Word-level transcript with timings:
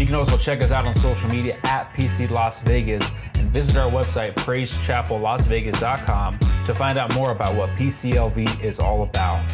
You 0.00 0.06
can 0.06 0.14
also 0.14 0.38
check 0.38 0.62
us 0.62 0.70
out 0.70 0.86
on 0.86 0.94
social 0.94 1.28
media 1.28 1.58
at 1.64 1.92
PC 1.92 2.30
Las 2.30 2.62
Vegas 2.62 3.06
and 3.34 3.50
visit 3.50 3.76
our 3.76 3.90
website, 3.90 4.34
praisechapellasvegas.com, 4.34 6.38
to 6.38 6.74
find 6.74 6.98
out 6.98 7.14
more 7.14 7.32
about 7.32 7.54
what 7.54 7.68
PCLV 7.76 8.64
is 8.64 8.80
all 8.80 9.02
about. 9.02 9.44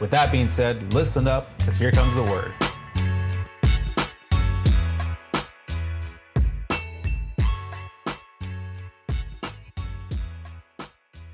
With 0.00 0.12
that 0.12 0.30
being 0.30 0.48
said, 0.48 0.94
listen 0.94 1.26
up, 1.26 1.58
because 1.58 1.76
here 1.76 1.90
comes 1.90 2.14
the 2.14 2.22
word. 2.22 2.52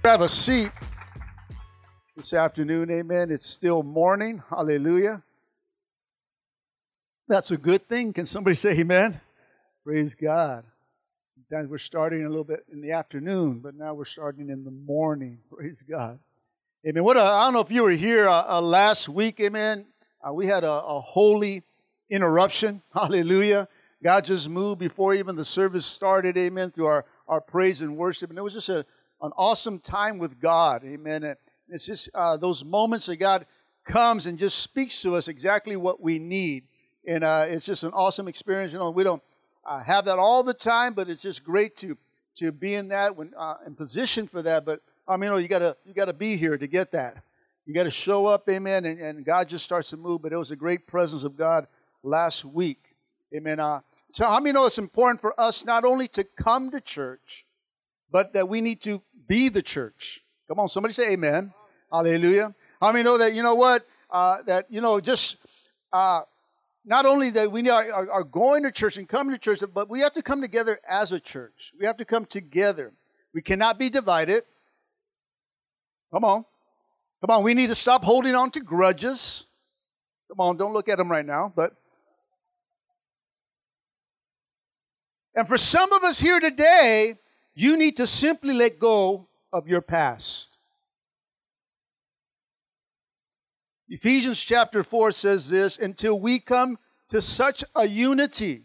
Have 0.02 0.22
a 0.22 0.28
seat 0.30 0.70
this 2.16 2.32
afternoon, 2.32 2.90
amen. 2.90 3.30
It's 3.30 3.50
still 3.50 3.82
morning, 3.82 4.42
hallelujah. 4.48 5.22
That's 7.32 7.50
a 7.50 7.56
good 7.56 7.88
thing. 7.88 8.12
Can 8.12 8.26
somebody 8.26 8.54
say 8.54 8.78
amen? 8.78 9.18
Praise 9.86 10.14
God. 10.14 10.64
Sometimes 11.34 11.70
we're 11.70 11.78
starting 11.78 12.26
a 12.26 12.28
little 12.28 12.44
bit 12.44 12.62
in 12.70 12.82
the 12.82 12.92
afternoon, 12.92 13.60
but 13.60 13.74
now 13.74 13.94
we're 13.94 14.04
starting 14.04 14.50
in 14.50 14.64
the 14.64 14.70
morning. 14.70 15.38
Praise 15.50 15.82
God. 15.88 16.18
Amen. 16.86 17.02
What 17.02 17.16
I 17.16 17.44
don't 17.44 17.54
know 17.54 17.60
if 17.60 17.70
you 17.70 17.84
were 17.84 17.90
here 17.90 18.28
uh, 18.28 18.44
uh, 18.46 18.60
last 18.60 19.08
week, 19.08 19.40
amen. 19.40 19.86
Uh, 20.20 20.34
we 20.34 20.46
had 20.46 20.62
a, 20.62 20.70
a 20.70 21.00
holy 21.00 21.62
interruption. 22.10 22.82
Hallelujah. 22.92 23.66
God 24.04 24.26
just 24.26 24.50
moved 24.50 24.80
before 24.80 25.14
even 25.14 25.34
the 25.34 25.42
service 25.42 25.86
started, 25.86 26.36
amen, 26.36 26.72
through 26.72 26.84
our, 26.84 27.06
our 27.28 27.40
praise 27.40 27.80
and 27.80 27.96
worship. 27.96 28.28
And 28.28 28.38
it 28.38 28.42
was 28.42 28.52
just 28.52 28.68
a, 28.68 28.84
an 29.22 29.32
awesome 29.38 29.78
time 29.78 30.18
with 30.18 30.38
God, 30.38 30.84
amen. 30.84 31.24
And 31.24 31.36
it's 31.70 31.86
just 31.86 32.10
uh, 32.12 32.36
those 32.36 32.62
moments 32.62 33.06
that 33.06 33.16
God 33.16 33.46
comes 33.86 34.26
and 34.26 34.38
just 34.38 34.58
speaks 34.58 35.00
to 35.00 35.16
us 35.16 35.28
exactly 35.28 35.76
what 35.76 35.98
we 35.98 36.18
need 36.18 36.64
and 37.06 37.24
uh, 37.24 37.46
it's 37.48 37.64
just 37.64 37.82
an 37.82 37.92
awesome 37.92 38.28
experience. 38.28 38.72
You 38.72 38.78
know, 38.78 38.90
we 38.90 39.04
don't 39.04 39.22
uh, 39.64 39.80
have 39.80 40.06
that 40.06 40.18
all 40.18 40.42
the 40.42 40.54
time, 40.54 40.94
but 40.94 41.08
it's 41.08 41.22
just 41.22 41.44
great 41.44 41.76
to 41.78 41.96
to 42.36 42.50
be 42.50 42.74
in 42.74 42.88
that 42.88 43.16
when 43.16 43.32
uh, 43.36 43.56
in 43.66 43.74
position 43.74 44.26
for 44.26 44.42
that. 44.42 44.64
But 44.64 44.80
I 45.06 45.16
mean, 45.16 45.24
you, 45.24 45.30
know, 45.30 45.36
you 45.38 45.48
gotta 45.48 45.76
you 45.84 45.94
gotta 45.94 46.12
be 46.12 46.36
here 46.36 46.56
to 46.56 46.66
get 46.66 46.92
that. 46.92 47.22
You 47.66 47.74
got 47.74 47.84
to 47.84 47.92
show 47.92 48.26
up, 48.26 48.48
amen, 48.48 48.84
and, 48.86 49.00
and, 49.00 49.24
God 49.24 49.48
just 49.48 49.64
starts 49.64 49.90
to 49.90 49.96
move. 49.96 50.20
But 50.20 50.32
it 50.32 50.36
was 50.36 50.50
a 50.50 50.56
great 50.56 50.84
presence 50.84 51.22
of 51.22 51.36
God 51.36 51.68
last 52.02 52.44
week, 52.44 52.82
amen. 53.32 53.60
Uh, 53.60 53.82
so 54.10 54.26
how 54.26 54.40
many 54.40 54.52
know 54.52 54.66
it's 54.66 54.78
important 54.78 55.20
for 55.20 55.38
us 55.40 55.64
not 55.64 55.84
only 55.84 56.08
to 56.08 56.24
come 56.24 56.72
to 56.72 56.80
church, 56.80 57.46
but 58.10 58.32
that 58.32 58.48
we 58.48 58.60
need 58.60 58.80
to 58.82 59.00
be 59.28 59.48
the 59.48 59.62
church? 59.62 60.22
Come 60.48 60.58
on, 60.58 60.68
somebody 60.68 60.92
say 60.92 61.12
Amen. 61.12 61.54
Hallelujah. 61.90 62.54
How 62.80 62.90
many 62.90 63.04
know 63.04 63.18
that 63.18 63.32
you 63.32 63.42
know 63.42 63.54
what 63.54 63.86
uh, 64.10 64.42
that 64.42 64.66
you 64.70 64.80
know 64.80 64.98
just 64.98 65.36
uh, 65.92 66.22
not 66.84 67.06
only 67.06 67.30
that 67.30 67.50
we 67.52 67.68
are, 67.70 67.92
are, 67.92 68.10
are, 68.10 68.24
going 68.24 68.64
to 68.64 68.72
church 68.72 68.96
and 68.96 69.08
coming 69.08 69.34
to 69.34 69.38
church, 69.38 69.60
but 69.72 69.88
we 69.88 70.00
have 70.00 70.12
to 70.14 70.22
come 70.22 70.40
together 70.40 70.80
as 70.88 71.12
a 71.12 71.20
church. 71.20 71.72
We 71.78 71.86
have 71.86 71.96
to 71.98 72.04
come 72.04 72.26
together. 72.26 72.92
We 73.32 73.40
cannot 73.40 73.78
be 73.78 73.88
divided. 73.88 74.42
Come 76.12 76.24
on. 76.24 76.44
Come 77.20 77.30
on. 77.30 77.44
We 77.44 77.54
need 77.54 77.68
to 77.68 77.74
stop 77.74 78.02
holding 78.02 78.34
on 78.34 78.50
to 78.52 78.60
grudges. 78.60 79.44
Come 80.28 80.40
on. 80.40 80.56
Don't 80.56 80.72
look 80.72 80.88
at 80.88 80.98
them 80.98 81.10
right 81.10 81.24
now. 81.24 81.52
But. 81.54 81.74
And 85.34 85.46
for 85.46 85.56
some 85.56 85.92
of 85.92 86.02
us 86.02 86.18
here 86.18 86.40
today, 86.40 87.16
you 87.54 87.76
need 87.76 87.96
to 87.98 88.06
simply 88.06 88.54
let 88.54 88.78
go 88.78 89.28
of 89.52 89.68
your 89.68 89.80
past. 89.80 90.51
Ephesians 93.92 94.42
chapter 94.42 94.82
4 94.82 95.12
says 95.12 95.50
this 95.50 95.76
until 95.76 96.18
we 96.18 96.38
come 96.38 96.78
to 97.10 97.20
such 97.20 97.62
a 97.76 97.86
unity, 97.86 98.62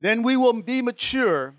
then 0.00 0.22
we 0.22 0.36
will 0.36 0.62
be 0.62 0.80
mature. 0.80 1.56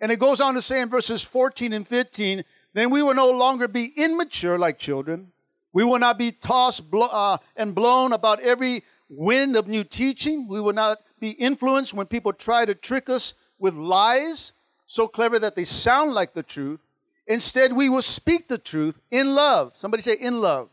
And 0.00 0.10
it 0.10 0.18
goes 0.18 0.40
on 0.40 0.54
to 0.54 0.62
say 0.62 0.80
in 0.80 0.88
verses 0.88 1.20
14 1.20 1.74
and 1.74 1.86
15, 1.86 2.42
then 2.72 2.88
we 2.88 3.02
will 3.02 3.12
no 3.12 3.30
longer 3.30 3.68
be 3.68 3.92
immature 3.96 4.58
like 4.58 4.78
children. 4.78 5.30
We 5.74 5.84
will 5.84 5.98
not 5.98 6.16
be 6.16 6.32
tossed 6.32 6.90
blo- 6.90 7.10
uh, 7.12 7.36
and 7.54 7.74
blown 7.74 8.14
about 8.14 8.40
every 8.40 8.82
wind 9.10 9.54
of 9.54 9.68
new 9.68 9.84
teaching. 9.84 10.48
We 10.48 10.62
will 10.62 10.72
not 10.72 11.02
be 11.20 11.32
influenced 11.32 11.92
when 11.92 12.06
people 12.06 12.32
try 12.32 12.64
to 12.64 12.74
trick 12.74 13.10
us 13.10 13.34
with 13.58 13.74
lies 13.74 14.52
so 14.86 15.06
clever 15.06 15.38
that 15.38 15.54
they 15.54 15.66
sound 15.66 16.14
like 16.14 16.32
the 16.32 16.42
truth. 16.42 16.80
Instead, 17.26 17.74
we 17.74 17.90
will 17.90 18.00
speak 18.00 18.48
the 18.48 18.56
truth 18.56 18.98
in 19.10 19.34
love. 19.34 19.72
Somebody 19.74 20.02
say, 20.02 20.14
in 20.14 20.40
love 20.40 20.70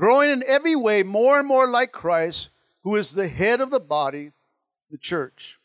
growing 0.00 0.30
in 0.30 0.42
every 0.46 0.74
way 0.74 1.02
more 1.02 1.38
and 1.38 1.46
more 1.46 1.68
like 1.68 1.92
Christ, 1.92 2.48
who 2.84 2.96
is 2.96 3.12
the 3.12 3.28
head 3.28 3.60
of 3.60 3.68
the 3.68 3.78
body, 3.78 4.32
the 4.90 4.96
church. 4.96 5.58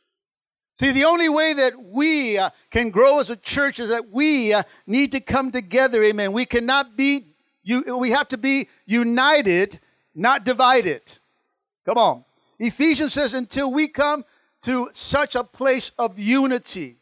See, 0.76 0.92
the 0.92 1.06
only 1.06 1.30
way 1.30 1.54
that 1.54 1.82
we 1.82 2.38
uh, 2.38 2.50
can 2.70 2.90
grow 2.90 3.22
as 3.22 3.30
a 3.30 3.38
church 3.38 3.80
is 3.80 3.88
that 3.88 4.12
we 4.12 4.54
uh, 4.54 4.64
need 4.86 5.14
to 5.14 5.22
come 5.22 5.54
together. 5.54 6.04
Amen. 6.04 6.34
We 6.34 6.46
cannot 6.46 6.98
be, 6.98 7.28
you, 7.64 7.98
we 7.98 8.12
have 8.12 8.28
to 8.28 8.38
be 8.38 8.68
united, 8.86 9.80
not 10.14 10.44
divided. 10.44 11.18
Come 11.86 11.98
on. 11.98 12.26
Ephesians 12.60 13.14
says, 13.14 13.34
until 13.34 13.72
we 13.72 13.88
come 13.88 14.26
to 14.64 14.90
such 14.92 15.36
a 15.36 15.46
place 15.46 15.94
of 15.98 16.20
unity. 16.20 16.98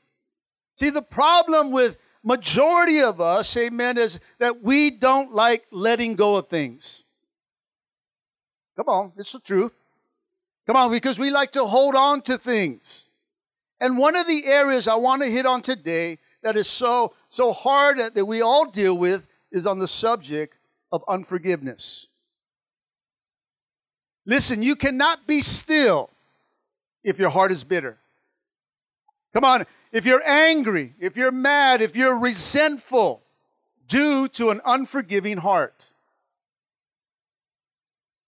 See, 0.76 0.92
the 0.92 1.02
problem 1.02 1.72
with 1.72 1.98
majority 2.24 3.02
of 3.02 3.20
us, 3.20 3.58
amen, 3.58 3.98
is 3.98 4.20
that 4.38 4.62
we 4.62 4.92
don't 4.92 5.34
like 5.34 5.66
letting 5.72 6.14
go 6.14 6.36
of 6.36 6.48
things. 6.48 7.03
Come 8.76 8.90
on, 8.90 9.12
it's 9.18 9.32
the 9.32 9.40
truth. 9.40 9.74
Come 10.66 10.76
on, 10.76 10.92
because 10.92 11.20
we 11.20 11.30
like 11.30 11.52
to 11.52 11.66
hold 11.66 11.96
on 11.96 12.22
to 12.24 12.38
things. 12.38 13.06
And 13.80 13.98
one 13.98 14.16
of 14.16 14.28
the 14.28 14.46
areas 14.46 14.88
I 14.88 14.96
want 14.96 15.22
to 15.22 15.30
hit 15.30 15.46
on 15.46 15.62
today 15.62 16.20
that 16.42 16.58
is 16.58 16.70
so 16.70 17.14
so 17.30 17.54
hard 17.54 17.98
that, 17.98 18.26
we 18.26 18.42
all 18.42 18.70
deal 18.70 18.98
with 18.98 19.28
is 19.52 19.66
on 19.66 19.80
the 19.80 19.88
subject 19.88 20.56
of 20.92 21.04
unforgiveness. 21.08 22.08
Listen, 24.26 24.64
you 24.64 24.76
cannot 24.76 25.28
be 25.28 25.42
still 25.42 26.10
if 27.04 27.20
your 27.20 27.30
heart 27.30 27.52
is 27.52 27.64
bitter. 27.64 27.98
Come 29.34 29.44
on, 29.44 29.66
if 29.92 30.06
you're 30.06 30.24
angry, 30.26 30.94
if 31.00 31.18
you're 31.18 31.32
mad, 31.32 31.82
if 31.82 31.96
you're 31.96 32.18
resentful 32.18 33.22
due 33.88 34.28
to 34.30 34.50
an 34.50 34.62
unforgiving 34.66 35.38
heart. 35.38 35.93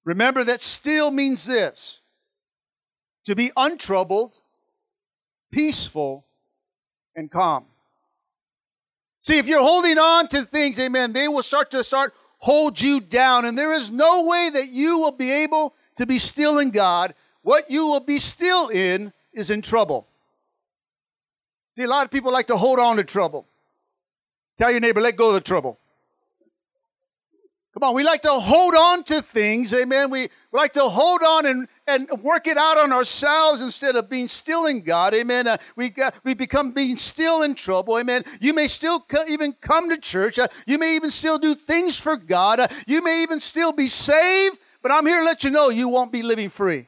Remember 0.05 0.43
that 0.43 0.61
still 0.61 1.11
means 1.11 1.45
this 1.45 2.01
to 3.25 3.35
be 3.35 3.51
untroubled, 3.57 4.39
peaceful, 5.51 6.25
and 7.15 7.29
calm. 7.29 7.65
See, 9.19 9.39
if 9.39 9.47
you're 9.47 9.59
holding 9.59 9.97
on 9.97 10.27
to 10.27 10.43
things, 10.43 10.79
amen, 10.79 11.13
they 11.13 11.27
will 11.27 11.41
start 11.41 11.71
to 11.71 11.83
start 11.83 12.13
hold 12.37 12.79
you 12.79 12.99
down. 12.99 13.45
And 13.45 13.57
there 13.57 13.73
is 13.73 13.89
no 13.89 14.23
way 14.25 14.51
that 14.53 14.69
you 14.69 14.99
will 14.99 15.11
be 15.11 15.31
able 15.31 15.73
to 15.95 16.05
be 16.05 16.19
still 16.19 16.59
in 16.59 16.69
God. 16.69 17.15
What 17.41 17.71
you 17.71 17.87
will 17.87 18.01
be 18.01 18.19
still 18.19 18.67
in 18.67 19.11
is 19.33 19.49
in 19.49 19.63
trouble. 19.63 20.07
See, 21.75 21.83
a 21.83 21.87
lot 21.87 22.05
of 22.05 22.11
people 22.11 22.31
like 22.31 22.47
to 22.47 22.57
hold 22.57 22.79
on 22.79 22.97
to 22.97 23.03
trouble. 23.03 23.47
Tell 24.59 24.69
your 24.69 24.79
neighbor, 24.79 25.01
let 25.01 25.15
go 25.15 25.29
of 25.29 25.33
the 25.33 25.41
trouble. 25.41 25.79
Come 27.75 27.89
on, 27.89 27.95
we 27.95 28.05
like 28.05 28.21
to 28.21 28.31
hold 28.31 28.73
on 28.73 29.03
to 29.03 29.21
things, 29.21 29.73
amen. 29.73 30.09
We, 30.09 30.29
we 30.53 30.57
like 30.57 30.71
to 30.73 30.87
hold 30.87 31.21
on 31.23 31.45
and, 31.45 31.67
and 31.85 32.07
work 32.23 32.47
it 32.47 32.57
out 32.57 32.77
on 32.77 32.93
ourselves 32.93 33.61
instead 33.61 33.97
of 33.97 34.09
being 34.09 34.29
still 34.29 34.67
in 34.67 34.79
God, 34.79 35.13
amen. 35.13 35.45
Uh, 35.45 35.57
we, 35.75 35.89
got, 35.89 36.15
we 36.23 36.35
become 36.35 36.71
being 36.71 36.95
still 36.95 37.41
in 37.41 37.53
trouble, 37.53 37.99
amen. 37.99 38.23
You 38.39 38.53
may 38.53 38.69
still 38.69 39.01
co- 39.01 39.25
even 39.27 39.51
come 39.51 39.89
to 39.89 39.97
church. 39.97 40.39
Uh, 40.39 40.47
you 40.65 40.77
may 40.77 40.95
even 40.95 41.11
still 41.11 41.37
do 41.37 41.53
things 41.53 41.99
for 41.99 42.15
God. 42.15 42.61
Uh, 42.61 42.67
you 42.87 43.03
may 43.03 43.23
even 43.23 43.41
still 43.41 43.73
be 43.73 43.89
saved, 43.89 44.57
but 44.81 44.93
I'm 44.93 45.05
here 45.05 45.19
to 45.19 45.25
let 45.25 45.43
you 45.43 45.49
know 45.49 45.67
you 45.67 45.89
won't 45.89 46.13
be 46.13 46.23
living 46.23 46.49
free. 46.49 46.87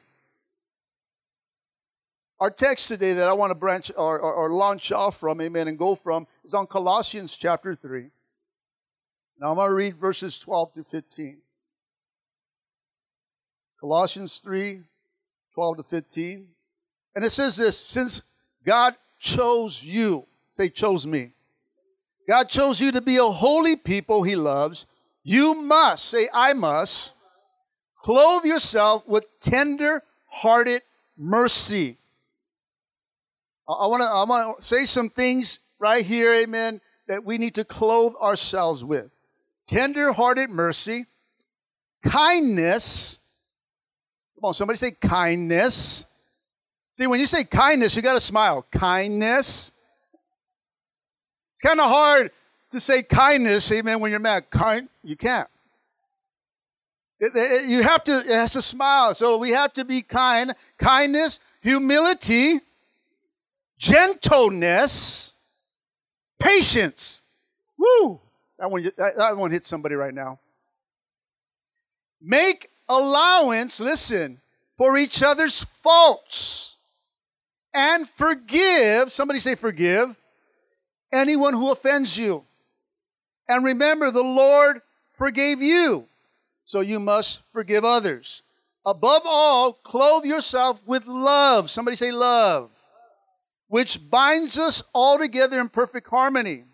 Our 2.40 2.50
text 2.50 2.88
today 2.88 3.12
that 3.12 3.28
I 3.28 3.34
want 3.34 3.50
to 3.50 3.54
branch 3.54 3.92
or, 3.94 4.18
or, 4.18 4.32
or 4.32 4.50
launch 4.54 4.90
off 4.90 5.20
from, 5.20 5.42
amen, 5.42 5.68
and 5.68 5.76
go 5.76 5.94
from 5.94 6.26
is 6.44 6.54
on 6.54 6.66
Colossians 6.66 7.36
chapter 7.36 7.74
3. 7.74 8.08
Now 9.40 9.50
I'm 9.50 9.56
going 9.56 9.68
to 9.68 9.74
read 9.74 9.96
verses 9.96 10.38
12 10.38 10.74
through 10.74 10.86
15. 10.90 11.38
Colossians 13.80 14.38
3 14.38 14.80
12 15.54 15.76
to 15.78 15.82
15. 15.82 16.46
And 17.14 17.24
it 17.24 17.30
says 17.30 17.56
this 17.56 17.78
since 17.78 18.22
God 18.64 18.94
chose 19.18 19.82
you, 19.82 20.26
say, 20.52 20.68
chose 20.68 21.06
me. 21.06 21.32
God 22.28 22.48
chose 22.48 22.80
you 22.80 22.92
to 22.92 23.00
be 23.00 23.16
a 23.16 23.24
holy 23.24 23.74
people 23.74 24.22
he 24.22 24.36
loves, 24.36 24.86
You 25.22 25.54
must, 25.54 26.04
say, 26.04 26.28
I 26.32 26.52
must, 26.52 27.12
clothe 28.02 28.44
yourself 28.44 29.06
with 29.06 29.24
tender 29.40 30.02
hearted 30.26 30.82
mercy. 31.16 31.96
I 33.68 33.86
want 33.86 34.02
to 34.02 34.08
I 34.08 34.24
want 34.24 34.60
to 34.60 34.64
say 34.64 34.86
some 34.86 35.10
things 35.10 35.58
right 35.78 36.04
here, 36.04 36.34
amen, 36.34 36.80
that 37.06 37.24
we 37.24 37.38
need 37.38 37.54
to 37.56 37.64
clothe 37.64 38.14
ourselves 38.20 38.84
with. 38.84 39.10
Tender 39.68 40.12
hearted 40.12 40.48
mercy, 40.48 41.04
kindness. 42.02 43.20
Come 44.34 44.48
on, 44.48 44.54
somebody 44.54 44.78
say 44.78 44.92
kindness. 44.92 46.06
See, 46.94 47.06
when 47.06 47.20
you 47.20 47.26
say 47.26 47.44
kindness, 47.44 47.94
you 47.94 48.02
got 48.02 48.14
to 48.14 48.20
smile. 48.20 48.66
Kindness. 48.72 49.72
It's 51.52 51.62
kind 51.62 51.78
of 51.78 51.86
hard 51.88 52.32
to 52.70 52.80
say 52.80 53.02
kindness, 53.02 53.70
amen, 53.70 54.00
when 54.00 54.10
you're 54.10 54.20
mad. 54.20 54.48
Kind, 54.50 54.88
you 55.04 55.16
can't. 55.16 55.48
It, 57.20 57.32
it, 57.34 57.68
you 57.68 57.82
have 57.82 58.02
to, 58.04 58.20
it 58.20 58.26
has 58.26 58.52
to 58.52 58.62
smile. 58.62 59.14
So 59.14 59.36
we 59.36 59.50
have 59.50 59.74
to 59.74 59.84
be 59.84 60.00
kind. 60.02 60.54
Kindness, 60.78 61.40
humility, 61.60 62.60
gentleness, 63.78 65.34
patience. 66.38 67.22
Woo! 67.76 68.20
That 68.58 68.70
one, 68.70 68.90
that, 68.96 69.36
one 69.36 69.50
hit 69.50 69.66
somebody 69.66 69.94
right 69.94 70.14
now. 70.14 70.40
Make 72.20 72.70
allowance, 72.88 73.78
listen, 73.78 74.40
for 74.76 74.96
each 74.96 75.22
other's 75.22 75.62
faults 75.62 76.76
and 77.72 78.08
forgive, 78.08 79.12
somebody 79.12 79.40
say 79.40 79.54
forgive, 79.54 80.16
anyone 81.12 81.54
who 81.54 81.70
offends 81.70 82.16
you. 82.16 82.44
And 83.48 83.64
remember, 83.64 84.10
the 84.10 84.22
Lord 84.22 84.82
forgave 85.16 85.62
you, 85.62 86.06
so 86.64 86.80
you 86.80 87.00
must 87.00 87.40
forgive 87.52 87.84
others. 87.84 88.42
Above 88.84 89.22
all, 89.24 89.72
clothe 89.72 90.24
yourself 90.24 90.80
with 90.86 91.06
love. 91.06 91.70
Somebody 91.70 91.96
say 91.96 92.10
love, 92.10 92.70
which 93.68 93.98
binds 94.10 94.58
us 94.58 94.82
all 94.92 95.18
together 95.18 95.60
in 95.60 95.68
perfect 95.68 96.08
harmony. 96.08 96.64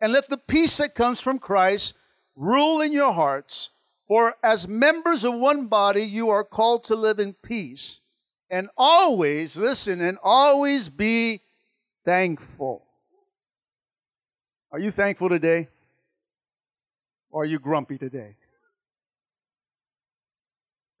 And 0.00 0.12
let 0.12 0.28
the 0.28 0.36
peace 0.36 0.76
that 0.76 0.94
comes 0.94 1.20
from 1.20 1.38
Christ 1.38 1.94
rule 2.34 2.80
in 2.80 2.92
your 2.92 3.12
hearts. 3.12 3.70
For 4.08 4.34
as 4.42 4.68
members 4.68 5.24
of 5.24 5.34
one 5.34 5.66
body, 5.66 6.02
you 6.02 6.30
are 6.30 6.44
called 6.44 6.84
to 6.84 6.94
live 6.94 7.18
in 7.18 7.32
peace. 7.32 8.00
And 8.50 8.68
always, 8.76 9.56
listen, 9.56 10.00
and 10.00 10.18
always 10.22 10.88
be 10.88 11.40
thankful. 12.04 12.84
Are 14.70 14.78
you 14.78 14.90
thankful 14.90 15.28
today? 15.28 15.68
Or 17.30 17.42
are 17.42 17.46
you 17.46 17.58
grumpy 17.58 17.98
today? 17.98 18.36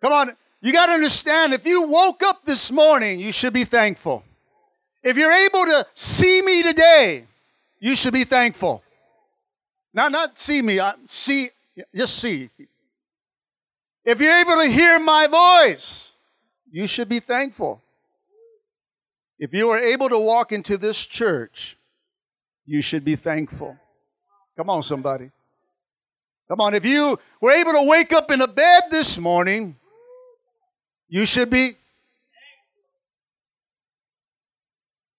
Come 0.02 0.12
on, 0.12 0.36
you 0.60 0.72
got 0.72 0.86
to 0.86 0.92
understand 0.92 1.52
if 1.52 1.64
you 1.64 1.82
woke 1.82 2.22
up 2.22 2.44
this 2.44 2.72
morning, 2.72 3.20
you 3.20 3.32
should 3.32 3.52
be 3.52 3.64
thankful. 3.64 4.24
If 5.02 5.16
you're 5.16 5.32
able 5.32 5.64
to 5.64 5.86
see 5.94 6.42
me 6.42 6.62
today, 6.62 7.26
you 7.78 7.94
should 7.94 8.12
be 8.12 8.24
thankful. 8.24 8.82
Not 9.96 10.12
not 10.12 10.38
see 10.38 10.60
me, 10.60 10.78
uh, 10.78 10.92
see 11.06 11.48
just 11.94 12.18
see. 12.18 12.50
If 14.04 14.20
you're 14.20 14.38
able 14.38 14.56
to 14.56 14.68
hear 14.68 14.98
my 14.98 15.26
voice, 15.26 16.12
you 16.70 16.86
should 16.86 17.08
be 17.08 17.18
thankful. 17.18 17.82
If 19.38 19.54
you 19.54 19.70
are 19.70 19.78
able 19.78 20.10
to 20.10 20.18
walk 20.18 20.52
into 20.52 20.76
this 20.76 21.02
church, 21.04 21.78
you 22.66 22.82
should 22.82 23.06
be 23.06 23.16
thankful. 23.16 23.76
Come 24.56 24.68
on, 24.68 24.82
somebody. 24.82 25.30
Come 26.48 26.60
on, 26.60 26.74
if 26.74 26.84
you 26.84 27.18
were 27.40 27.52
able 27.52 27.72
to 27.72 27.82
wake 27.82 28.12
up 28.12 28.30
in 28.30 28.42
a 28.42 28.46
bed 28.46 28.84
this 28.90 29.18
morning, 29.18 29.76
you 31.08 31.24
should 31.24 31.48
be. 31.48 31.74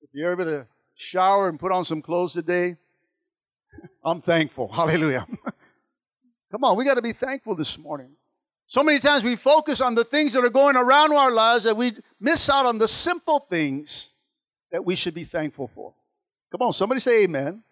If 0.02 0.10
you're 0.14 0.32
able 0.32 0.46
to 0.46 0.68
shower 0.96 1.50
and 1.50 1.60
put 1.60 1.72
on 1.72 1.84
some 1.84 2.02
clothes 2.02 2.34
today, 2.34 2.78
I'm 4.04 4.22
thankful. 4.22 4.68
Hallelujah. 4.68 5.28
Come 6.52 6.64
on, 6.64 6.78
we 6.78 6.86
got 6.86 6.96
to 6.96 7.02
be 7.02 7.14
thankful 7.14 7.56
this 7.56 7.78
morning. 7.78 8.10
So 8.68 8.84
many 8.84 9.00
times 9.00 9.24
we 9.24 9.36
focus 9.36 9.82
on 9.82 9.96
the 9.96 10.04
things 10.04 10.34
that 10.34 10.44
are 10.44 10.50
going 10.50 10.76
around 10.76 11.14
our 11.14 11.32
lives 11.32 11.64
that 11.64 11.78
we 11.78 11.96
miss 12.20 12.50
out 12.50 12.66
on 12.66 12.78
the 12.78 12.88
simple 12.88 13.40
things 13.40 14.10
that 14.72 14.84
we 14.84 14.96
should 14.96 15.14
be 15.14 15.24
thankful 15.24 15.70
for. 15.74 15.94
Come 16.52 16.62
on, 16.62 16.74
somebody 16.74 17.00
say 17.00 17.24
amen. 17.24 17.64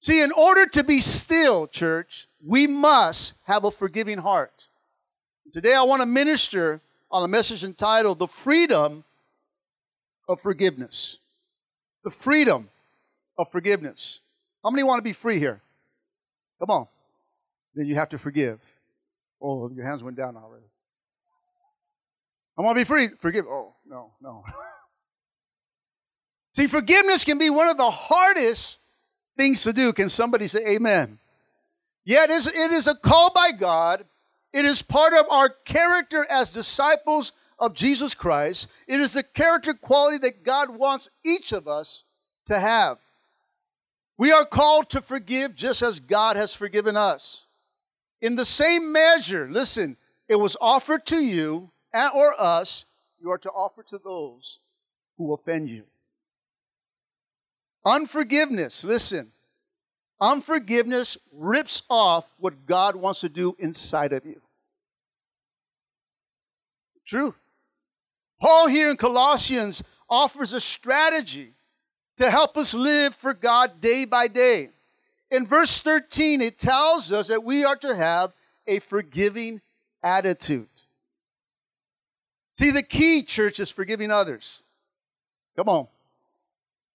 See, 0.00 0.20
in 0.20 0.32
order 0.32 0.66
to 0.66 0.82
be 0.82 1.00
still, 1.00 1.68
church, 1.68 2.26
we 2.44 2.66
must 2.66 3.34
have 3.44 3.64
a 3.64 3.70
forgiving 3.70 4.18
heart. 4.18 4.66
Today 5.52 5.74
I 5.74 5.82
want 5.82 6.00
to 6.00 6.06
minister 6.06 6.80
on 7.10 7.22
a 7.22 7.28
message 7.28 7.62
entitled 7.62 8.18
The 8.18 8.26
Freedom 8.26 9.04
of 10.28 10.40
Forgiveness. 10.40 11.18
The 12.04 12.10
freedom 12.10 12.68
of 13.38 13.50
forgiveness. 13.52 14.20
How 14.62 14.70
many 14.70 14.82
want 14.82 14.98
to 14.98 15.02
be 15.02 15.12
free 15.12 15.38
here? 15.38 15.60
Come 16.60 16.70
on. 16.70 16.86
Then 17.74 17.86
you 17.86 17.94
have 17.96 18.10
to 18.10 18.18
forgive. 18.18 18.60
Oh, 19.40 19.70
your 19.74 19.84
hands 19.84 20.02
went 20.02 20.16
down 20.16 20.36
already. 20.36 20.66
I 22.56 22.62
want 22.62 22.76
to 22.76 22.80
be 22.80 22.84
free. 22.84 23.08
Forgive. 23.18 23.46
Oh, 23.46 23.74
no, 23.86 24.12
no. 24.20 24.44
See, 26.52 26.66
forgiveness 26.66 27.24
can 27.24 27.38
be 27.38 27.50
one 27.50 27.68
of 27.68 27.78
the 27.78 27.90
hardest 27.90 28.78
things 29.36 29.62
to 29.62 29.72
do. 29.72 29.92
Can 29.92 30.08
somebody 30.08 30.48
say 30.48 30.74
amen? 30.74 31.18
Yet 32.04 32.30
it 32.30 32.34
is, 32.34 32.46
it 32.46 32.72
is 32.72 32.86
a 32.86 32.94
call 32.94 33.32
by 33.32 33.52
God. 33.52 34.04
It 34.52 34.66
is 34.66 34.82
part 34.82 35.14
of 35.14 35.26
our 35.30 35.48
character 35.48 36.26
as 36.28 36.52
disciples 36.52 37.32
of 37.58 37.74
Jesus 37.74 38.14
Christ. 38.14 38.68
It 38.86 39.00
is 39.00 39.14
the 39.14 39.22
character 39.22 39.72
quality 39.72 40.18
that 40.18 40.44
God 40.44 40.76
wants 40.76 41.08
each 41.24 41.52
of 41.52 41.66
us 41.66 42.04
to 42.46 42.58
have. 42.58 42.98
We 44.22 44.30
are 44.30 44.44
called 44.44 44.90
to 44.90 45.00
forgive 45.00 45.56
just 45.56 45.82
as 45.82 45.98
God 45.98 46.36
has 46.36 46.54
forgiven 46.54 46.96
us. 46.96 47.48
In 48.20 48.36
the 48.36 48.44
same 48.44 48.92
measure, 48.92 49.48
listen, 49.50 49.96
it 50.28 50.36
was 50.36 50.56
offered 50.60 51.04
to 51.06 51.16
you 51.16 51.72
or 51.92 52.40
us, 52.40 52.84
you 53.20 53.32
are 53.32 53.38
to 53.38 53.50
offer 53.50 53.82
to 53.82 53.98
those 53.98 54.60
who 55.18 55.32
offend 55.34 55.68
you. 55.68 55.82
Unforgiveness, 57.84 58.84
listen, 58.84 59.32
unforgiveness 60.20 61.18
rips 61.32 61.82
off 61.90 62.32
what 62.38 62.64
God 62.64 62.94
wants 62.94 63.22
to 63.22 63.28
do 63.28 63.56
inside 63.58 64.12
of 64.12 64.24
you. 64.24 64.40
True. 67.04 67.34
Paul 68.40 68.68
here 68.68 68.88
in 68.88 68.96
Colossians 68.96 69.82
offers 70.08 70.52
a 70.52 70.60
strategy 70.60 71.54
to 72.16 72.30
help 72.30 72.56
us 72.56 72.74
live 72.74 73.14
for 73.14 73.34
God 73.34 73.80
day 73.80 74.04
by 74.04 74.28
day. 74.28 74.70
In 75.30 75.46
verse 75.46 75.80
13, 75.80 76.40
it 76.40 76.58
tells 76.58 77.10
us 77.10 77.28
that 77.28 77.42
we 77.42 77.64
are 77.64 77.76
to 77.76 77.94
have 77.94 78.32
a 78.66 78.80
forgiving 78.80 79.60
attitude. 80.02 80.68
See, 82.52 82.70
the 82.70 82.82
key, 82.82 83.22
church, 83.22 83.60
is 83.60 83.70
forgiving 83.70 84.10
others. 84.10 84.62
Come 85.56 85.68
on. 85.68 85.86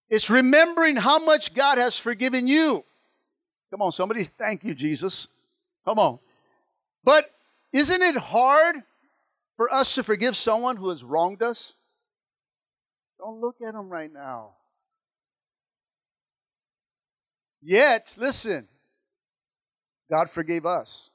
It's 0.09 0.29
remembering 0.29 0.95
how 0.95 1.19
much 1.19 1.53
God 1.53 1.77
has 1.77 1.97
forgiven 1.97 2.47
you. 2.47 2.83
Come 3.71 3.81
on, 3.81 3.91
somebody, 3.91 4.23
thank 4.23 4.63
you, 4.63 4.73
Jesus. 4.73 5.27
Come 5.83 5.99
on. 5.99 6.19
But 7.03 7.29
isn't 7.73 8.01
it 8.01 8.15
hard 8.15 8.77
for 9.57 9.73
us 9.73 9.95
to 9.95 10.03
forgive 10.03 10.37
someone 10.37 10.77
who 10.77 10.89
has 10.89 11.03
wronged 11.03 11.41
us? 11.41 11.73
Don't 13.17 13.41
look 13.41 13.55
at 13.65 13.73
them 13.73 13.89
right 13.89 14.11
now. 14.13 14.51
Yet, 17.61 18.15
listen, 18.17 18.67
God 20.09 20.29
forgave 20.29 20.65
us. 20.65 21.11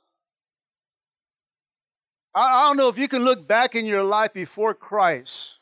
I, 2.34 2.68
don't 2.68 2.78
know 2.78 2.88
if 2.88 2.98
you 2.98 3.08
can 3.08 3.24
look 3.24 3.46
back 3.46 3.74
in 3.74 3.84
your 3.84 4.02
life 4.02 4.32
before 4.32 4.74
Christ 4.74 5.58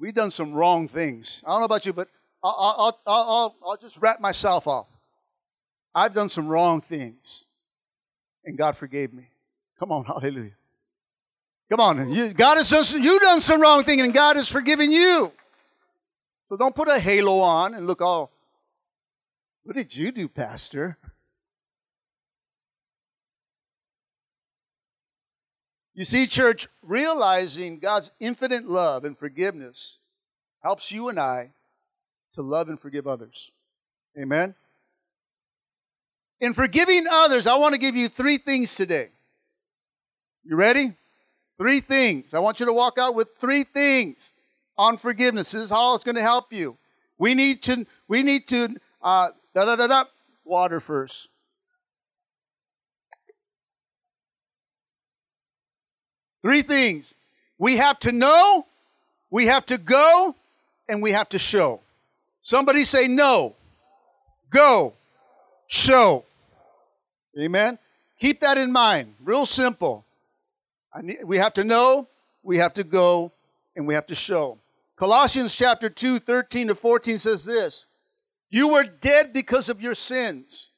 We've 0.00 0.14
done 0.14 0.30
some 0.30 0.54
wrong 0.54 0.88
things. 0.88 1.42
I 1.46 1.50
don't 1.50 1.60
know 1.60 1.66
about 1.66 1.84
you, 1.84 1.92
but 1.92 2.08
I'll, 2.42 2.56
I'll, 2.58 3.00
I'll, 3.06 3.56
I'll 3.64 3.76
just 3.76 3.98
wrap 3.98 4.18
myself 4.18 4.66
off. 4.66 4.86
I've 5.94 6.14
done 6.14 6.30
some 6.30 6.48
wrong 6.48 6.80
things, 6.80 7.44
and 8.46 8.56
God 8.56 8.78
forgave 8.78 9.12
me. 9.12 9.24
Come 9.78 9.92
on, 9.92 10.04
hallelujah. 10.06 10.52
Come 11.68 11.80
on, 11.80 12.10
you, 12.10 12.32
God 12.32 12.56
has 12.56 12.70
done 12.70 12.82
some, 12.82 13.02
you 13.02 13.20
done 13.20 13.42
some 13.42 13.60
wrong 13.60 13.84
thing, 13.84 14.00
and 14.00 14.14
God 14.14 14.36
has 14.36 14.48
forgiven 14.48 14.90
you. 14.90 15.30
So 16.46 16.56
don't 16.56 16.74
put 16.74 16.88
a 16.88 16.98
halo 16.98 17.40
on 17.40 17.74
and 17.74 17.86
look 17.86 18.00
all. 18.00 18.30
What 19.64 19.76
did 19.76 19.94
you 19.94 20.10
do, 20.12 20.28
Pastor? 20.28 20.98
You 25.94 26.04
see, 26.04 26.26
church, 26.26 26.66
realizing 26.82 27.78
God's 27.78 28.10
infinite 28.20 28.66
love 28.66 29.04
and 29.04 29.18
forgiveness 29.18 29.98
helps 30.62 30.90
you 30.90 31.08
and 31.08 31.20
I 31.20 31.50
to 32.32 32.42
love 32.42 32.68
and 32.68 32.80
forgive 32.80 33.06
others. 33.06 33.50
Amen? 34.18 34.54
In 36.40 36.54
forgiving 36.54 37.04
others, 37.10 37.46
I 37.46 37.56
want 37.56 37.74
to 37.74 37.78
give 37.78 37.96
you 37.96 38.08
three 38.08 38.38
things 38.38 38.74
today. 38.74 39.08
You 40.44 40.56
ready? 40.56 40.94
Three 41.58 41.80
things. 41.80 42.32
I 42.32 42.38
want 42.38 42.60
you 42.60 42.66
to 42.66 42.72
walk 42.72 42.96
out 42.98 43.14
with 43.14 43.28
three 43.38 43.64
things 43.64 44.32
on 44.78 44.96
forgiveness. 44.96 45.52
This 45.52 45.64
is 45.64 45.70
how 45.70 45.94
it's 45.94 46.04
going 46.04 46.14
to 46.14 46.22
help 46.22 46.52
you. 46.52 46.78
We 47.18 47.34
need 47.34 47.62
to, 47.64 47.84
we 48.08 48.22
need 48.22 48.48
to, 48.48 48.76
uh, 49.02 49.28
da 49.54 49.64
da 49.64 49.76
da 49.76 49.86
da, 49.86 50.04
water 50.44 50.80
first. 50.80 51.28
Three 56.42 56.62
things. 56.62 57.14
We 57.58 57.76
have 57.76 57.98
to 58.00 58.12
know, 58.12 58.66
we 59.30 59.46
have 59.46 59.66
to 59.66 59.76
go, 59.76 60.34
and 60.88 61.02
we 61.02 61.12
have 61.12 61.28
to 61.30 61.38
show. 61.38 61.80
Somebody 62.42 62.84
say 62.84 63.06
no, 63.06 63.54
go, 64.48 64.94
show. 65.66 66.24
Amen. 67.38 67.78
Keep 68.18 68.40
that 68.40 68.58
in 68.58 68.72
mind. 68.72 69.14
Real 69.22 69.46
simple. 69.46 70.04
Need, 71.02 71.24
we 71.24 71.38
have 71.38 71.54
to 71.54 71.64
know, 71.64 72.08
we 72.42 72.58
have 72.58 72.74
to 72.74 72.84
go, 72.84 73.32
and 73.76 73.86
we 73.86 73.94
have 73.94 74.06
to 74.06 74.14
show. 74.14 74.58
Colossians 74.96 75.54
chapter 75.54 75.88
2, 75.88 76.18
13 76.18 76.68
to 76.68 76.74
14 76.74 77.18
says 77.18 77.44
this 77.44 77.86
You 78.50 78.68
were 78.68 78.84
dead 78.84 79.32
because 79.32 79.68
of 79.68 79.80
your 79.80 79.94
sins, 79.94 80.70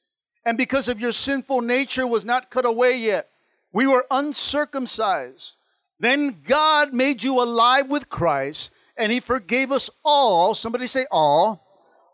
and 0.45 0.59
because 0.59 0.88
of 0.88 1.00
your 1.00 1.12
sinful 1.12 1.62
nature 1.62 2.07
was 2.07 2.25
not 2.25 2.50
cut 2.50 2.67
away 2.67 2.99
yet. 2.99 3.29
We 3.73 3.87
were 3.87 4.07
uncircumcised. 4.11 5.57
Then 5.99 6.43
God 6.47 6.93
made 6.93 7.23
you 7.23 7.41
alive 7.43 7.88
with 7.88 8.09
Christ, 8.09 8.71
and 8.97 9.11
He 9.11 9.21
forgave 9.21 9.73
us 9.73 9.88
all. 10.05 10.55
Somebody 10.55 10.87
say, 10.87 11.07
all. 11.11 11.67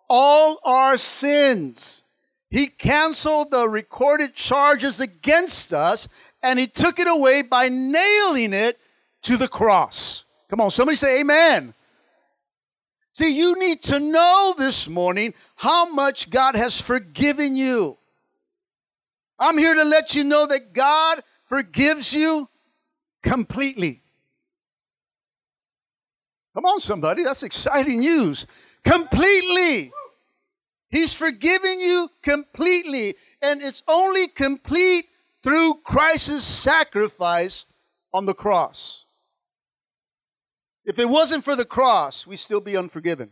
All 0.08 0.58
our 0.64 0.96
sins. 0.96 2.02
He 2.50 2.68
canceled 2.68 3.50
the 3.50 3.68
recorded 3.68 4.34
charges 4.34 5.00
against 5.00 5.74
us 5.74 6.08
and 6.42 6.58
he 6.58 6.66
took 6.66 6.98
it 6.98 7.08
away 7.08 7.42
by 7.42 7.68
nailing 7.68 8.52
it 8.52 8.78
to 9.22 9.36
the 9.36 9.48
cross. 9.48 10.24
Come 10.48 10.60
on, 10.60 10.70
somebody 10.70 10.96
say 10.96 11.20
amen. 11.20 11.74
See, 13.18 13.37
you 13.37 13.58
need 13.58 13.82
to 13.82 13.98
know 13.98 14.54
this 14.56 14.87
morning 14.87 15.34
how 15.56 15.92
much 15.92 16.30
God 16.30 16.54
has 16.54 16.80
forgiven 16.80 17.56
you. 17.56 17.98
I'm 19.40 19.58
here 19.58 19.75
to 19.75 19.82
let 19.82 20.14
you 20.14 20.22
know 20.22 20.46
that 20.46 20.72
God 20.72 21.25
forgives 21.46 22.12
you 22.12 22.48
completely. 23.25 24.02
Come 26.54 26.64
on, 26.64 26.78
somebody, 26.78 27.25
that's 27.25 27.42
exciting 27.42 27.98
news. 27.98 28.46
Completely. 28.84 29.90
He's 30.88 31.12
forgiven 31.12 31.80
you 31.80 32.10
completely, 32.22 33.16
and 33.42 33.60
it's 33.62 33.82
only 33.88 34.28
complete 34.28 35.06
through 35.42 35.80
Christ's 35.82 36.44
sacrifice 36.44 37.66
on 38.14 38.26
the 38.26 38.34
cross. 38.34 39.06
If 40.88 40.99
it 40.99 41.09
wasn't 41.09 41.45
for 41.45 41.54
the 41.54 41.66
cross, 41.66 42.26
we'd 42.26 42.38
still 42.38 42.62
be 42.62 42.75
unforgiven. 42.75 43.30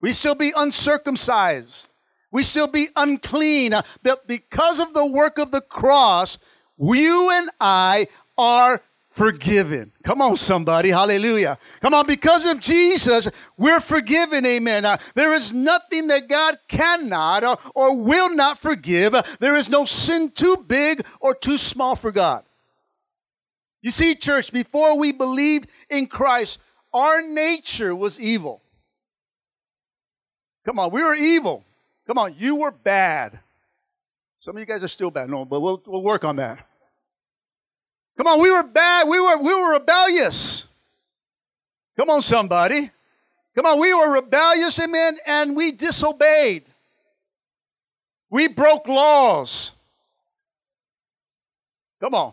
We'd 0.00 0.12
still 0.12 0.36
be 0.36 0.52
uncircumcised. 0.54 1.88
We'd 2.30 2.44
still 2.44 2.68
be 2.68 2.90
unclean. 2.94 3.74
But 4.04 4.28
because 4.28 4.78
of 4.78 4.94
the 4.94 5.04
work 5.04 5.38
of 5.38 5.50
the 5.50 5.60
cross, 5.60 6.38
you 6.78 7.28
and 7.32 7.50
I 7.60 8.06
are 8.38 8.80
forgiven. 9.10 9.90
Come 10.04 10.22
on, 10.22 10.36
somebody. 10.36 10.90
Hallelujah. 10.90 11.58
Come 11.80 11.92
on, 11.92 12.06
because 12.06 12.46
of 12.46 12.60
Jesus, 12.60 13.28
we're 13.56 13.80
forgiven. 13.80 14.46
Amen. 14.46 14.84
Uh, 14.84 14.98
there 15.16 15.32
is 15.34 15.52
nothing 15.52 16.06
that 16.06 16.28
God 16.28 16.56
cannot 16.68 17.42
or, 17.42 17.58
or 17.74 17.96
will 17.96 18.32
not 18.32 18.58
forgive. 18.58 19.16
Uh, 19.16 19.24
there 19.40 19.56
is 19.56 19.68
no 19.68 19.84
sin 19.84 20.30
too 20.30 20.64
big 20.68 21.04
or 21.18 21.34
too 21.34 21.58
small 21.58 21.96
for 21.96 22.12
God. 22.12 22.44
You 23.82 23.90
see, 23.90 24.14
church, 24.14 24.52
before 24.52 24.96
we 24.96 25.12
believed 25.12 25.68
in 25.90 26.06
Christ, 26.06 26.58
our 26.94 27.20
nature 27.20 27.94
was 27.94 28.18
evil. 28.18 28.62
Come 30.64 30.78
on, 30.78 30.92
we 30.92 31.02
were 31.02 31.14
evil. 31.14 31.64
Come 32.06 32.18
on, 32.18 32.34
you 32.38 32.56
were 32.56 32.70
bad. 32.70 33.38
Some 34.38 34.56
of 34.56 34.60
you 34.60 34.66
guys 34.66 34.84
are 34.84 34.88
still 34.88 35.10
bad. 35.10 35.28
No, 35.28 35.44
but 35.44 35.60
we'll, 35.60 35.82
we'll 35.86 36.02
work 36.02 36.24
on 36.24 36.36
that. 36.36 36.64
Come 38.16 38.26
on, 38.26 38.40
we 38.40 38.50
were 38.50 38.62
bad. 38.62 39.08
We 39.08 39.20
were, 39.20 39.38
we 39.38 39.54
were 39.54 39.72
rebellious. 39.72 40.66
Come 41.96 42.10
on, 42.10 42.22
somebody. 42.22 42.90
Come 43.54 43.66
on, 43.66 43.80
we 43.80 43.92
were 43.92 44.12
rebellious, 44.12 44.78
amen, 44.80 45.18
and 45.26 45.56
we 45.56 45.72
disobeyed. 45.72 46.64
We 48.30 48.48
broke 48.48 48.88
laws. 48.88 49.72
Come 52.00 52.14
on. 52.14 52.32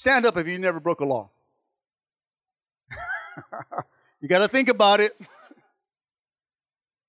Stand 0.00 0.24
up 0.24 0.38
if 0.38 0.46
you 0.46 0.58
never 0.58 0.80
broke 0.80 1.00
a 1.00 1.04
law. 1.04 1.28
you 4.22 4.28
got 4.30 4.38
to 4.38 4.48
think 4.48 4.70
about 4.70 4.98
it. 4.98 5.14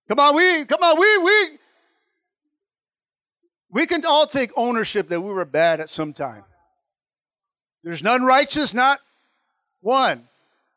come 0.10 0.20
on, 0.20 0.36
we 0.36 0.66
come 0.66 0.84
on, 0.84 1.00
we 1.00 1.18
we 1.20 1.58
we 3.70 3.88
can 3.88 4.06
all 4.06 4.28
take 4.28 4.52
ownership 4.58 5.08
that 5.08 5.22
we 5.22 5.32
were 5.32 5.46
bad 5.46 5.80
at 5.80 5.90
some 5.90 6.12
time. 6.12 6.44
There's 7.82 8.04
none 8.04 8.24
righteous, 8.24 8.74
not 8.74 9.00
one. 9.80 10.28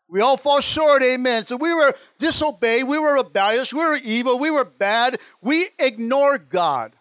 We 0.09 0.21
all 0.21 0.37
fall 0.37 0.61
short, 0.61 1.03
amen. 1.03 1.43
So 1.43 1.57
we 1.57 1.75
were 1.75 1.97
disobeyed, 2.19 2.85
we 2.85 3.01
were 3.01 3.15
rebellious, 3.15 3.75
we 3.75 3.81
were 3.81 3.97
evil, 3.97 4.39
we 4.39 4.53
were 4.53 4.65
bad, 4.65 5.19
we 5.43 5.69
ignored 5.81 6.49
God. 6.49 6.95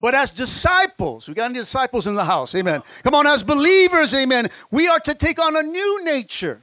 But 0.00 0.14
as 0.14 0.30
disciples, 0.30 1.28
we 1.28 1.34
got 1.34 1.50
any 1.50 1.58
disciples 1.58 2.06
in 2.06 2.14
the 2.14 2.24
house, 2.24 2.54
amen. 2.54 2.82
Come 3.02 3.14
on, 3.14 3.26
as 3.26 3.42
believers, 3.42 4.14
amen, 4.14 4.48
we 4.70 4.86
are 4.88 5.00
to 5.00 5.14
take 5.14 5.40
on 5.40 5.56
a 5.56 5.62
new 5.62 6.04
nature. 6.04 6.62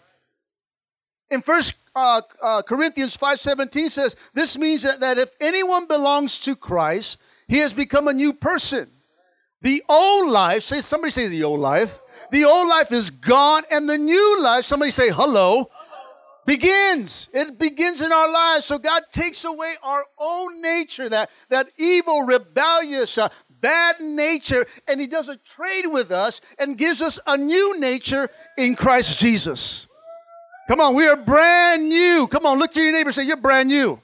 In 1.30 1.42
First 1.42 1.74
uh, 1.96 2.22
uh, 2.42 2.62
Corinthians 2.62 3.18
5.17 3.18 3.90
says, 3.90 4.16
this 4.34 4.58
means 4.58 4.84
that, 4.84 5.00
that 5.02 5.18
if 5.18 5.32
anyone 5.42 5.86
belongs 5.86 6.40
to 6.42 6.56
Christ, 6.56 7.18
he 7.48 7.58
has 7.60 7.74
become 7.74 8.08
a 8.08 8.14
new 8.14 8.32
person. 8.34 8.90
The 9.62 9.84
old 9.90 10.30
life, 10.30 10.64
say 10.64 10.82
somebody 10.82 11.12
say 11.12 11.28
the 11.28 11.44
old 11.44 11.60
life. 11.60 12.00
The 12.32 12.46
old 12.46 12.68
life 12.68 12.92
is 12.92 13.10
gone 13.10 13.64
and 13.72 13.90
the 13.90 13.98
new 13.98 14.42
life, 14.42 14.66
somebody 14.66 14.92
say 14.92 15.10
hello, 15.10 15.70
begins. 16.46 17.30
It 17.34 17.58
begins 17.58 18.02
in 18.02 18.12
our 18.12 18.32
lives. 18.32 18.66
So 18.66 18.78
God 18.78 19.04
takes 19.12 19.44
away 19.46 19.76
our 19.84 20.06
own 20.18 20.62
nature, 20.62 21.10
that, 21.10 21.30
that 21.50 21.70
evil, 21.78 22.24
rebellious, 22.24 23.18
uh, 23.18 23.30
bad 23.62 24.00
nature, 24.00 24.66
and 24.88 25.02
He 25.02 25.08
does 25.08 25.30
a 25.30 25.38
trade 25.38 25.88
with 25.88 26.12
us 26.12 26.42
and 26.60 26.78
gives 26.78 27.02
us 27.02 27.20
a 27.26 27.38
new 27.38 27.80
nature 27.80 28.30
in 28.58 28.76
Christ 28.76 29.18
Jesus. 29.20 29.88
Come 30.68 30.82
on, 30.82 30.96
we 30.96 31.08
are 31.08 31.16
brand 31.16 31.90
new. 31.90 32.28
Come 32.28 32.46
on, 32.46 32.60
look 32.60 32.74
to 32.74 32.82
your 32.82 32.92
neighbor 32.92 33.12
say, 33.12 33.24
You're 33.24 33.38
brand 33.38 33.70
new. 33.70 34.02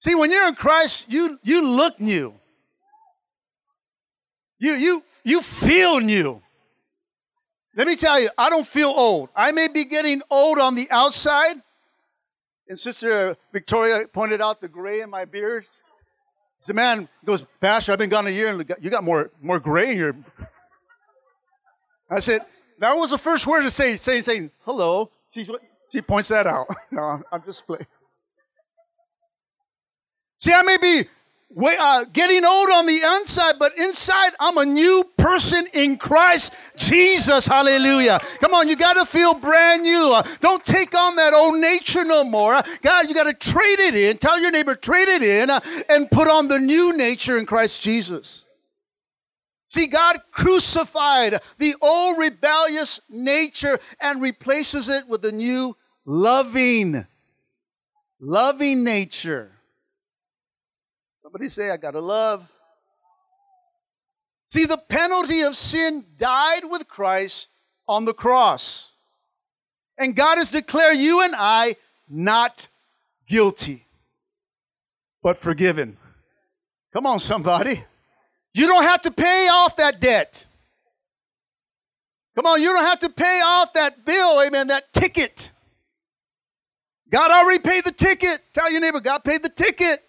See, 0.00 0.14
when 0.14 0.30
you're 0.30 0.48
in 0.48 0.54
Christ, 0.54 1.06
you, 1.08 1.38
you 1.42 1.62
look 1.62 2.00
new. 2.00 2.34
You, 4.58 4.72
you, 4.72 5.04
you 5.24 5.42
feel 5.42 6.00
new. 6.00 6.42
Let 7.80 7.86
me 7.86 7.96
tell 7.96 8.20
you, 8.20 8.28
I 8.36 8.50
don't 8.50 8.66
feel 8.66 8.90
old. 8.90 9.30
I 9.34 9.52
may 9.52 9.66
be 9.66 9.86
getting 9.86 10.20
old 10.28 10.58
on 10.58 10.74
the 10.74 10.86
outside. 10.90 11.56
And 12.68 12.78
Sister 12.78 13.38
Victoria 13.54 14.06
pointed 14.06 14.42
out 14.42 14.60
the 14.60 14.68
gray 14.68 15.00
in 15.00 15.08
my 15.08 15.24
beard. 15.24 15.64
The 16.66 16.74
man 16.74 17.08
goes, 17.24 17.46
Pastor, 17.58 17.92
I've 17.92 17.98
been 17.98 18.10
gone 18.10 18.26
a 18.26 18.30
year 18.30 18.50
and 18.50 18.74
you 18.82 18.90
got 18.90 19.02
more, 19.02 19.30
more 19.40 19.58
gray 19.58 19.92
in 19.92 19.96
your. 19.96 20.14
I 22.10 22.20
said, 22.20 22.42
that 22.80 22.94
was 22.98 23.12
the 23.12 23.16
first 23.16 23.46
word 23.46 23.62
to 23.62 23.70
say, 23.70 23.96
saying, 23.96 24.24
saying, 24.24 24.50
hello. 24.66 25.10
She, 25.30 25.48
she 25.90 26.02
points 26.02 26.28
that 26.28 26.46
out. 26.46 26.66
no, 26.90 27.22
I'm 27.32 27.42
just 27.46 27.66
playing. 27.66 27.86
See, 30.38 30.52
I 30.52 30.62
may 30.64 30.76
be 30.76 31.08
way, 31.50 31.76
uh, 31.78 32.04
getting 32.12 32.44
old 32.44 32.70
on 32.70 32.86
the 32.86 33.00
outside, 33.04 33.54
but 33.58 33.76
inside 33.76 34.32
I'm 34.38 34.56
a 34.58 34.64
new 34.64 35.04
person 35.16 35.66
in 35.74 35.96
Christ 35.96 36.52
Jesus. 36.76 37.46
Hallelujah. 37.46 38.20
Come 38.40 38.54
on, 38.54 38.68
you 38.68 38.76
got 38.76 38.94
to 38.94 39.04
feel 39.04 39.34
brand 39.34 39.82
new. 39.82 40.12
Uh, 40.14 40.22
don't 40.40 40.64
take 40.64 40.94
on 40.96 41.16
that 41.16 41.34
old 41.34 41.58
nature 41.58 42.04
no 42.04 42.24
more. 42.24 42.54
Uh, 42.54 42.62
God, 42.82 43.08
you 43.08 43.14
got 43.14 43.24
to 43.24 43.34
trade 43.34 43.80
it 43.80 43.94
in. 43.94 44.18
Tell 44.18 44.40
your 44.40 44.50
neighbor, 44.50 44.74
trade 44.74 45.08
it 45.08 45.22
in 45.22 45.50
uh, 45.50 45.60
and 45.88 46.10
put 46.10 46.28
on 46.28 46.48
the 46.48 46.58
new 46.58 46.96
nature 46.96 47.36
in 47.36 47.46
Christ 47.46 47.82
Jesus. 47.82 48.46
See, 49.68 49.86
God 49.86 50.18
crucified 50.32 51.40
the 51.58 51.76
old 51.80 52.18
rebellious 52.18 53.00
nature 53.08 53.78
and 54.00 54.20
replaces 54.20 54.88
it 54.88 55.06
with 55.06 55.24
a 55.24 55.30
new 55.30 55.76
loving, 56.04 57.06
loving 58.18 58.82
nature. 58.82 59.59
Somebody 61.30 61.48
say, 61.48 61.70
I 61.70 61.76
got 61.76 61.92
to 61.92 62.00
love. 62.00 62.50
See, 64.48 64.64
the 64.64 64.76
penalty 64.76 65.42
of 65.42 65.56
sin 65.56 66.04
died 66.18 66.64
with 66.64 66.88
Christ 66.88 67.46
on 67.86 68.04
the 68.04 68.12
cross. 68.12 68.90
And 69.96 70.16
God 70.16 70.38
has 70.38 70.50
declared 70.50 70.96
you 70.96 71.22
and 71.22 71.36
I 71.38 71.76
not 72.08 72.66
guilty, 73.28 73.86
but 75.22 75.38
forgiven. 75.38 75.98
Come 76.92 77.06
on, 77.06 77.20
somebody. 77.20 77.84
You 78.52 78.66
don't 78.66 78.82
have 78.82 79.02
to 79.02 79.12
pay 79.12 79.46
off 79.46 79.76
that 79.76 80.00
debt. 80.00 80.44
Come 82.34 82.46
on, 82.46 82.60
you 82.60 82.72
don't 82.72 82.86
have 82.86 82.98
to 82.98 83.08
pay 83.08 83.40
off 83.40 83.72
that 83.74 84.04
bill, 84.04 84.42
amen, 84.42 84.66
that 84.66 84.92
ticket. 84.92 85.52
God 87.08 87.30
already 87.30 87.60
paid 87.60 87.84
the 87.84 87.92
ticket. 87.92 88.40
Tell 88.52 88.68
your 88.68 88.80
neighbor, 88.80 88.98
God 88.98 89.22
paid 89.22 89.44
the 89.44 89.48
ticket. 89.48 90.02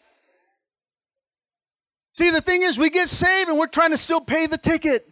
See, 2.14 2.30
the 2.30 2.42
thing 2.42 2.64
is, 2.64 2.78
we 2.78 2.90
get 2.90 3.10
saved 3.10 3.50
and 3.50 3.58
we're 3.58 3.68
trying 3.68 3.92
to 3.92 3.98
still 3.98 4.22
pay 4.22 4.48
the 4.48 4.58
ticket. 4.58 5.08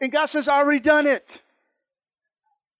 And 0.00 0.12
God 0.12 0.26
says, 0.26 0.48
I 0.48 0.58
already 0.58 0.80
done 0.80 1.06
it. 1.06 1.42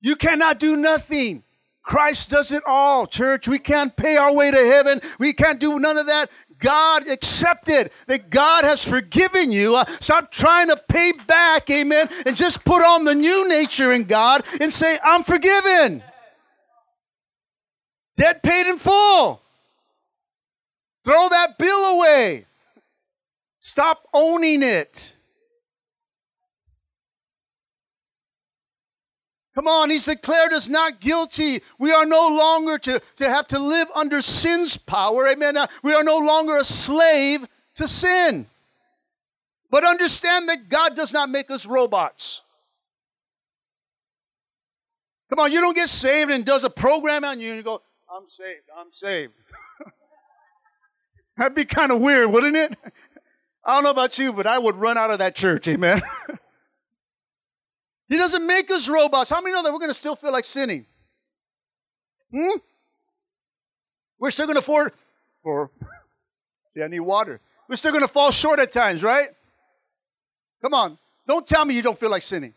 You 0.00 0.16
cannot 0.16 0.58
do 0.58 0.76
nothing. 0.76 1.44
Christ 1.82 2.30
does 2.30 2.52
it 2.52 2.62
all, 2.66 3.06
church. 3.06 3.48
We 3.48 3.58
can't 3.58 3.96
pay 3.96 4.16
our 4.16 4.34
way 4.34 4.50
to 4.50 4.56
heaven. 4.56 5.00
We 5.18 5.32
can't 5.32 5.58
do 5.58 5.78
none 5.78 5.98
of 5.98 6.06
that. 6.06 6.30
God 6.58 7.08
accepted 7.08 7.90
that 8.06 8.30
God 8.30 8.64
has 8.64 8.84
forgiven 8.84 9.50
you. 9.50 9.74
Uh, 9.74 9.84
stop 9.98 10.30
trying 10.30 10.68
to 10.68 10.80
pay 10.88 11.12
back, 11.26 11.68
amen, 11.70 12.08
and 12.24 12.36
just 12.36 12.64
put 12.64 12.84
on 12.84 13.04
the 13.04 13.14
new 13.14 13.48
nature 13.48 13.92
in 13.92 14.04
God 14.04 14.44
and 14.60 14.72
say, 14.72 14.98
I'm 15.02 15.24
forgiven. 15.24 16.04
Debt 18.16 18.42
paid 18.42 18.68
in 18.68 18.78
full. 18.78 19.41
Throw 21.04 21.28
that 21.28 21.58
bill 21.58 21.96
away. 21.96 22.46
Stop 23.58 24.06
owning 24.12 24.62
it. 24.62 25.14
Come 29.54 29.68
on, 29.68 29.90
he's 29.90 30.06
declared 30.06 30.52
us 30.52 30.68
not 30.68 31.00
guilty. 31.00 31.62
We 31.78 31.92
are 31.92 32.06
no 32.06 32.28
longer 32.28 32.78
to, 32.78 33.02
to 33.16 33.28
have 33.28 33.46
to 33.48 33.58
live 33.58 33.88
under 33.94 34.22
sin's 34.22 34.78
power. 34.78 35.28
Amen. 35.28 35.56
Uh, 35.58 35.66
we 35.82 35.92
are 35.92 36.02
no 36.02 36.18
longer 36.18 36.56
a 36.56 36.64
slave 36.64 37.46
to 37.74 37.86
sin. 37.86 38.46
But 39.70 39.84
understand 39.84 40.48
that 40.48 40.68
God 40.68 40.96
does 40.96 41.12
not 41.12 41.28
make 41.28 41.50
us 41.50 41.66
robots. 41.66 42.42
Come 45.28 45.38
on, 45.38 45.52
you 45.52 45.60
don't 45.60 45.74
get 45.74 45.88
saved 45.88 46.30
and 46.30 46.44
does 46.44 46.64
a 46.64 46.70
program 46.70 47.24
on 47.24 47.40
you 47.40 47.48
and 47.48 47.56
you 47.56 47.62
go, 47.62 47.82
I'm 48.10 48.26
saved, 48.26 48.64
I'm 48.76 48.92
saved. 48.92 49.32
That'd 51.36 51.54
be 51.54 51.64
kind 51.64 51.92
of 51.92 52.00
weird, 52.00 52.30
wouldn't 52.30 52.56
it? 52.56 52.76
I 53.64 53.74
don't 53.74 53.84
know 53.84 53.90
about 53.90 54.18
you, 54.18 54.32
but 54.32 54.46
I 54.46 54.58
would 54.58 54.76
run 54.76 54.98
out 54.98 55.10
of 55.10 55.20
that 55.20 55.34
church, 55.34 55.68
amen. 55.68 56.02
he 58.08 58.16
doesn't 58.16 58.46
make 58.46 58.70
us 58.70 58.88
robots. 58.88 59.30
How 59.30 59.40
many 59.40 59.52
know 59.52 59.62
that 59.62 59.72
we're 59.72 59.78
going 59.78 59.90
to 59.90 59.94
still 59.94 60.16
feel 60.16 60.32
like 60.32 60.44
sinning? 60.44 60.84
Hmm? 62.32 62.58
We're 64.18 64.30
still 64.30 64.46
going 64.46 64.56
to 64.56 64.60
afford, 64.60 64.92
or, 65.42 65.70
see, 66.70 66.82
I 66.82 66.88
need 66.88 67.00
water. 67.00 67.40
We're 67.68 67.76
still 67.76 67.92
going 67.92 68.02
to 68.04 68.08
fall 68.08 68.30
short 68.30 68.58
at 68.60 68.72
times, 68.72 69.02
right? 69.02 69.28
Come 70.62 70.74
on. 70.74 70.98
Don't 71.26 71.46
tell 71.46 71.64
me 71.64 71.74
you 71.74 71.82
don't 71.82 71.98
feel 71.98 72.10
like 72.10 72.22
sinning. 72.22 72.54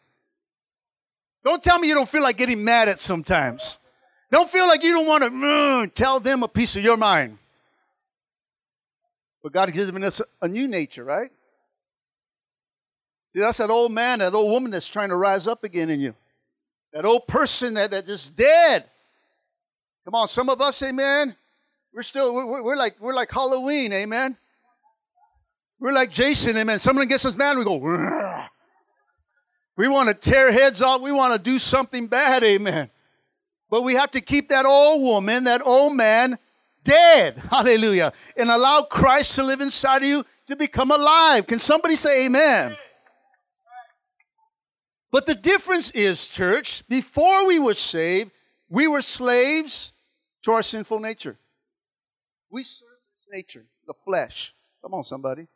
Don't 1.43 1.61
tell 1.61 1.77
me 1.79 1.87
you 1.87 1.93
don't 1.93 2.09
feel 2.09 2.23
like 2.23 2.37
getting 2.37 2.63
mad 2.63 2.89
at 2.89 2.99
sometimes. 2.99 3.77
Don't 4.31 4.49
feel 4.49 4.67
like 4.67 4.83
you 4.83 4.91
don't 4.91 5.07
want 5.07 5.23
to 5.23 5.29
mm, 5.29 5.93
tell 5.93 6.19
them 6.19 6.41
a 6.43 6.47
piece 6.47 6.75
of 6.75 6.83
your 6.83 6.97
mind. 6.97 7.37
But 9.45 9.53
God 9.53 9.69
has 9.69 9.85
given 9.85 10.03
us 10.03 10.23
a 10.41 10.47
new 10.47 10.67
nature, 10.67 11.03
right? 11.03 11.29
See, 13.31 13.41
that's 13.41 13.59
that 13.59 13.69
old 13.69 13.91
man, 13.91 14.17
that 14.17 14.33
old 14.33 14.49
woman 14.51 14.71
that's 14.71 14.87
trying 14.87 15.09
to 15.09 15.15
rise 15.15 15.45
up 15.45 15.63
again 15.63 15.91
in 15.91 15.99
you. 15.99 16.15
That 16.93 17.05
old 17.05 17.27
person 17.27 17.75
that, 17.75 17.91
that 17.91 18.09
is 18.09 18.31
dead. 18.31 18.85
Come 20.03 20.15
on, 20.15 20.27
some 20.29 20.49
of 20.49 20.61
us, 20.61 20.81
amen. 20.81 21.35
We're 21.93 22.01
still, 22.01 22.33
we're, 22.33 22.63
we're 22.63 22.75
like, 22.75 22.95
we're 22.99 23.13
like 23.13 23.29
Halloween, 23.29 23.93
amen. 23.93 24.35
We're 25.79 25.91
like 25.91 26.09
Jason, 26.09 26.57
amen. 26.57 26.79
Someone 26.79 27.07
gets 27.07 27.23
us 27.23 27.37
mad, 27.37 27.55
we 27.55 27.65
go, 27.65 27.79
Rrr. 27.79 28.47
we 29.77 29.87
want 29.87 30.09
to 30.09 30.15
tear 30.15 30.51
heads 30.51 30.81
off. 30.81 31.01
We 31.01 31.11
want 31.11 31.33
to 31.33 31.39
do 31.39 31.59
something 31.59 32.07
bad, 32.07 32.43
amen. 32.43 32.89
But 33.69 33.83
we 33.83 33.93
have 33.93 34.09
to 34.09 34.21
keep 34.21 34.49
that 34.49 34.65
old 34.65 35.03
woman, 35.03 35.43
that 35.43 35.61
old 35.63 35.95
man 35.95 36.39
dead. 36.85 37.37
Hallelujah. 37.51 38.13
And 38.37 38.49
allow 38.49 38.83
Christ 38.83 39.35
to 39.35 39.43
live 39.43 39.59
inside 39.59 40.03
of 40.03 40.07
you 40.07 40.23
to 40.47 40.55
become 40.55 40.91
alive. 40.91 41.45
Can 41.45 41.59
somebody 41.59 41.95
say 41.95 42.25
amen? 42.25 42.77
But 45.11 45.25
the 45.25 45.35
difference 45.35 45.91
is, 45.91 46.27
church, 46.27 46.87
before 46.87 47.47
we 47.47 47.59
were 47.59 47.73
saved, 47.73 48.31
we 48.69 48.87
were 48.87 49.01
slaves 49.01 49.93
to 50.43 50.51
our 50.51 50.63
sinful 50.63 50.99
nature. 50.99 51.37
We 52.49 52.63
served 52.63 52.91
this 53.19 53.33
nature, 53.33 53.65
the 53.87 53.93
flesh. 54.05 54.53
Come 54.81 54.93
on, 54.93 55.03
somebody. 55.03 55.47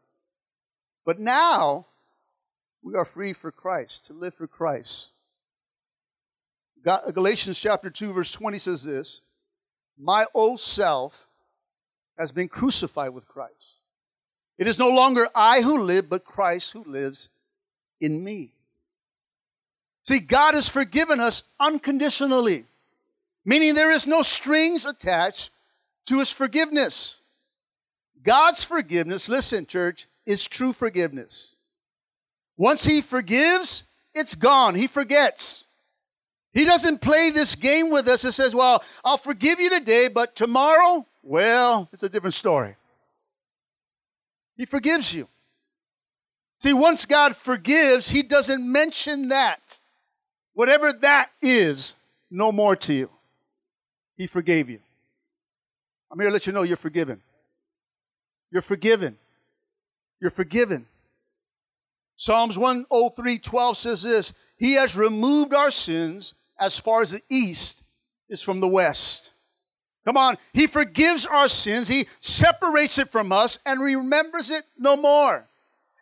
But 1.06 1.20
now, 1.20 1.88
we 2.82 2.96
are 2.96 3.06
free 3.06 3.34
for 3.34 3.52
Christ, 3.52 4.08
to 4.08 4.14
live 4.14 4.34
for 4.34 4.48
Christ. 4.48 5.12
Galatians 6.84 7.60
chapter 7.60 7.90
2, 7.90 8.14
verse 8.14 8.32
20 8.32 8.60
says 8.60 8.84
this 8.84 9.22
My 10.00 10.26
old 10.34 10.62
self 10.62 11.28
has 12.18 12.32
been 12.32 12.48
crucified 12.48 13.14
with 13.14 13.28
Christ. 13.28 13.54
It 14.58 14.68
is 14.68 14.80
no 14.80 14.90
longer 14.90 15.28
I 15.36 15.62
who 15.62 15.84
live, 15.84 16.10
but 16.10 16.26
Christ 16.26 16.72
who 16.72 16.84
lives 16.86 17.30
in 18.00 18.24
me. 18.24 18.54
See, 20.04 20.20
God 20.20 20.54
has 20.54 20.70
forgiven 20.70 21.20
us 21.20 21.44
unconditionally, 21.60 22.66
meaning 23.46 23.76
there 23.76 23.92
is 23.92 24.08
no 24.08 24.22
strings 24.22 24.86
attached 24.86 25.52
to 26.08 26.20
his 26.20 26.32
forgiveness. 26.32 27.20
God's 28.24 28.64
forgiveness, 28.64 29.30
listen, 29.30 29.66
church, 29.66 30.08
is 30.26 30.46
true 30.46 30.74
forgiveness. 30.74 31.56
Once 32.58 32.84
he 32.84 33.02
forgives, 33.02 33.84
it's 34.14 34.36
gone. 34.36 34.76
He 34.76 34.88
forgets. 34.88 35.66
He 36.54 36.66
doesn't 36.66 37.02
play 37.02 37.30
this 37.30 37.56
game 37.56 37.92
with 37.92 38.08
us 38.08 38.24
and 38.24 38.34
says, 38.34 38.56
Well, 38.56 38.84
I'll 39.06 39.18
forgive 39.18 39.60
you 39.60 39.70
today, 39.70 40.08
but 40.08 40.36
tomorrow, 40.36 41.06
well, 41.22 41.90
it's 41.94 42.04
a 42.04 42.10
different 42.10 42.34
story. 42.34 42.76
He 44.58 44.66
forgives 44.66 45.14
you. 45.14 45.28
See, 46.58 46.74
once 46.74 47.06
God 47.06 47.36
forgives, 47.36 48.10
He 48.10 48.24
doesn't 48.24 48.70
mention 48.70 49.30
that. 49.30 49.78
Whatever 50.54 50.92
that 50.92 51.30
is, 51.42 51.96
no 52.32 52.52
more 52.52 52.76
to 52.76 52.94
you. 52.94 53.10
He 54.18 54.28
forgave 54.28 54.70
you. 54.70 54.80
I'm 56.12 56.20
here 56.20 56.30
to 56.30 56.34
let 56.34 56.48
you 56.48 56.54
know 56.54 56.64
you're 56.64 56.76
forgiven. 56.76 57.22
You're 58.52 58.62
forgiven. 58.64 59.18
You're 60.20 60.32
forgiven. 60.32 60.88
Psalms 62.18 62.58
103 62.58 63.40
12 63.40 63.78
says 63.78 64.02
this 64.02 64.34
He 64.58 64.74
has 64.74 64.98
removed 64.98 65.54
our 65.54 65.72
sins 65.72 66.34
as 66.60 66.80
far 66.80 67.02
as 67.02 67.12
the 67.12 67.22
east 67.30 67.82
is 68.30 68.42
from 68.42 68.60
the 68.60 68.68
west. 68.68 69.32
Come 70.06 70.18
on, 70.18 70.38
He 70.54 70.68
forgives 70.68 71.26
our 71.26 71.48
sins, 71.48 71.88
He 71.88 72.08
separates 72.20 72.98
it 72.98 73.10
from 73.10 73.32
us 73.32 73.60
and 73.66 73.82
remembers 73.82 74.50
it 74.50 74.64
no 74.78 74.96
more. 74.96 75.46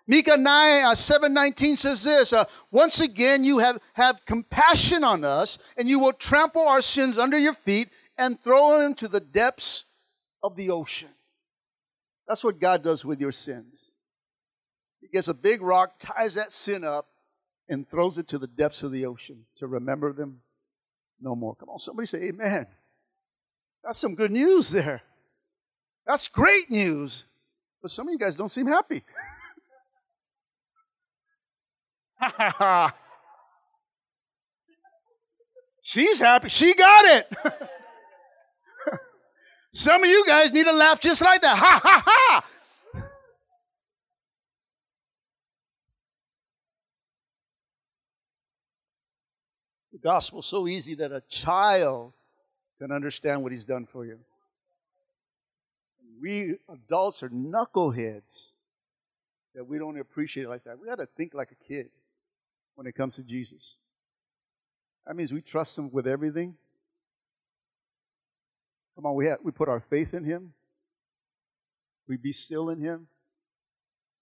Micah 0.10 0.38
9, 0.38 0.86
uh, 0.86 0.96
719 0.96 1.76
says 1.76 2.04
this 2.04 2.32
uh, 2.32 2.46
Once 2.72 3.02
again, 3.02 3.44
you 3.44 3.58
have, 3.58 3.80
have 3.94 4.26
compassion 4.26 5.04
on 5.04 5.26
us, 5.26 5.58
and 5.76 5.90
you 5.90 6.00
will 6.00 6.14
trample 6.14 6.66
our 6.66 6.82
sins 6.82 7.18
under 7.18 7.38
your 7.38 7.54
feet 7.54 7.90
and 8.18 8.40
throw 8.40 8.80
them 8.80 8.94
to 8.96 9.10
the 9.10 9.20
depths 9.20 9.84
of 10.42 10.56
the 10.56 10.70
ocean. 10.70 11.10
That's 12.28 12.44
what 12.44 12.60
God 12.60 12.84
does 12.84 13.04
with 13.04 13.20
your 13.20 13.34
sins. 13.34 13.96
He 15.02 15.08
gets 15.08 15.28
a 15.28 15.34
big 15.34 15.62
rock, 15.62 15.96
ties 16.00 16.36
that 16.36 16.54
sin 16.54 16.84
up, 16.84 17.08
and 17.70 17.90
throws 17.90 18.18
it 18.18 18.30
to 18.30 18.38
the 18.38 18.48
depths 18.48 18.84
of 18.84 18.92
the 18.94 19.06
ocean 19.06 19.46
to 19.58 19.68
remember 19.68 20.14
them 20.14 20.42
no 21.22 21.36
more. 21.36 21.56
Come 21.56 21.70
on, 21.70 21.80
somebody 21.80 22.08
say 22.08 22.24
amen. 22.24 22.68
That's 23.84 24.00
some 24.00 24.16
good 24.16 24.32
news 24.32 24.70
there. 24.70 25.02
That's 26.06 26.28
great 26.28 26.70
news. 26.70 27.26
But 27.82 27.92
some 27.92 28.08
of 28.08 28.12
you 28.12 28.18
guys 28.18 28.36
don't 28.36 28.50
seem 28.50 28.68
happy. 28.68 29.04
She's 35.82 36.20
happy. 36.20 36.50
She 36.50 36.74
got 36.74 37.06
it. 37.06 37.32
some 39.74 40.04
of 40.04 40.10
you 40.10 40.26
guys 40.26 40.52
need 40.52 40.66
to 40.66 40.74
laugh 40.74 41.00
just 41.00 41.22
like 41.22 41.42
that. 41.42 41.58
Ha 41.58 41.80
ha 41.84 42.04
ha. 42.06 42.27
The 49.98 50.10
gospel 50.10 50.44
so 50.44 50.68
easy 50.68 50.94
that 50.96 51.12
a 51.12 51.22
child 51.28 52.14
can 52.78 52.92
understand 52.92 53.42
what 53.42 53.52
he's 53.52 53.66
done 53.66 53.88
for 53.92 54.06
you. 54.06 54.20
We 56.22 56.58
adults 56.70 57.24
are 57.24 57.30
knuckleheads 57.30 58.52
that 59.56 59.68
we 59.68 59.80
don't 59.80 60.00
appreciate 60.00 60.44
it 60.44 60.50
like 60.50 60.66
that. 60.66 60.80
We 60.80 60.88
got 60.88 61.00
to 61.00 61.08
think 61.18 61.34
like 61.34 61.50
a 61.52 61.68
kid 61.68 61.90
when 62.76 62.86
it 62.86 62.94
comes 62.94 63.16
to 63.16 63.24
Jesus. 63.24 63.78
That 65.08 65.16
means 65.16 65.34
we 65.34 65.42
trust 65.42 65.76
him 65.76 65.90
with 65.92 66.06
everything. 66.06 66.54
Come 68.96 69.08
on, 69.08 69.16
we, 69.16 69.26
have, 69.26 69.40
we 69.42 69.52
put 69.52 69.68
our 69.68 69.80
faith 69.80 70.14
in 70.14 70.24
Him. 70.24 70.54
We 72.08 72.18
be 72.18 72.34
still 72.34 72.70
in 72.70 72.80
Him. 72.80 73.08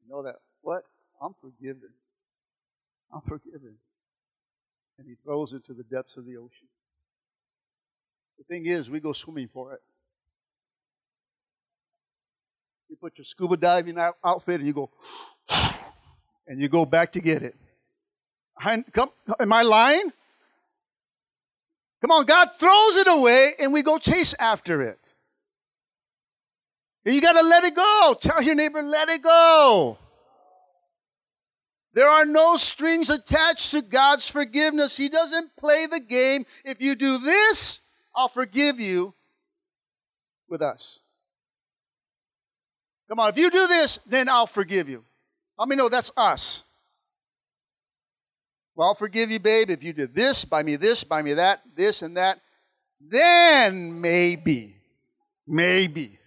know 0.09 0.23
that, 0.23 0.35
what? 0.61 0.83
I'm 1.21 1.35
forgiven. 1.41 1.89
I'm 3.13 3.21
forgiven. 3.21 3.75
And 4.97 5.08
He 5.08 5.15
throws 5.23 5.53
it 5.53 5.65
to 5.65 5.73
the 5.73 5.84
depths 5.84 6.17
of 6.17 6.25
the 6.25 6.38
ocean. 6.38 6.67
The 8.38 8.43
thing 8.45 8.65
is, 8.65 8.89
we 8.89 8.99
go 8.99 9.13
swimming 9.13 9.49
for 9.53 9.73
it. 9.73 9.81
You 12.89 12.95
put 12.95 13.17
your 13.17 13.25
scuba 13.25 13.58
diving 13.58 13.97
outfit 14.23 14.60
and 14.60 14.67
you 14.67 14.73
go, 14.73 14.89
and 16.47 16.62
you 16.62 16.69
go 16.69 16.86
back 16.86 17.13
to 17.13 17.19
get 17.19 17.43
it. 17.43 17.55
Come, 18.93 19.10
am 19.39 19.51
I 19.51 19.63
lying? 19.63 20.12
Come 22.01 22.12
on, 22.12 22.25
God 22.25 22.49
throws 22.58 22.95
it 22.97 23.08
away 23.08 23.53
and 23.60 23.73
we 23.73 23.81
go 23.81 23.97
chase 23.97 24.36
after 24.39 24.81
it. 24.81 24.99
You 27.03 27.21
got 27.21 27.34
to 27.34 27.41
let 27.41 27.63
it 27.63 27.75
go. 27.75 28.15
Tell 28.19 28.41
your 28.41 28.55
neighbor, 28.55 28.81
let 28.81 29.10
it 29.10 29.21
go. 29.21 29.97
There 31.95 32.10
are 32.10 32.25
no 32.25 32.58
strings 32.58 33.10
attached 33.10 33.71
to 33.71 33.81
God's 33.81 34.29
forgiveness. 34.29 34.97
He 34.97 35.08
doesn't 35.08 35.55
play 35.55 35.88
the 35.88 36.01
game. 36.01 36.45
If 36.65 36.81
you 36.81 36.93
do 36.93 37.17
this, 37.19 37.79
I'll 38.13 38.27
forgive 38.27 38.81
you 38.81 39.13
with 40.49 40.62
us. 40.62 40.99
Come 43.08 43.19
on, 43.19 43.29
if 43.29 43.38
you 43.38 43.49
do 43.49 43.67
this, 43.67 43.99
then 44.05 44.27
I'll 44.27 44.45
forgive 44.45 44.89
you. 44.89 45.05
Let 45.58 45.69
me 45.69 45.77
know 45.77 45.88
that's 45.88 46.12
us. 46.17 46.63
Well, 48.75 48.89
I'll 48.89 48.95
forgive 48.95 49.31
you, 49.31 49.39
babe, 49.39 49.69
if 49.69 49.81
you 49.81 49.93
did 49.93 50.13
this, 50.13 50.43
buy 50.43 50.63
me 50.63 50.75
this, 50.75 51.05
buy 51.05 51.21
me 51.21 51.36
that, 51.36 51.62
this 51.77 52.01
and 52.01 52.17
that. 52.17 52.41
Then 52.99 54.01
maybe, 54.01 54.75
maybe. 55.47 56.19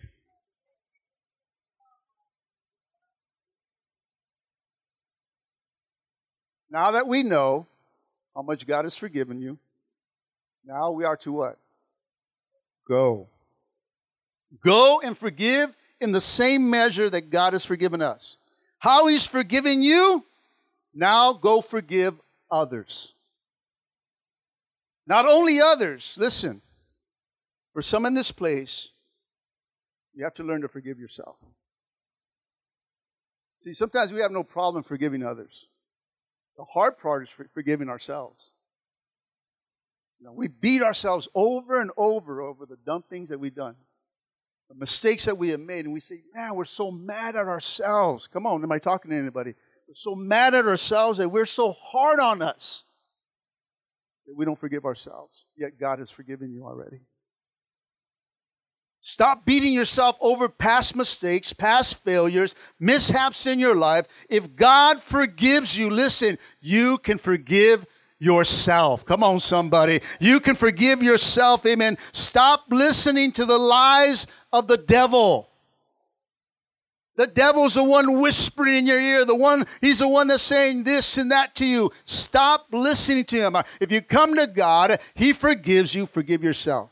Now 6.71 6.93
that 6.93 7.07
we 7.07 7.23
know 7.23 7.67
how 8.35 8.43
much 8.43 8.67
God 8.67 8.85
has 8.85 8.97
forgiven 8.97 9.41
you, 9.41 9.59
now 10.65 10.91
we 10.91 11.05
are 11.05 11.17
to 11.19 11.33
what? 11.33 11.59
Go. 12.87 13.29
Go 14.63 15.01
and 15.01 15.17
forgive 15.17 15.75
in 16.01 16.13
the 16.13 16.21
same 16.21 16.71
measure 16.71 17.09
that 17.11 17.31
God 17.31 17.53
has 17.53 17.65
forgiven 17.65 18.03
us. 18.03 18.37
How 18.79 19.07
He's 19.07 19.27
forgiven 19.27 19.83
you, 19.83 20.25
now 20.95 21.33
go 21.33 21.61
forgive 21.61 22.15
others. 22.51 23.15
Not 25.07 25.27
only 25.27 25.61
others, 25.61 26.17
listen, 26.19 26.61
for 27.73 27.83
some 27.83 28.05
in 28.05 28.15
this 28.15 28.31
place, 28.31 28.91
you 30.15 30.25
have 30.25 30.35
to 30.35 30.43
learn 30.43 30.61
to 30.63 30.69
forgive 30.69 30.99
yourself. 30.99 31.37
See, 33.61 33.73
sometimes 33.73 34.13
we 34.13 34.21
have 34.21 34.33
no 34.33 34.43
problem 34.43 34.83
forgiving 34.83 35.23
others. 35.25 35.67
The 36.59 36.65
hard 36.65 36.99
part 36.99 37.23
is 37.23 37.29
forgiving 37.55 37.89
ourselves. 37.89 38.51
You 40.19 40.27
know, 40.27 40.33
we 40.33 40.49
beat 40.49 40.83
ourselves 40.83 41.29
over 41.35 41.81
and 41.81 41.93
over 41.97 42.43
over 42.43 42.67
the 42.67 42.77
dumb 42.85 43.05
things 43.09 43.29
that 43.29 43.39
we've 43.39 43.55
done, 43.55 43.77
the 44.69 44.75
mistakes 44.75 45.27
that 45.27 45.39
we 45.39 45.51
have 45.51 45.61
made, 45.61 45.85
and 45.85 45.95
we 45.95 46.01
say, 46.01 46.21
man, 46.35 46.57
we're 46.57 46.65
so 46.65 46.91
mad 46.91 47.37
at 47.37 47.47
ourselves. 47.47 48.29
Come 48.33 48.45
on, 48.45 48.63
am 48.63 48.73
I 48.73 48.81
talking 48.81 49.13
to 49.13 49.17
anybody? 49.17 49.55
We're 49.87 49.95
so 49.95 50.17
mad 50.17 50.55
at 50.55 50.67
ourselves 50.67 51.19
that 51.19 51.29
we're 51.29 51.47
so 51.47 51.73
hard 51.73 52.19
on 52.19 52.43
us 52.43 52.85
that 54.27 54.37
we 54.37 54.45
don't 54.45 54.59
forgive 54.59 54.85
ourselves. 54.85 55.45
Yet 55.57 55.79
God 55.79 56.01
has 56.01 56.11
forgiven 56.11 56.53
you 56.53 56.65
already. 56.65 57.01
Stop 59.09 59.47
beating 59.47 59.73
yourself 59.73 60.19
over 60.21 60.51
past 60.51 60.95
mistakes, 60.95 61.55
past 61.55 62.05
failures, 62.05 62.55
mishaps 62.79 63.47
in 63.47 63.59
your 63.59 63.75
life. 63.75 64.07
If 64.29 64.55
God 64.55 65.03
forgives 65.03 65.79
you, 65.79 65.89
listen, 65.89 66.37
you 66.61 66.99
can 66.99 67.17
forgive 67.17 67.87
yourself. 68.19 69.07
Come 69.07 69.23
on, 69.23 69.41
somebody. 69.41 70.03
You 70.21 70.41
can 70.41 70.55
forgive 70.55 71.03
yourself. 71.03 71.65
Amen. 71.65 71.97
Stop 72.13 72.65
listening 72.69 73.33
to 73.33 73.47
the 73.47 73.57
lies 73.57 74.27
of 74.53 74.69
the 74.69 74.77
devil. 74.77 75.49
The 77.17 77.29
devil's 77.29 77.75
the 77.75 77.85
one 77.85 78.21
whispering 78.21 78.77
in 78.77 78.87
your 78.87 79.01
ear. 79.01 79.25
The 79.25 79.35
one, 79.35 79.65
he's 79.81 80.01
the 80.01 80.09
one 80.09 80.29
that's 80.29 80.43
saying 80.43 80.85
this 80.85 81.17
and 81.17 81.33
that 81.33 81.55
to 81.55 81.65
you. 81.65 81.91
Stop 82.05 82.67
listening 82.73 83.25
to 83.25 83.37
him. 83.41 83.57
If 83.81 83.91
you 83.91 84.03
come 84.03 84.37
to 84.37 84.47
God, 84.47 85.01
he 85.15 85.33
forgives 85.33 85.95
you. 85.95 86.05
Forgive 86.05 86.45
yourself. 86.45 86.91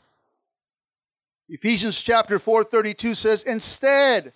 Ephesians 1.49 2.01
chapter 2.01 2.39
4 2.39 2.63
32 2.63 3.15
says, 3.15 3.43
Instead, 3.43 4.33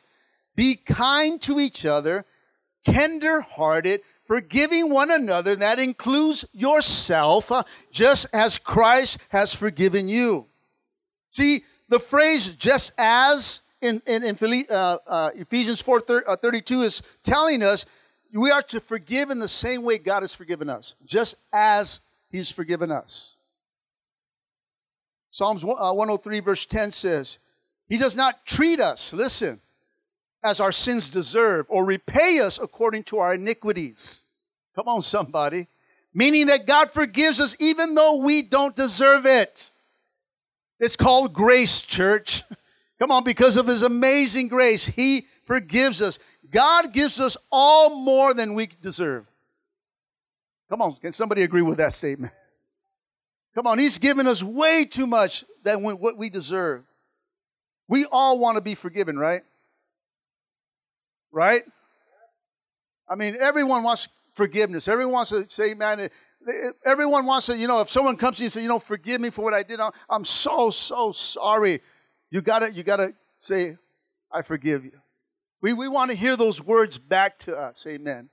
be 0.55 0.75
kind 0.75 1.41
to 1.41 1.59
each 1.59 1.85
other, 1.85 2.25
tender 2.83 3.41
hearted, 3.41 4.01
forgiving 4.25 4.89
one 4.89 5.11
another. 5.11 5.55
That 5.55 5.79
includes 5.79 6.45
yourself, 6.53 7.51
uh, 7.51 7.63
just 7.91 8.27
as 8.33 8.57
Christ 8.57 9.17
has 9.29 9.53
forgiven 9.53 10.07
you. 10.07 10.45
See, 11.29 11.63
the 11.89 11.99
phrase 11.99 12.55
just 12.55 12.93
as 12.97 13.61
in, 13.81 14.01
in, 14.05 14.23
in 14.23 14.65
uh, 14.69 14.97
uh, 15.05 15.29
Ephesians 15.35 15.81
4 15.81 16.03
uh, 16.27 16.35
32 16.35 16.81
is 16.83 17.01
telling 17.23 17.63
us 17.63 17.85
we 18.33 18.51
are 18.51 18.61
to 18.61 18.79
forgive 18.79 19.29
in 19.29 19.39
the 19.39 19.47
same 19.47 19.83
way 19.83 19.97
God 19.97 20.23
has 20.23 20.33
forgiven 20.33 20.69
us, 20.69 20.95
just 21.05 21.35
as 21.51 21.99
He's 22.29 22.49
forgiven 22.49 22.91
us. 22.91 23.35
Psalms 25.31 25.63
103, 25.63 26.37
uh, 26.37 26.41
verse 26.41 26.65
10 26.65 26.91
says, 26.91 27.39
He 27.87 27.97
does 27.97 28.15
not 28.17 28.45
treat 28.45 28.81
us, 28.81 29.13
listen, 29.13 29.61
as 30.43 30.59
our 30.59 30.73
sins 30.73 31.09
deserve 31.09 31.65
or 31.69 31.85
repay 31.85 32.39
us 32.41 32.59
according 32.61 33.03
to 33.03 33.19
our 33.19 33.33
iniquities. 33.35 34.23
Come 34.75 34.89
on, 34.89 35.01
somebody. 35.01 35.67
Meaning 36.13 36.47
that 36.47 36.67
God 36.67 36.91
forgives 36.91 37.39
us 37.39 37.55
even 37.59 37.95
though 37.95 38.17
we 38.17 38.41
don't 38.41 38.75
deserve 38.75 39.25
it. 39.25 39.71
It's 40.79 40.97
called 40.97 41.33
grace, 41.33 41.79
church. 41.81 42.43
Come 42.99 43.11
on, 43.11 43.23
because 43.23 43.55
of 43.55 43.67
His 43.67 43.83
amazing 43.83 44.49
grace, 44.49 44.85
He 44.85 45.27
forgives 45.45 46.01
us. 46.01 46.19
God 46.51 46.91
gives 46.91 47.21
us 47.21 47.37
all 47.49 48.01
more 48.01 48.33
than 48.33 48.53
we 48.53 48.67
deserve. 48.81 49.25
Come 50.69 50.81
on, 50.81 50.95
can 50.95 51.13
somebody 51.13 51.43
agree 51.43 51.61
with 51.61 51.77
that 51.77 51.93
statement? 51.93 52.33
Come 53.55 53.67
on, 53.67 53.79
He's 53.79 53.97
given 53.97 54.27
us 54.27 54.41
way 54.41 54.85
too 54.85 55.07
much 55.07 55.43
than 55.63 55.83
what 55.83 56.17
we 56.17 56.29
deserve. 56.29 56.83
We 57.87 58.05
all 58.05 58.39
want 58.39 58.55
to 58.55 58.61
be 58.61 58.75
forgiven, 58.75 59.19
right? 59.19 59.43
Right? 61.31 61.63
I 63.09 63.15
mean, 63.15 63.35
everyone 63.39 63.83
wants 63.83 64.07
forgiveness. 64.31 64.87
Everyone 64.87 65.13
wants 65.13 65.31
to 65.31 65.45
say, 65.49 65.73
man, 65.73 66.09
everyone 66.85 67.25
wants 67.25 67.47
to, 67.47 67.57
you 67.57 67.67
know, 67.67 67.81
if 67.81 67.89
someone 67.89 68.15
comes 68.15 68.37
to 68.37 68.43
you 68.43 68.45
and 68.45 68.53
says, 68.53 68.63
you 68.63 68.69
know, 68.69 68.79
forgive 68.79 69.19
me 69.19 69.29
for 69.29 69.41
what 69.43 69.53
I 69.53 69.63
did, 69.63 69.79
I'm 70.09 70.23
so, 70.23 70.69
so 70.69 71.11
sorry. 71.11 71.81
You 72.29 72.41
gotta, 72.41 72.71
you 72.71 72.83
gotta 72.83 73.13
say, 73.39 73.77
I 74.31 74.41
forgive 74.41 74.85
you. 74.85 74.93
We, 75.61 75.73
we 75.73 75.87
want 75.87 76.11
to 76.11 76.17
hear 76.17 76.37
those 76.37 76.61
words 76.61 76.97
back 76.97 77.37
to 77.39 77.57
us. 77.57 77.85
Amen. 77.87 78.29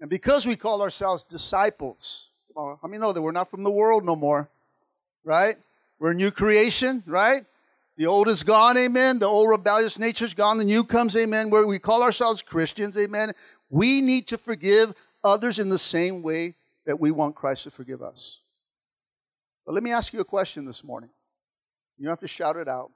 And 0.00 0.08
because 0.08 0.46
we 0.46 0.56
call 0.56 0.82
ourselves 0.82 1.24
disciples, 1.24 2.28
I 2.56 2.86
mean, 2.86 3.00
know 3.00 3.12
that 3.12 3.22
we're 3.22 3.32
not 3.32 3.50
from 3.50 3.62
the 3.62 3.70
world 3.70 4.04
no 4.04 4.16
more, 4.16 4.48
right? 5.24 5.56
We're 5.98 6.10
a 6.10 6.14
new 6.14 6.30
creation, 6.30 7.02
right? 7.06 7.44
The 7.96 8.06
old 8.06 8.28
is 8.28 8.44
gone, 8.44 8.78
amen. 8.78 9.18
The 9.18 9.26
old 9.26 9.50
rebellious 9.50 9.98
nature 9.98 10.24
is 10.24 10.34
gone. 10.34 10.58
The 10.58 10.64
new 10.64 10.84
comes, 10.84 11.16
amen. 11.16 11.50
Where 11.50 11.66
we 11.66 11.80
call 11.80 12.02
ourselves 12.02 12.42
Christians, 12.42 12.96
amen. 12.96 13.32
We 13.70 14.00
need 14.00 14.28
to 14.28 14.38
forgive 14.38 14.94
others 15.24 15.58
in 15.58 15.68
the 15.68 15.78
same 15.78 16.22
way 16.22 16.54
that 16.86 16.98
we 16.98 17.10
want 17.10 17.34
Christ 17.34 17.64
to 17.64 17.70
forgive 17.70 18.02
us. 18.02 18.40
But 19.66 19.74
let 19.74 19.82
me 19.82 19.92
ask 19.92 20.12
you 20.12 20.20
a 20.20 20.24
question 20.24 20.64
this 20.64 20.84
morning. 20.84 21.10
You 21.98 22.04
don't 22.04 22.12
have 22.12 22.20
to 22.20 22.28
shout 22.28 22.56
it 22.56 22.68
out. 22.68 22.92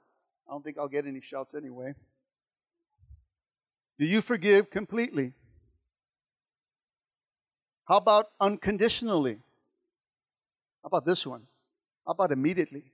I 0.47 0.53
don't 0.53 0.63
think 0.63 0.77
I'll 0.77 0.87
get 0.87 1.05
any 1.05 1.21
shouts 1.21 1.53
anyway. 1.53 1.93
Do 3.99 4.05
you 4.05 4.21
forgive 4.21 4.69
completely? 4.69 5.33
How 7.85 7.97
about 7.97 8.27
unconditionally? 8.39 9.39
How 10.83 10.87
about 10.87 11.05
this 11.05 11.27
one? 11.27 11.43
How 12.05 12.11
about 12.13 12.31
immediately? 12.31 12.93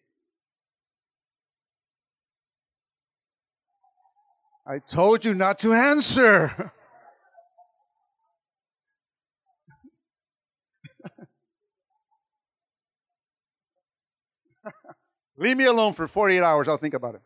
I 4.65 4.79
told 4.79 5.25
you 5.25 5.33
not 5.33 5.59
to 5.59 5.73
answer. 5.73 6.71
Leave 15.37 15.57
me 15.57 15.65
alone 15.65 15.93
for 15.93 16.07
48 16.07 16.41
hours. 16.41 16.67
I'll 16.67 16.77
think 16.77 16.93
about 16.93 17.15
it. 17.15 17.21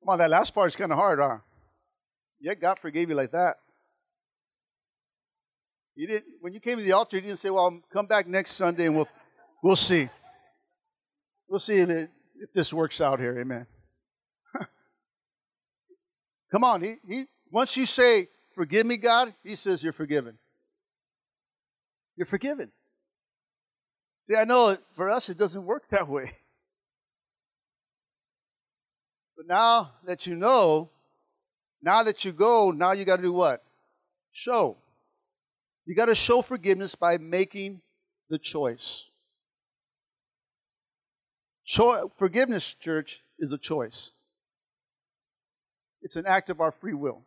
Come 0.00 0.08
on, 0.10 0.18
that 0.18 0.30
last 0.30 0.54
part 0.54 0.68
is 0.68 0.76
kind 0.76 0.92
of 0.92 0.96
hard, 0.96 1.18
huh? 1.18 1.38
Yet 2.40 2.60
God 2.60 2.78
forgave 2.78 3.10
you 3.10 3.14
like 3.14 3.32
that. 3.32 3.58
You 5.98 6.06
didn't, 6.06 6.26
when 6.40 6.54
you 6.54 6.60
came 6.60 6.78
to 6.78 6.84
the 6.84 6.92
altar, 6.92 7.16
you 7.16 7.22
didn't 7.22 7.40
say, 7.40 7.50
well, 7.50 7.76
come 7.92 8.06
back 8.06 8.28
next 8.28 8.52
Sunday 8.52 8.86
and 8.86 8.94
we'll, 8.94 9.08
we'll 9.64 9.74
see. 9.74 10.08
We'll 11.48 11.58
see 11.58 11.78
if, 11.78 11.88
it, 11.88 12.10
if 12.40 12.52
this 12.52 12.72
works 12.72 13.00
out 13.00 13.18
here. 13.18 13.36
Amen. 13.40 13.66
come 16.52 16.62
on. 16.62 16.82
He, 16.82 16.94
he, 17.04 17.24
once 17.50 17.76
you 17.76 17.84
say, 17.84 18.28
forgive 18.54 18.86
me, 18.86 18.96
God, 18.96 19.34
he 19.42 19.56
says 19.56 19.82
you're 19.82 19.92
forgiven. 19.92 20.38
You're 22.16 22.26
forgiven. 22.26 22.70
See, 24.22 24.36
I 24.36 24.44
know 24.44 24.76
for 24.94 25.10
us 25.10 25.28
it 25.30 25.36
doesn't 25.36 25.64
work 25.64 25.82
that 25.90 26.06
way. 26.06 26.30
But 29.36 29.48
now 29.48 29.94
that 30.04 30.28
you 30.28 30.36
know, 30.36 30.90
now 31.82 32.04
that 32.04 32.24
you 32.24 32.30
go, 32.30 32.70
now 32.70 32.92
you 32.92 33.04
got 33.04 33.16
to 33.16 33.22
do 33.22 33.32
what? 33.32 33.64
Show. 34.30 34.76
You 35.88 35.94
got 35.94 36.06
to 36.06 36.14
show 36.14 36.42
forgiveness 36.42 36.94
by 36.94 37.16
making 37.16 37.80
the 38.28 38.38
choice. 38.38 39.08
Cho- 41.64 42.12
forgiveness, 42.18 42.74
church, 42.74 43.22
is 43.38 43.52
a 43.52 43.58
choice. 43.58 44.10
It's 46.02 46.16
an 46.16 46.26
act 46.26 46.50
of 46.50 46.60
our 46.60 46.72
free 46.72 46.92
will. 46.92 47.22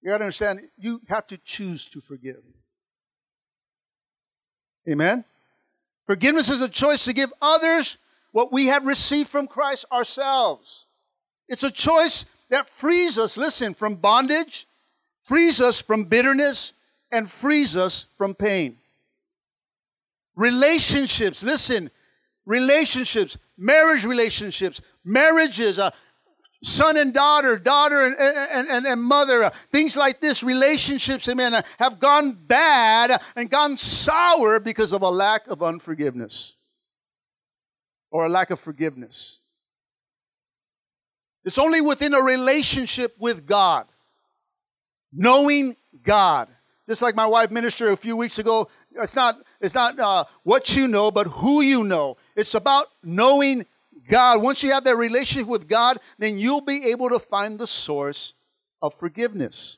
You 0.00 0.08
got 0.08 0.18
to 0.18 0.24
understand, 0.24 0.60
you 0.78 1.02
have 1.10 1.26
to 1.26 1.36
choose 1.36 1.84
to 1.90 2.00
forgive. 2.00 2.42
Amen? 4.88 5.26
Forgiveness 6.06 6.48
is 6.48 6.62
a 6.62 6.70
choice 6.70 7.04
to 7.04 7.12
give 7.12 7.30
others 7.42 7.98
what 8.32 8.50
we 8.50 8.68
have 8.68 8.86
received 8.86 9.28
from 9.28 9.46
Christ 9.46 9.84
ourselves. 9.92 10.86
It's 11.50 11.64
a 11.64 11.70
choice 11.70 12.24
that 12.48 12.70
frees 12.70 13.18
us, 13.18 13.36
listen, 13.36 13.74
from 13.74 13.96
bondage, 13.96 14.66
frees 15.24 15.60
us 15.60 15.82
from 15.82 16.04
bitterness, 16.04 16.72
and 17.10 17.30
frees 17.30 17.76
us 17.76 18.06
from 18.16 18.34
pain. 18.34 18.76
Relationships, 20.36 21.42
listen, 21.42 21.90
relationships, 22.46 23.36
marriage 23.56 24.04
relationships, 24.04 24.80
marriages, 25.04 25.78
uh, 25.78 25.90
son 26.62 26.96
and 26.96 27.12
daughter, 27.12 27.58
daughter 27.58 28.06
and, 28.06 28.16
and, 28.16 28.68
and, 28.68 28.86
and 28.86 29.02
mother, 29.02 29.44
uh, 29.44 29.50
things 29.72 29.96
like 29.96 30.20
this, 30.20 30.42
relationships, 30.42 31.28
amen, 31.28 31.54
uh, 31.54 31.62
have 31.78 32.00
gone 32.00 32.32
bad 32.32 33.20
and 33.36 33.50
gone 33.50 33.76
sour 33.76 34.60
because 34.60 34.92
of 34.92 35.02
a 35.02 35.10
lack 35.10 35.46
of 35.48 35.62
unforgiveness 35.62 36.54
or 38.10 38.26
a 38.26 38.28
lack 38.28 38.50
of 38.50 38.60
forgiveness. 38.60 39.40
It's 41.44 41.58
only 41.58 41.80
within 41.80 42.14
a 42.14 42.20
relationship 42.20 43.16
with 43.18 43.46
God, 43.46 43.86
knowing 45.12 45.76
God. 46.02 46.48
Just 46.88 47.02
like 47.02 47.14
my 47.14 47.26
wife 47.26 47.50
ministered 47.50 47.90
a 47.90 47.96
few 47.96 48.16
weeks 48.16 48.38
ago, 48.38 48.66
it's 48.92 49.14
not, 49.14 49.42
it's 49.60 49.74
not 49.74 50.00
uh, 50.00 50.24
what 50.42 50.74
you 50.74 50.88
know, 50.88 51.10
but 51.10 51.26
who 51.26 51.60
you 51.60 51.84
know. 51.84 52.16
It's 52.34 52.54
about 52.54 52.86
knowing 53.04 53.66
God. 54.08 54.40
Once 54.40 54.62
you 54.62 54.72
have 54.72 54.84
that 54.84 54.96
relationship 54.96 55.46
with 55.46 55.68
God, 55.68 55.98
then 56.18 56.38
you'll 56.38 56.62
be 56.62 56.86
able 56.86 57.10
to 57.10 57.18
find 57.18 57.58
the 57.58 57.66
source 57.66 58.32
of 58.80 58.94
forgiveness. 58.94 59.76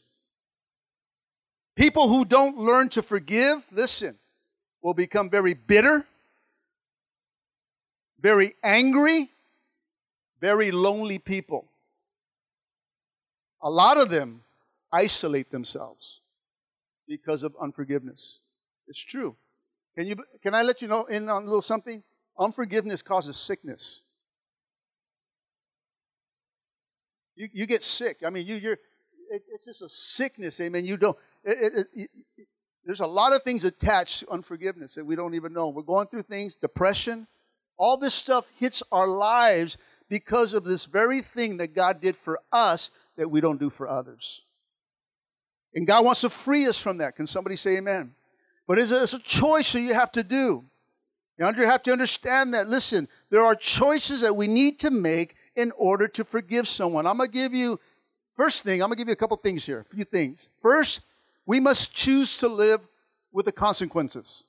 People 1.75 2.09
who 2.09 2.25
don't 2.25 2.59
learn 2.59 2.89
to 2.91 3.03
forgive, 3.03 3.65
listen, 3.73 4.17
will 4.81 4.95
become 4.95 5.31
very 5.31 5.55
bitter, 5.55 6.07
very 8.21 8.55
angry, 8.63 9.31
very 10.41 10.71
lonely 10.71 11.19
people. 11.19 11.65
A 13.63 13.71
lot 13.71 13.99
of 13.99 14.11
them 14.11 14.43
isolate 14.93 15.51
themselves 15.51 16.20
because 17.11 17.43
of 17.43 17.55
unforgiveness. 17.61 18.39
It's 18.87 19.03
true. 19.03 19.37
Can 19.99 20.07
you 20.07 20.17
can 20.43 20.55
I 20.55 20.63
let 20.63 20.81
you 20.81 20.89
know 20.89 21.05
in 21.07 21.29
on 21.29 21.43
a 21.43 21.45
little 21.45 21.61
something? 21.61 22.03
Unforgiveness 22.39 23.03
causes 23.03 23.37
sickness. 23.37 24.03
You, 27.35 27.49
you 27.53 27.67
get 27.67 27.83
sick. 27.83 28.19
I 28.25 28.31
mean, 28.31 28.47
you, 28.47 28.55
you're, 28.55 28.79
it, 29.31 29.43
it's 29.53 29.65
just 29.65 29.83
a 29.83 29.89
sickness, 29.89 30.61
amen. 30.61 30.85
You 30.85 30.97
don't, 30.97 31.17
it, 31.43 31.87
it, 31.95 32.11
there's 32.85 33.01
a 33.01 33.07
lot 33.07 33.33
of 33.33 33.43
things 33.43 33.65
attached 33.65 34.21
to 34.21 34.31
unforgiveness 34.31 34.95
that 34.95 35.05
we 35.05 35.17
don't 35.17 35.35
even 35.35 35.53
know. 35.53 35.69
We're 35.69 35.83
going 35.83 36.07
through 36.07 36.23
things, 36.23 36.55
depression, 36.57 37.27
all 37.77 37.97
this 37.97 38.15
stuff 38.15 38.47
hits 38.59 38.83
our 38.93 39.09
lives 39.09 39.77
because 40.09 40.55
of 40.55 40.65
this 40.65 40.85
very 40.85 41.23
thing 41.23 41.57
that 41.59 41.75
God 41.75 42.01
did 42.01 42.17
for 42.17 42.41
us 42.53 42.91
that 43.17 43.31
we 43.31 43.41
don't 43.41 43.59
do 43.59 43.71
for 43.71 43.89
others. 43.89 44.43
And 45.75 45.87
God 45.87 46.05
wants 46.05 46.23
to 46.23 46.31
free 46.31 46.67
us 46.67 46.79
from 46.79 46.99
that. 46.99 47.17
Can 47.17 47.27
somebody 47.27 47.57
say 47.57 47.77
amen? 47.77 48.15
But 48.67 48.79
it's 48.79 48.91
a, 48.91 49.19
choice 49.19 49.73
that 49.73 49.81
you 49.81 49.95
have 49.95 50.13
to 50.13 50.23
do. 50.23 50.65
You 51.39 51.47
have 51.47 51.83
to 51.85 51.93
understand 51.93 52.55
that. 52.55 52.69
Listen, 52.69 53.09
there 53.31 53.43
are 53.43 53.55
choices 53.55 54.21
that 54.21 54.37
we 54.37 54.47
need 54.47 54.79
to 54.81 54.91
make 54.91 55.35
in 55.57 55.73
order 55.77 56.07
to 56.09 56.25
forgive 56.25 56.69
someone. 56.69 57.07
I'm 57.07 57.17
going 57.17 57.31
to 57.31 57.33
give 57.33 57.55
you, 57.55 57.81
first 58.37 58.63
thing, 58.63 58.83
I'm 58.83 58.89
going 58.89 58.97
to 58.97 59.01
give 59.01 59.09
you 59.09 59.15
a 59.15 59.17
couple 59.17 59.37
things 59.39 59.65
here, 59.65 59.81
a 59.81 59.95
few 59.95 60.05
things. 60.05 60.49
First, 60.61 61.01
we 61.47 61.59
must 61.59 61.95
choose 61.95 62.39
to 62.39 62.49
live 62.49 62.87
with 63.33 63.47
the 63.47 63.53
consequences. 63.53 64.45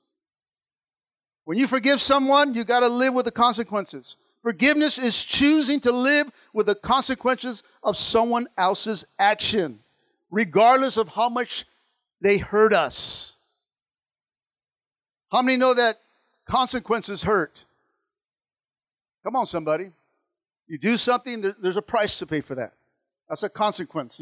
When 1.44 1.58
you 1.58 1.66
forgive 1.66 2.00
someone, 2.00 2.54
you 2.54 2.64
got 2.64 2.80
to 2.80 2.88
live 2.88 3.14
with 3.14 3.24
the 3.24 3.32
consequences. 3.32 4.16
Forgiveness 4.42 4.98
is 4.98 5.22
choosing 5.22 5.80
to 5.80 5.92
live 5.92 6.30
with 6.52 6.66
the 6.66 6.74
consequences 6.74 7.62
of 7.82 7.96
someone 7.96 8.48
else's 8.58 9.04
action, 9.18 9.80
regardless 10.32 10.96
of 10.96 11.08
how 11.08 11.28
much 11.28 11.66
they 12.20 12.38
hurt 12.38 12.72
us. 12.72 13.36
How 15.30 15.42
many 15.42 15.56
know 15.56 15.74
that 15.74 16.00
consequences 16.46 17.22
hurt? 17.22 17.64
Come 19.22 19.36
on, 19.36 19.46
somebody. 19.46 19.92
You 20.66 20.78
do 20.78 20.96
something, 20.96 21.44
there's 21.60 21.76
a 21.76 21.82
price 21.82 22.18
to 22.18 22.26
pay 22.26 22.40
for 22.40 22.54
that. 22.56 22.72
That's 23.28 23.42
a 23.42 23.48
consequence. 23.48 24.20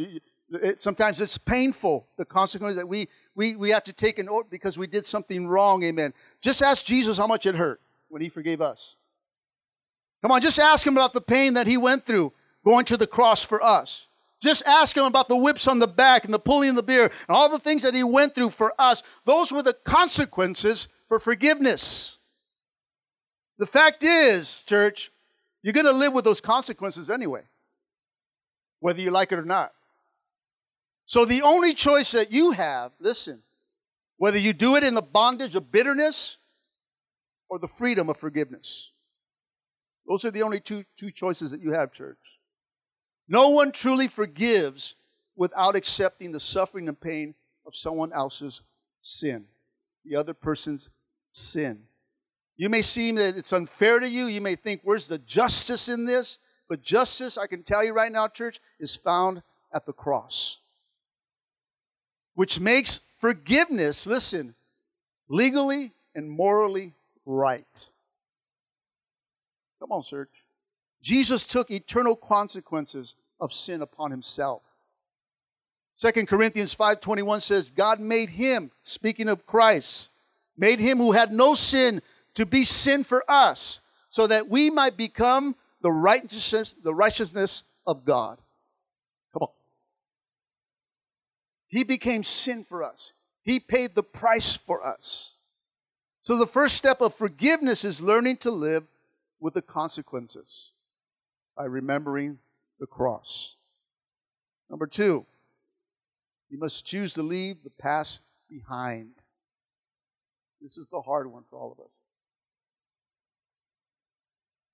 sometimes 0.79 1.20
it's 1.20 1.38
painful, 1.38 2.07
the 2.18 2.25
consequence 2.25 2.77
that 2.77 2.88
we, 2.88 3.09
we, 3.35 3.55
we 3.55 3.70
have 3.70 3.85
to 3.85 3.92
take 3.92 4.18
in 4.18 4.29
order 4.29 4.49
because 4.51 4.77
we 4.77 4.87
did 4.87 5.07
something 5.07 5.46
wrong, 5.46 5.83
amen. 5.85 6.12
Just 6.40 6.61
ask 6.61 6.85
Jesus 6.85 7.16
how 7.16 7.27
much 7.27 7.46
it 7.46 7.55
hurt 7.55 7.81
when 8.09 8.20
he 8.20 8.29
forgave 8.29 8.61
us. 8.61 8.96
Come 10.23 10.33
on, 10.33 10.40
just 10.40 10.59
ask 10.59 10.87
him 10.87 10.94
about 10.96 11.12
the 11.12 11.20
pain 11.20 11.55
that 11.55 11.66
he 11.66 11.77
went 11.77 12.05
through 12.05 12.33
going 12.64 12.85
to 12.87 12.96
the 12.96 13.07
cross 13.07 13.42
for 13.42 13.62
us. 13.62 14.07
Just 14.40 14.62
ask 14.66 14.96
him 14.96 15.05
about 15.05 15.29
the 15.29 15.37
whips 15.37 15.68
on 15.68 15.79
the 15.79 15.87
back 15.87 16.24
and 16.24 16.33
the 16.33 16.38
pulling 16.38 16.70
of 16.70 16.76
the 16.76 16.83
beard 16.83 17.12
and 17.29 17.37
all 17.37 17.48
the 17.48 17.59
things 17.59 17.83
that 17.83 17.94
he 17.94 18.03
went 18.03 18.35
through 18.35 18.50
for 18.50 18.72
us. 18.79 19.03
Those 19.26 19.53
were 19.53 19.62
the 19.62 19.74
consequences 19.74 20.88
for 21.09 21.20
forgiveness. 21.20 22.18
The 23.59 23.66
fact 23.66 24.03
is, 24.03 24.62
church, 24.62 25.12
you're 25.62 25.74
going 25.74 25.87
to 25.87 25.92
live 25.92 26.14
with 26.14 26.24
those 26.24 26.40
consequences 26.40 27.11
anyway, 27.11 27.42
whether 28.79 29.03
you 29.03 29.11
like 29.11 29.33
it 29.33 29.38
or 29.38 29.44
not. 29.44 29.72
So 31.05 31.26
the 31.26 31.42
only 31.42 31.74
choice 31.74 32.12
that 32.12 32.33
you 32.33 32.53
have, 32.53 32.92
listen, 32.98 33.42
whether 34.16 34.38
you 34.38 34.55
do 34.55 34.76
it 34.76 34.85
in 34.85 34.94
the 34.94 35.03
bondage 35.03 35.57
of 35.57 35.70
bitterness 35.70 36.38
or 37.50 37.59
the 37.59 37.68
freedom 37.68 38.09
of 38.09 38.16
forgiveness. 38.16 38.92
Those 40.07 40.24
are 40.24 40.31
the 40.31 40.42
only 40.42 40.61
two, 40.61 40.85
two 40.96 41.11
choices 41.11 41.50
that 41.50 41.61
you 41.61 41.72
have, 41.72 41.92
church. 41.92 42.16
No 43.31 43.51
one 43.51 43.71
truly 43.71 44.09
forgives 44.09 44.97
without 45.37 45.77
accepting 45.77 46.33
the 46.33 46.40
suffering 46.40 46.88
and 46.88 47.01
pain 47.01 47.33
of 47.64 47.77
someone 47.77 48.12
else's 48.12 48.62
sin, 49.03 49.45
the 50.05 50.16
other 50.16 50.35
person's 50.35 50.90
sin. 51.31 51.85
You 52.57 52.69
may 52.69 52.83
seem 52.83 53.14
that 53.14 53.37
it's 53.37 53.53
unfair 53.53 54.01
to 54.01 54.09
you. 54.09 54.27
You 54.27 54.40
may 54.40 54.57
think, 54.57 54.81
where's 54.83 55.07
the 55.07 55.19
justice 55.19 55.88
in 55.88 56.07
this? 56.07 56.40
But 56.69 56.83
justice, 56.83 57.38
I 57.38 57.47
can 57.47 57.62
tell 57.62 57.85
you 57.85 57.93
right 57.93 58.11
now, 58.11 58.27
church, 58.27 58.61
is 58.81 58.97
found 58.97 59.45
at 59.73 59.87
the 59.87 59.93
cross. 59.93 60.59
Which 62.35 62.59
makes 62.59 63.01
forgiveness, 63.21 64.09
listen, 64.09 64.57
legally 65.29 65.93
and 66.16 66.29
morally 66.29 66.95
right. 67.25 67.88
Come 69.79 69.93
on, 69.93 70.03
church. 70.03 70.31
Jesus 71.03 71.47
took 71.47 71.71
eternal 71.71 72.17
consequences 72.17 73.15
of 73.41 73.53
sin 73.53 73.83
upon 73.83 74.11
himself. 74.11 74.63
2 75.97 76.27
Corinthians 76.27 76.75
5:21 76.75 77.41
says 77.43 77.71
God 77.71 78.01
made 78.01 78.31
him 78.31 78.71
speaking 78.83 79.29
of 79.29 79.47
Christ 79.47 80.11
made 80.61 80.79
him 80.79 80.99
who 80.99 81.13
had 81.13 81.33
no 81.33 81.55
sin 81.55 82.03
to 82.35 82.47
be 82.47 82.63
sin 82.65 83.03
for 83.03 83.25
us, 83.29 83.81
so 84.11 84.27
that 84.27 84.49
we 84.49 84.71
might 84.71 84.97
become 84.97 85.57
the 85.81 85.91
righteousness, 85.91 86.75
the 86.85 86.95
righteousness 86.95 87.65
of 87.87 88.05
God. 88.05 88.39
Come 89.33 89.43
on. 89.43 89.49
He 91.69 91.83
became 91.83 92.23
sin 92.23 92.63
for 92.63 92.85
us. 92.85 93.15
He 93.43 93.59
paid 93.59 93.95
the 93.95 94.03
price 94.03 94.55
for 94.55 94.87
us. 94.87 95.33
So 96.21 96.37
the 96.37 96.47
first 96.47 96.77
step 96.77 97.01
of 97.01 97.15
forgiveness 97.15 97.85
is 97.85 98.03
learning 98.03 98.37
to 98.39 98.51
live 98.51 98.87
with 99.41 99.55
the 99.55 99.63
consequences 99.63 100.73
by 101.61 101.66
remembering 101.66 102.38
the 102.79 102.87
cross. 102.87 103.55
Number 104.70 104.87
two, 104.87 105.27
you 106.49 106.59
must 106.59 106.87
choose 106.87 107.12
to 107.14 107.23
leave 107.23 107.62
the 107.62 107.70
past 107.79 108.23
behind. 108.49 109.11
This 110.62 110.79
is 110.79 110.88
the 110.88 111.03
hard 111.03 111.31
one 111.31 111.42
for 111.51 111.59
all 111.59 111.73
of 111.73 111.79
us. 111.79 111.90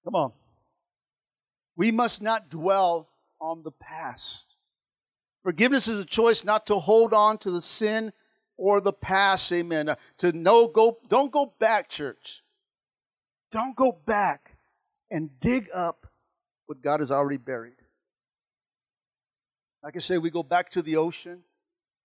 Come 0.04 0.14
on. 0.14 0.32
We 1.74 1.90
must 1.90 2.22
not 2.22 2.50
dwell 2.50 3.08
on 3.40 3.64
the 3.64 3.72
past. 3.72 4.54
Forgiveness 5.42 5.88
is 5.88 5.98
a 5.98 6.04
choice 6.04 6.44
not 6.44 6.66
to 6.66 6.78
hold 6.78 7.12
on 7.12 7.38
to 7.38 7.50
the 7.50 7.62
sin 7.62 8.12
or 8.56 8.80
the 8.80 8.92
past, 8.92 9.50
amen. 9.50 9.92
To 10.18 10.30
no 10.30 10.68
go 10.68 10.98
don't 11.08 11.32
go 11.32 11.52
back, 11.58 11.88
church. 11.88 12.44
Don't 13.50 13.74
go 13.74 13.90
back 13.90 14.52
and 15.10 15.30
dig 15.40 15.68
up 15.74 16.05
what 16.66 16.82
God 16.82 17.00
has 17.00 17.10
already 17.10 17.36
buried. 17.36 17.76
Like 19.82 19.96
I 19.96 20.00
say, 20.00 20.18
we 20.18 20.30
go 20.30 20.42
back 20.42 20.70
to 20.72 20.82
the 20.82 20.96
ocean. 20.96 21.42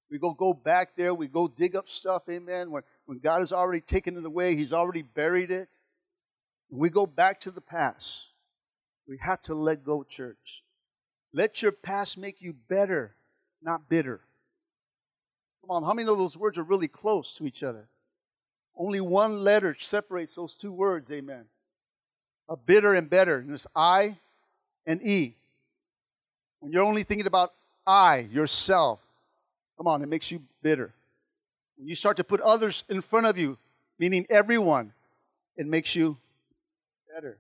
We 0.10 0.20
go 0.20 0.34
go 0.34 0.54
back 0.54 0.96
there. 0.96 1.14
We 1.14 1.28
go 1.28 1.48
dig 1.48 1.76
up 1.76 1.90
stuff, 1.90 2.24
amen. 2.30 2.70
When, 2.70 2.84
when 3.06 3.20
God 3.20 3.40
has 3.40 3.52
already 3.52 3.82
taken 3.82 4.18
it 4.18 4.26
away, 4.26 4.56
He's 4.56 4.74
already 4.74 5.02
buried 5.02 5.52
it. 5.52 5.70
We 6.70 6.90
go 6.90 7.06
back 7.06 7.42
to 7.42 7.52
the 7.52 7.62
past. 7.62 8.28
We 9.08 9.18
have 9.18 9.42
to 9.44 9.56
let 9.56 9.84
go, 9.84 10.04
church. 10.04 10.64
Let 11.34 11.62
your 11.62 11.72
past 11.72 12.18
make 12.18 12.42
you 12.42 12.54
better, 12.54 13.16
not 13.62 13.90
bitter. 13.90 14.22
Come 15.62 15.72
on, 15.72 15.84
how 15.84 15.94
many 15.94 16.06
know 16.06 16.16
those 16.16 16.38
words 16.38 16.58
are 16.58 16.64
really 16.64 16.88
close 16.88 17.36
to 17.36 17.46
each 17.46 17.64
other? 17.64 17.88
Only 18.76 19.02
one 19.02 19.44
letter 19.44 19.76
separates 19.80 20.36
those 20.36 20.56
two 20.56 20.72
words, 20.72 21.10
amen. 21.12 21.46
A 22.50 22.58
bitter 22.58 22.94
and 22.94 23.10
better. 23.10 23.38
And 23.38 23.52
it's 23.52 23.68
I 23.76 24.18
and 24.86 25.02
E. 25.06 25.36
When 26.60 26.72
you're 26.72 26.84
only 26.84 27.04
thinking 27.04 27.28
about 27.28 27.54
I, 27.86 28.20
yourself. 28.32 29.02
Come 29.78 29.88
on, 29.88 30.02
it 30.04 30.10
makes 30.10 30.32
you 30.32 30.42
bitter. 30.62 30.94
When 31.78 31.88
you 31.88 31.96
start 31.96 32.18
to 32.18 32.24
put 32.24 32.42
others 32.42 32.84
in 32.90 33.02
front 33.02 33.28
of 33.28 33.38
you, 33.38 33.58
meaning 34.00 34.28
everyone, 34.30 34.94
it 35.58 35.66
makes 35.68 35.96
you 35.96 36.18
better. 37.14 37.38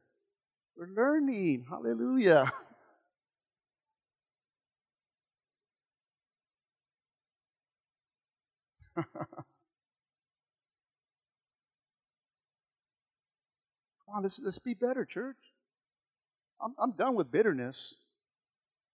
We're 0.78 0.88
learning. 0.88 1.66
Hallelujah. 1.70 2.52
Come 14.06 14.16
on, 14.16 14.24
let's, 14.24 14.40
let's 14.40 14.60
be 14.60 14.74
better, 14.74 15.06
church. 15.06 15.51
I'm, 16.64 16.74
I'm 16.78 16.92
done 16.92 17.16
with 17.16 17.32
bitterness. 17.32 17.96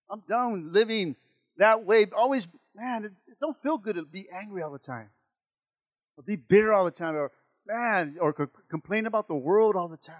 I'm 0.10 0.22
done 0.28 0.72
living 0.72 1.16
that 1.58 1.86
way. 1.86 2.08
Always, 2.16 2.48
man, 2.76 3.06
it, 3.06 3.12
it 3.28 3.38
don't 3.42 3.62
feel 3.62 3.78
good 3.78 3.96
to 3.96 4.04
be 4.04 4.28
angry 4.34 4.62
all 4.62 4.72
the 4.72 4.80
time, 4.80 5.10
or 6.18 6.24
be 6.24 6.36
bitter 6.36 6.74
all 6.74 6.86
the 6.86 6.92
time, 6.92 7.16
or 7.16 7.32
man, 7.66 8.18
or 8.22 8.34
c- 8.38 8.46
complain 8.70 9.06
about 9.06 9.28
the 9.28 9.36
world 9.36 9.76
all 9.76 9.90
the 9.90 9.98
time. 9.98 10.16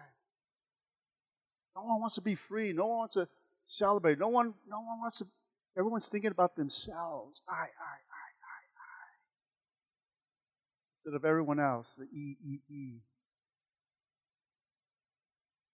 No 1.76 1.84
one 1.84 2.00
wants 2.00 2.16
to 2.16 2.22
be 2.22 2.36
free. 2.36 2.74
No 2.74 2.88
one 2.88 2.98
wants 2.98 3.14
to 3.14 3.28
celebrate. 3.66 4.20
No 4.20 4.28
one, 4.28 4.54
no 4.68 4.78
one 4.78 5.00
wants 5.00 5.20
to. 5.20 5.28
Everyone's 5.78 6.10
thinking 6.10 6.32
about 6.32 6.56
themselves. 6.56 7.42
I, 7.48 7.54
I, 7.54 7.56
I, 7.56 7.64
I, 7.64 8.60
I. 8.82 9.08
Instead 10.96 11.14
of 11.14 11.24
everyone 11.24 11.60
else, 11.60 11.94
the 11.98 12.06
E, 12.06 12.36
E, 12.44 12.60
E. 12.70 12.94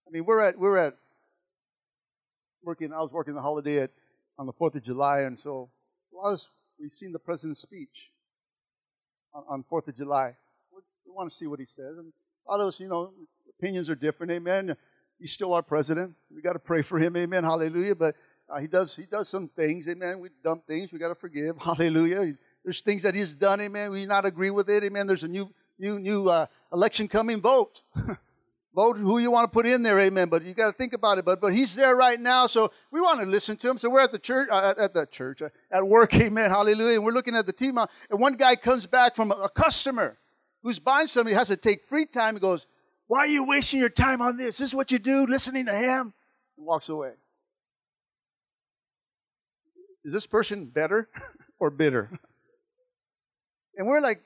I 0.06 0.10
mean, 0.10 0.26
we're 0.26 0.40
at 0.40 0.58
we're 0.58 0.76
at 0.76 0.96
working. 2.64 2.92
I 2.92 2.98
was 2.98 3.12
working 3.12 3.34
the 3.34 3.40
holiday 3.40 3.80
at 3.82 3.90
on 4.38 4.46
the 4.46 4.52
4th 4.52 4.74
of 4.74 4.82
July, 4.82 5.20
and 5.22 5.38
so 5.38 5.70
a 6.12 6.16
lot 6.16 6.28
of 6.28 6.34
us, 6.34 6.48
we've 6.80 6.92
seen 6.92 7.12
the 7.12 7.18
president's 7.18 7.60
speech 7.60 8.10
on, 9.48 9.64
4th 9.70 9.88
of 9.88 9.96
July. 9.96 10.34
We 11.06 11.12
want 11.12 11.30
to 11.30 11.36
see 11.36 11.46
what 11.46 11.60
he 11.60 11.66
says. 11.66 11.98
And 11.98 12.12
a 12.46 12.50
lot 12.50 12.60
of 12.60 12.68
us, 12.68 12.80
you 12.80 12.88
know, 12.88 13.12
opinions 13.58 13.88
are 13.90 13.94
different, 13.94 14.32
amen. 14.32 14.76
He's 15.20 15.32
still 15.32 15.52
our 15.54 15.62
president. 15.62 16.14
We 16.34 16.42
got 16.42 16.54
to 16.54 16.58
pray 16.58 16.82
for 16.82 16.98
him, 16.98 17.16
amen, 17.16 17.44
hallelujah. 17.44 17.94
But 17.94 18.16
uh, 18.48 18.58
he 18.58 18.66
does 18.66 18.94
he 18.94 19.04
does 19.06 19.28
some 19.28 19.48
things, 19.48 19.88
amen. 19.88 20.18
We 20.20 20.30
dumb 20.42 20.62
things, 20.66 20.92
we 20.92 20.98
got 20.98 21.08
to 21.08 21.14
forgive, 21.14 21.56
hallelujah. 21.60 22.34
There's 22.64 22.80
things 22.80 23.02
that 23.02 23.14
he's 23.14 23.34
done, 23.34 23.60
amen. 23.60 23.90
We 23.90 24.06
not 24.06 24.24
agree 24.24 24.50
with 24.50 24.68
it, 24.68 24.82
amen. 24.82 25.06
There's 25.06 25.24
a 25.24 25.28
new 25.28 25.50
new 25.78 25.98
new 25.98 26.28
uh, 26.28 26.46
election 26.72 27.08
coming, 27.08 27.40
vote. 27.40 27.82
Vote 28.74 28.96
who 28.96 29.18
you 29.18 29.30
want 29.30 29.44
to 29.44 29.54
put 29.54 29.66
in 29.66 29.84
there, 29.84 30.00
amen. 30.00 30.28
But 30.28 30.42
you 30.42 30.52
got 30.52 30.66
to 30.66 30.72
think 30.72 30.94
about 30.94 31.18
it. 31.18 31.24
But 31.24 31.40
but 31.40 31.52
he's 31.52 31.74
there 31.74 31.94
right 31.94 32.18
now, 32.18 32.46
so 32.46 32.72
we 32.90 33.00
want 33.00 33.20
to 33.20 33.26
listen 33.26 33.56
to 33.58 33.70
him. 33.70 33.78
So 33.78 33.88
we're 33.88 34.00
at 34.00 34.10
the 34.10 34.18
church, 34.18 34.48
uh, 34.50 34.74
at 34.76 34.92
the 34.92 35.06
church, 35.06 35.42
uh, 35.42 35.50
at 35.70 35.86
work, 35.86 36.12
amen, 36.20 36.50
hallelujah. 36.50 36.96
And 36.96 37.04
we're 37.04 37.12
looking 37.12 37.36
at 37.36 37.46
the 37.46 37.52
team, 37.52 37.78
uh, 37.78 37.86
and 38.10 38.18
one 38.18 38.34
guy 38.34 38.56
comes 38.56 38.86
back 38.86 39.14
from 39.14 39.30
a, 39.30 39.34
a 39.34 39.48
customer 39.48 40.18
who's 40.62 40.80
buying 40.80 41.06
something, 41.06 41.32
he 41.32 41.38
has 41.38 41.48
to 41.48 41.56
take 41.56 41.84
free 41.84 42.06
time. 42.06 42.34
He 42.34 42.40
goes, 42.40 42.66
"Why 43.06 43.20
are 43.20 43.26
you 43.26 43.44
wasting 43.44 43.78
your 43.78 43.90
time 43.90 44.20
on 44.20 44.36
this? 44.36 44.58
This 44.58 44.70
is 44.70 44.74
what 44.74 44.90
you 44.90 44.98
do, 44.98 45.26
listening 45.26 45.66
to 45.66 45.74
him." 45.74 46.12
And 46.56 46.66
walks 46.66 46.88
away. 46.88 47.12
Is 50.04 50.12
this 50.12 50.26
person 50.26 50.66
better 50.66 51.08
or 51.60 51.70
bitter? 51.70 52.10
And 53.76 53.86
we're 53.86 54.00
like, 54.00 54.22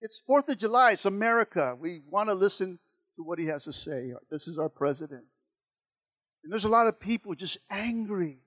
it's 0.00 0.22
Fourth 0.26 0.48
of 0.48 0.58
July. 0.58 0.92
It's 0.92 1.06
America. 1.06 1.76
We 1.78 2.02
want 2.10 2.28
to 2.28 2.34
listen 2.34 2.78
to 3.16 3.22
what 3.22 3.38
he 3.38 3.46
has 3.46 3.64
to 3.64 3.72
say. 3.72 4.12
This 4.30 4.48
is 4.48 4.58
our 4.58 4.68
president. 4.68 5.24
And 6.42 6.52
there's 6.52 6.64
a 6.64 6.68
lot 6.68 6.86
of 6.86 7.00
people 7.00 7.34
just 7.34 7.58
angry. 7.70 8.38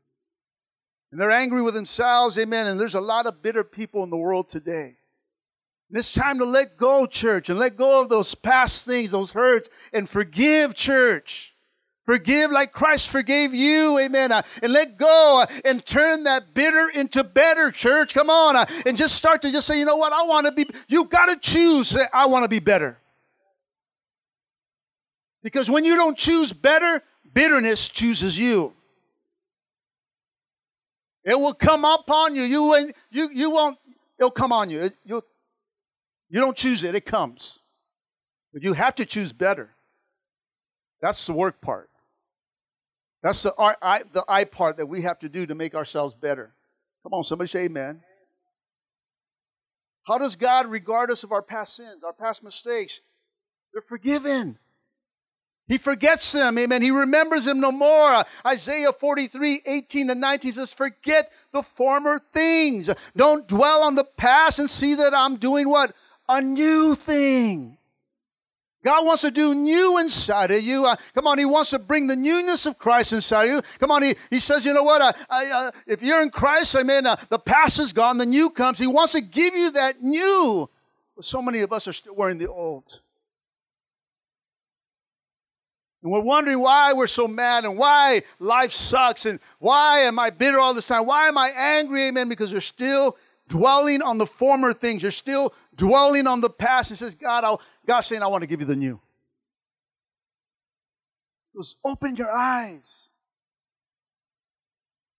And 1.12 1.19
they're 1.19 1.32
angry 1.32 1.62
with 1.62 1.73
themselves, 1.73 2.38
amen. 2.38 2.67
And 2.67 2.80
there's 2.80 2.95
a 2.95 3.01
lot 3.01 3.25
of 3.25 3.41
bitter 3.41 3.63
people 3.63 4.03
in 4.03 4.10
the 4.10 4.17
world 4.17 4.49
today. 4.49 4.95
And 5.89 5.97
it's 5.97 6.12
time 6.12 6.39
to 6.39 6.45
let 6.45 6.77
go, 6.77 7.06
church, 7.06 7.49
and 7.49 7.58
let 7.58 7.77
go 7.77 8.01
of 8.01 8.10
those 8.10 8.36
past 8.36 8.86
things, 8.86 9.12
those 9.12 9.32
hurts, 9.32 9.69
and 9.93 10.10
forgive, 10.10 10.75
church. 10.75 11.56
Forgive 12.06 12.51
like 12.51 12.71
Christ 12.71 13.10
forgave 13.10 13.53
you, 13.53 13.97
amen. 13.99 14.32
Uh, 14.32 14.41
and 14.62 14.71
let 14.71 14.97
go 14.97 15.43
uh, 15.43 15.53
and 15.65 15.86
turn 15.86 16.23
that 16.23 16.53
bitter 16.53 16.89
into 16.89 17.23
better, 17.23 17.69
church. 17.69 18.13
Come 18.13 18.30
on. 18.30 18.56
Uh, 18.56 18.65
and 18.86 18.97
just 18.97 19.15
start 19.15 19.41
to 19.41 19.51
just 19.51 19.67
say, 19.67 19.77
you 19.80 19.86
know 19.86 19.97
what? 19.97 20.13
I 20.13 20.23
want 20.23 20.45
to 20.45 20.53
be, 20.53 20.69
you 20.88 21.06
got 21.06 21.25
to 21.25 21.38
choose. 21.38 21.97
I 22.13 22.25
want 22.27 22.43
to 22.43 22.49
be 22.49 22.60
better. 22.60 22.97
Because 25.47 25.71
when 25.71 25.86
you 25.86 25.95
don't 25.95 26.17
choose 26.17 26.51
better, 26.51 27.01
bitterness 27.33 27.88
chooses 27.88 28.38
you. 28.38 28.73
It 31.23 31.39
will 31.39 31.53
come 31.53 31.86
upon 31.86 32.36
you. 32.36 32.43
You, 32.43 32.91
you, 33.12 33.29
you 33.33 33.49
won't, 33.51 33.77
it'll 34.19 34.29
come 34.29 34.51
on 34.51 34.69
you. 34.69 34.91
you 35.05 35.23
you 36.29 36.41
don't 36.41 36.57
choose 36.57 36.83
it, 36.83 36.95
it 36.95 37.05
comes. 37.05 37.60
But 38.51 38.62
you 38.62 38.73
have 38.73 38.95
to 38.95 39.05
choose 39.05 39.31
better. 39.31 39.69
That's 41.01 41.25
the 41.25 41.31
work 41.31 41.62
part. 41.62 41.89
That's 43.23 43.41
the 43.43 43.53
I, 43.57 44.01
the 44.12 44.25
I 44.27 44.43
part 44.43 44.75
that 44.75 44.88
we 44.88 45.03
have 45.03 45.19
to 45.19 45.29
do 45.29 45.45
to 45.45 45.55
make 45.55 45.75
ourselves 45.75 46.13
better. 46.13 46.51
Come 47.03 47.13
on, 47.13 47.23
somebody 47.23 47.47
say 47.47 47.63
amen. 47.63 48.01
How 50.05 50.17
does 50.17 50.36
God 50.36 50.67
regard 50.67 51.10
us 51.10 51.23
of 51.23 51.31
our 51.31 51.41
past 51.41 51.77
sins, 51.77 52.03
our 52.03 52.12
past 52.12 52.43
mistakes? 52.43 52.99
They're 53.71 53.81
forgiven. 53.88 54.60
He 55.67 55.77
forgets 55.77 56.32
them, 56.32 56.58
amen. 56.58 56.82
He 56.82 56.91
remembers 56.91 57.44
them 57.44 57.60
no 57.60 57.73
more. 57.73 58.23
Isaiah 58.46 58.94
43, 58.94 59.63
18 59.65 60.10
and 60.10 60.21
19 60.21 60.54
says, 60.54 60.71
Forget 60.71 61.29
the 61.52 61.62
former 61.62 62.19
things. 62.31 62.89
Don't 63.17 63.48
dwell 63.48 63.83
on 63.83 63.96
the 63.96 64.06
past 64.06 64.60
and 64.60 64.69
see 64.69 64.96
that 64.96 65.13
I'm 65.13 65.35
doing 65.35 65.67
what? 65.67 65.94
A 66.29 66.41
new 66.41 66.96
thing. 66.96 67.77
God 68.85 69.06
wants 69.06 69.23
to 69.23 69.31
do 69.31 69.54
new 69.54 69.98
inside 69.98 70.52
of 70.52 70.62
you. 70.62 70.85
Uh, 70.85 70.96
come 71.13 71.27
on, 71.27 71.37
He 71.37 71.44
wants 71.44 71.71
to 71.71 71.79
bring 71.79 72.08
the 72.08 72.15
newness 72.15 72.65
of 72.65 72.77
Christ 72.77 73.12
inside 73.12 73.46
of 73.46 73.50
you. 73.50 73.62
Come 73.79 73.91
on, 73.91 74.04
He, 74.04 74.15
he 74.29 74.39
says, 74.39 74.65
you 74.65 74.73
know 74.73 74.83
what? 74.83 75.02
Uh, 75.02 75.12
I, 75.29 75.46
uh, 75.48 75.71
if 75.85 76.02
you're 76.02 76.21
in 76.21 76.29
Christ, 76.29 76.77
I 76.77 76.83
mean, 76.83 77.06
uh, 77.06 77.17
the 77.27 77.39
past 77.39 77.79
is 77.79 77.91
gone, 77.91 78.17
the 78.17 78.25
new 78.25 78.50
comes. 78.50 78.79
He 78.79 78.87
wants 78.87 79.12
to 79.12 79.21
give 79.21 79.54
you 79.54 79.71
that 79.71 80.02
new. 80.02 80.69
But 81.17 81.25
so 81.25 81.41
many 81.41 81.60
of 81.60 81.73
us 81.73 81.89
are 81.89 81.94
still 81.94 82.15
wearing 82.15 82.37
the 82.37 82.48
old. 82.48 83.02
And 86.08 86.13
we're 86.13 86.21
wondering 86.21 86.62
why 86.62 86.93
we're 86.93 87.05
so 87.05 87.27
mad 87.27 87.65
and 87.65 87.77
why 87.77 88.23
life 88.39 88.71
sucks 88.71 89.25
and 89.25 89.41
why 89.60 89.99
am 90.03 90.17
I 90.17 90.29
bitter 90.29 90.58
all 90.58 90.73
this 90.73 90.87
time? 90.87 91.05
Why 91.05 91.27
am 91.27 91.37
I 91.37 91.49
angry? 91.49 92.03
Amen. 92.03 92.29
Because 92.29 92.49
you're 92.49 92.62
still 92.62 93.17
dwelling 93.49 94.01
on 94.01 94.17
the 94.17 94.25
former 94.25 94.71
things. 94.71 95.01
You're 95.01 95.12
still 95.12 95.53
dwelling 95.75 96.25
on 96.25 96.39
the 96.39 96.49
past. 96.49 96.91
And 96.91 96.97
says, 96.97 97.13
God, 97.13 97.43
I'll, 97.43 97.62
God's 97.85 98.08
saying, 98.08 98.23
I 98.23 98.27
want 98.27 98.41
to 98.43 98.47
give 98.47 98.62
you 98.62 98.65
the 98.65 98.77
new. 98.77 99.01
Just 101.58 101.75
open 101.83 102.15
your 102.15 102.31
eyes. 102.31 103.10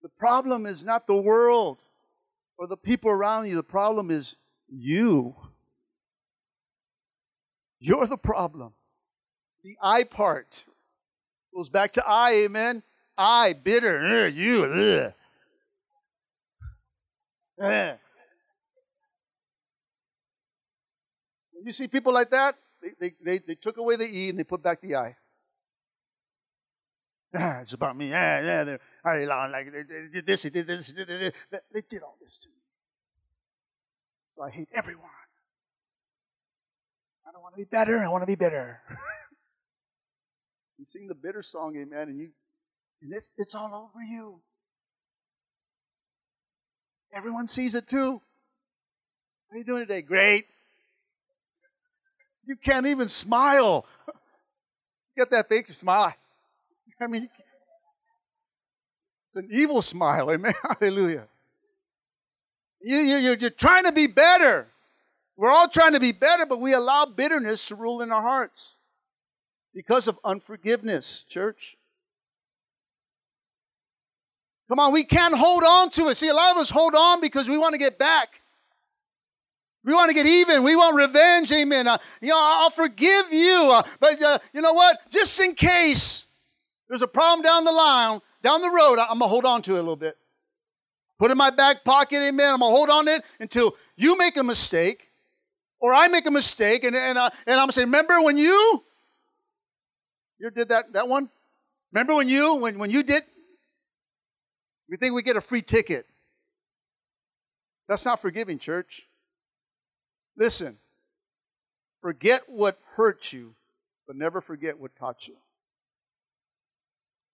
The 0.01 0.09
problem 0.09 0.64
is 0.64 0.86
not 0.86 1.07
the 1.07 1.16
world 1.16 1.82
or 2.57 2.66
the 2.66 2.78
people 2.78 3.11
around 3.11 3.47
you. 3.47 3.57
The 3.57 3.62
problem 3.62 4.11
is 4.11 4.36
you. 4.70 5.36
You're 7.78 8.07
the 8.07 8.16
problem. 8.16 8.72
The 9.64 9.76
I 9.82 10.05
part 10.05 10.64
goes 11.55 11.68
back 11.68 11.92
to 11.92 12.05
I, 12.07 12.44
amen. 12.44 12.82
I, 13.16 13.53
bitter, 13.53 14.24
uh, 14.24 14.26
you, 14.26 14.64
ugh. 14.64 15.12
Uh. 17.61 17.96
You 21.64 21.72
see 21.72 21.88
people 21.88 22.12
like 22.12 22.30
that? 22.30 22.55
They, 22.80 22.92
they, 23.01 23.14
they, 23.24 23.38
they 23.38 23.55
took 23.57 23.76
away 23.76 23.96
the 23.96 24.05
E 24.05 24.28
and 24.28 24.38
they 24.38 24.44
put 24.44 24.62
back 24.62 24.80
the 24.80 24.94
I. 24.94 25.16
Ah, 27.34 27.61
it's 27.61 27.74
about 27.74 27.96
me. 27.96 28.09
Yeah, 28.11 28.40
yeah. 28.40 28.64
They're, 28.64 28.80
I 29.05 29.24
like 29.49 29.72
they, 29.72 29.82
they 29.82 30.09
did 30.12 30.26
this, 30.26 30.42
they 30.42 30.51
did 30.51 30.66
this, 30.66 30.92
they 30.92 31.05
did 31.05 31.20
this. 31.20 31.32
They 31.72 31.82
did 31.82 32.03
all 32.03 32.16
this 32.22 32.38
to 32.38 32.49
me. 32.49 32.55
So 34.36 34.42
I 34.44 34.51
hate 34.51 34.68
everyone. 34.72 35.11
I 37.26 37.32
don't 37.32 37.42
want 37.42 37.55
to 37.55 37.59
be 37.59 37.64
better. 37.64 37.99
I 37.99 38.09
want 38.09 38.22
to 38.22 38.26
be 38.26 38.36
bitter. 38.36 38.80
you 40.79 40.85
sing 40.85 41.09
the 41.09 41.14
bitter 41.14 41.43
song, 41.43 41.76
amen, 41.76 42.09
and 42.09 42.18
you, 42.18 42.31
and 43.03 43.12
it's, 43.12 43.31
it's 43.37 43.55
all 43.55 43.91
over 43.93 44.05
you. 44.05 44.41
Everyone 47.12 47.49
sees 47.49 47.74
it 47.74 47.89
too. 47.89 48.20
How 49.51 49.55
are 49.55 49.59
you 49.59 49.64
doing 49.64 49.81
today? 49.81 50.03
Great. 50.03 50.47
You 52.47 52.55
can't 52.57 52.87
even 52.87 53.09
smile. 53.09 53.87
Get 55.16 55.31
that 55.31 55.49
fake 55.49 55.68
smile. 55.70 56.14
I 57.01 57.07
mean, 57.07 57.29
it's 59.29 59.37
an 59.37 59.49
evil 59.53 59.83
smile. 59.83 60.31
Amen. 60.31 60.53
Hallelujah. 60.81 61.26
You, 62.81 62.97
you, 62.99 63.37
you're 63.37 63.51
trying 63.51 63.85
to 63.85 63.93
be 63.93 64.07
better. 64.07 64.68
We're 65.37 65.51
all 65.51 65.68
trying 65.68 65.95
to 65.95 66.01
be 66.01 66.12
better, 66.12 66.47
but 66.47 66.61
we 66.61 66.72
allow 66.72 67.07
bitterness 67.07 67.66
to 67.66 67.74
rule 67.74 68.03
in 68.03 68.12
our 68.12 68.22
hearts 68.22 68.76
because 69.79 70.09
of 70.09 70.18
unforgiveness, 70.24 71.24
church. 71.29 71.76
Come 74.68 74.81
on, 74.81 74.93
we 74.93 75.05
can't 75.05 75.37
hold 75.37 75.62
on 75.62 75.89
to 75.91 76.09
it. 76.09 76.16
See, 76.16 76.26
a 76.26 76.35
lot 76.35 76.51
of 76.51 76.57
us 76.57 76.68
hold 76.68 76.97
on 76.97 77.20
because 77.20 77.49
we 77.49 77.57
want 77.57 77.74
to 77.74 77.79
get 77.79 77.97
back. 77.97 78.41
We 79.85 79.95
want 79.95 80.09
to 80.09 80.14
get 80.14 80.26
even. 80.26 80.64
We 80.64 80.74
want 80.74 80.97
revenge. 80.97 81.53
Amen. 81.53 81.87
Uh, 81.87 81.97
you 82.20 82.31
know, 82.31 82.37
I'll 82.37 82.70
forgive 82.70 83.33
you. 83.33 83.70
Uh, 83.72 83.85
but 84.01 84.20
uh, 84.20 84.41
you 84.53 84.62
know 84.62 84.72
what? 84.72 84.99
Just 85.12 85.39
in 85.39 85.55
case 85.55 86.26
there's 86.89 87.03
a 87.03 87.07
problem 87.07 87.45
down 87.45 87.64
the 87.64 87.70
line, 87.70 88.20
down 88.43 88.62
the 88.62 88.70
road, 88.70 88.99
I'm 88.99 89.20
going 89.20 89.20
to 89.20 89.26
hold 89.29 89.45
on 89.45 89.62
to 89.62 89.76
it 89.76 89.79
a 89.79 89.81
little 89.81 89.95
bit. 89.95 90.16
Put 91.20 91.31
it 91.31 91.33
in 91.33 91.39
my 91.39 91.51
back 91.51 91.85
pocket. 91.85 92.16
Amen. 92.16 92.53
I'm 92.53 92.59
going 92.59 92.72
to 92.72 92.76
hold 92.76 92.91
on 92.91 93.07
to 93.07 93.14
it 93.14 93.22
until 93.39 93.76
you 93.95 94.18
make 94.18 94.37
a 94.39 94.43
mistake 94.43 95.09
or 95.79 95.95
I 95.95 96.09
make 96.09 96.26
a 96.26 96.33
mistake. 96.33 96.83
And, 96.83 96.97
and, 96.97 97.16
uh, 97.16 97.31
and 97.47 97.55
I'm 97.55 97.59
going 97.61 97.68
to 97.68 97.72
say, 97.74 97.85
remember 97.85 98.20
when 98.22 98.37
you, 98.37 98.83
you 100.39 100.51
did 100.51 100.68
that, 100.68 100.93
that 100.93 101.09
one? 101.09 101.28
Remember 101.93 102.14
when 102.14 102.28
you, 102.28 102.57
when, 102.57 102.78
when 102.78 102.91
you 102.91 103.03
did, 103.03 103.22
we 104.89 104.97
think 104.97 105.14
we 105.14 105.22
get 105.22 105.36
a 105.36 105.41
free 105.41 105.62
ticket. 105.62 106.07
That's 107.89 108.05
not 108.05 108.20
forgiving, 108.20 108.59
church. 108.59 109.03
Listen, 110.36 110.78
forget 112.03 112.43
what 112.49 112.78
hurt 112.95 113.32
you, 113.32 113.55
but 114.07 114.16
never 114.16 114.41
forget 114.41 114.78
what 114.78 114.95
taught 114.97 115.26
you. 115.26 115.36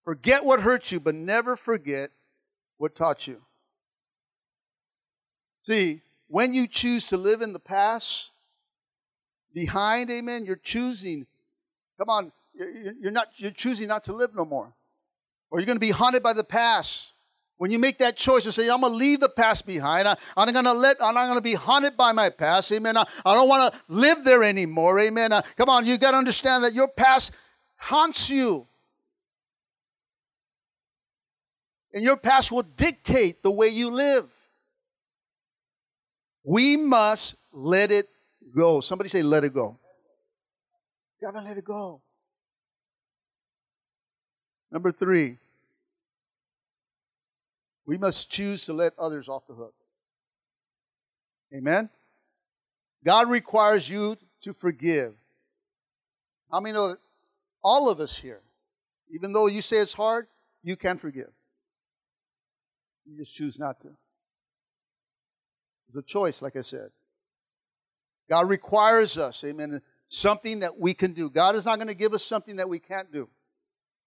Forget 0.05 0.44
what 0.44 0.61
hurt 0.61 0.92
you, 0.92 1.00
but 1.00 1.14
never 1.14 1.57
forget 1.57 2.11
what 2.78 2.94
taught 2.94 3.26
you. 3.26 3.40
See, 5.62 6.02
when 6.28 6.52
you 6.52 6.66
choose 6.66 7.09
to 7.09 7.16
live 7.16 7.42
in 7.42 7.52
the 7.52 7.59
past, 7.59 8.30
behind, 9.55 10.11
amen, 10.11 10.44
you're 10.44 10.57
choosing, 10.57 11.26
come 11.98 12.11
on, 12.11 12.32
you're 12.55 13.12
not, 13.12 13.28
you're 13.36 13.50
choosing 13.50 13.88
not 13.88 14.05
to 14.05 14.12
live 14.12 14.34
no 14.34 14.44
more. 14.44 14.72
Or 15.50 15.59
you're 15.59 15.66
going 15.66 15.76
to 15.76 15.80
be 15.80 15.90
haunted 15.90 16.22
by 16.22 16.32
the 16.32 16.44
past. 16.44 17.12
When 17.57 17.70
you 17.70 17.78
make 17.78 17.98
that 17.98 18.16
choice 18.16 18.44
and 18.44 18.55
say, 18.55 18.68
I'm 18.68 18.80
going 18.80 18.92
to 18.92 18.96
leave 18.96 19.20
the 19.20 19.28
past 19.28 19.66
behind, 19.66 20.09
I, 20.09 20.16
am 20.36 20.52
going 20.52 20.64
to 20.64 20.72
let, 20.72 20.96
I'm 21.00 21.14
not 21.14 21.26
going 21.26 21.36
to 21.36 21.42
be 21.42 21.55
haunted 21.55 21.96
by 21.96 22.12
my 22.12 22.30
past, 22.30 22.72
amen. 22.72 22.96
I, 22.96 23.07
I 23.24 23.34
don't 23.34 23.48
want 23.48 23.72
to 23.72 23.80
live 23.88 24.24
there 24.24 24.42
anymore, 24.42 24.98
amen. 24.98 25.32
Uh, 25.32 25.42
come 25.57 25.68
on, 25.68 25.86
you 25.86 25.96
got 25.96 26.12
to 26.12 26.16
understand 26.16 26.64
that 26.64 26.74
your 26.74 26.88
past 26.88 27.30
haunts 27.76 28.28
you. 28.28 28.66
And 31.92 32.02
your 32.02 32.16
past 32.16 32.50
will 32.50 32.64
dictate 32.64 33.42
the 33.44 33.52
way 33.52 33.68
you 33.68 33.90
live. 33.90 34.28
We 36.42 36.76
must 36.76 37.36
let 37.52 37.92
it 37.92 38.09
go. 38.55 38.80
Somebody 38.80 39.09
say, 39.09 39.22
let 39.22 39.44
it 39.44 39.55
go. 39.55 39.78
You 41.20 41.28
gotta 41.32 41.46
let 41.46 41.57
it 41.57 41.64
go. 41.64 42.02
Number 44.75 44.91
three, 44.91 45.39
we 47.87 47.97
must 47.97 48.29
choose 48.29 48.66
to 48.66 48.72
let 48.72 48.93
others 48.99 49.29
off 49.29 49.47
the 49.47 49.55
hook. 49.55 49.72
Amen? 51.55 51.89
God 53.05 53.31
requires 53.31 53.89
you 53.89 54.16
to 54.41 54.53
forgive. 54.53 55.14
How 56.51 56.59
many 56.59 56.75
know 56.75 56.89
that 56.89 56.99
all 57.62 57.89
of 57.89 58.01
us 58.01 58.16
here, 58.16 58.41
even 59.14 59.33
though 59.33 59.47
you 59.47 59.62
say 59.62 59.77
it's 59.77 59.95
hard, 59.95 60.27
you 60.64 60.75
can 60.75 60.99
forgive? 60.99 61.31
You 63.07 63.16
just 63.16 63.33
choose 63.33 63.61
not 63.61 63.79
to. 63.81 63.89
It's 65.89 65.99
a 65.99 66.03
choice, 66.03 66.43
like 66.43 66.57
I 66.57 66.62
said. 66.62 66.91
God 68.29 68.49
requires 68.49 69.18
us, 69.18 69.45
amen, 69.45 69.83
something 70.09 70.61
that 70.61 70.81
we 70.81 70.95
can 70.95 71.12
do. 71.12 71.31
God 71.31 71.55
is 71.55 71.64
not 71.64 71.77
going 71.77 71.87
to 71.87 71.95
give 71.95 72.12
us 72.12 72.25
something 72.25 72.57
that 72.57 72.68
we 72.68 72.81
can't 72.81 73.12
do, 73.12 73.29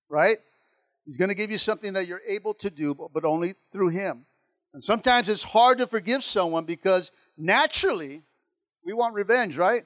right? 0.10 0.40
He's 1.08 1.16
going 1.16 1.30
to 1.30 1.36
give 1.36 1.50
you 1.50 1.58
something 1.58 1.94
that 1.94 2.06
you're 2.06 2.22
able 2.28 2.54
to 2.56 2.70
do, 2.70 2.94
but 2.94 3.24
only 3.24 3.56
through 3.72 3.90
Him. 3.90 4.26
And 4.74 4.84
sometimes 4.84 5.30
it's 5.30 5.42
hard 5.42 5.78
to 5.78 5.88
forgive 5.88 6.22
someone 6.22 6.66
because 6.66 7.12
naturally 7.38 8.22
we 8.84 8.92
want 8.92 9.16
revenge, 9.16 9.58
right? 9.58 9.86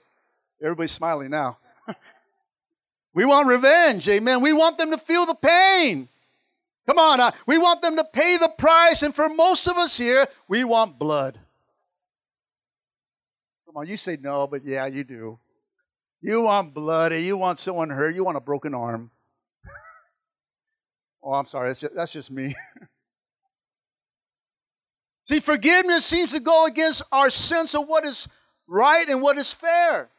Everybody's 0.62 0.92
smiling 0.92 1.30
now. 1.30 1.60
we 3.14 3.24
want 3.24 3.48
revenge, 3.48 4.10
amen. 4.10 4.42
We 4.42 4.52
want 4.52 4.80
them 4.80 4.90
to 4.92 4.98
feel 4.98 5.28
the 5.28 5.36
pain. 5.36 6.10
Come 6.88 6.98
on, 6.98 7.20
uh, 7.20 7.32
we 7.46 7.60
want 7.60 7.84
them 7.84 7.98
to 7.98 8.04
pay 8.04 8.38
the 8.38 8.50
price, 8.50 9.04
and 9.04 9.14
for 9.14 9.30
most 9.30 9.68
of 9.68 9.78
us 9.78 9.96
here, 9.96 10.26
we 10.48 10.64
want 10.64 10.98
blood. 10.98 11.40
Come 13.68 13.78
on, 13.78 13.88
you 13.88 13.96
say 13.96 14.18
no, 14.20 14.48
but 14.48 14.66
yeah, 14.66 14.88
you 14.88 15.04
do. 15.04 15.38
You 16.20 16.42
want 16.42 16.74
blood, 16.74 17.14
you 17.14 17.38
want 17.38 17.60
someone 17.60 17.92
hurt, 17.92 18.16
you 18.16 18.24
want 18.24 18.38
a 18.38 18.42
broken 18.42 18.74
arm. 18.74 19.12
Oh, 21.24 21.34
I'm 21.34 21.46
sorry. 21.46 21.70
That's 21.70 21.80
just, 21.80 21.96
that's 21.96 22.12
just 22.12 22.32
me. 22.32 22.56
See, 25.26 25.40
forgiveness 25.40 26.06
seems 26.06 26.32
to 26.32 26.40
go 26.40 26.66
against 26.66 27.04
our 27.12 27.30
sense 27.30 27.76
of 27.76 27.88
what 27.88 28.06
is 28.06 28.28
right 28.68 29.08
and 29.08 29.22
what 29.22 29.38
is 29.38 29.54
fair. 29.54 30.10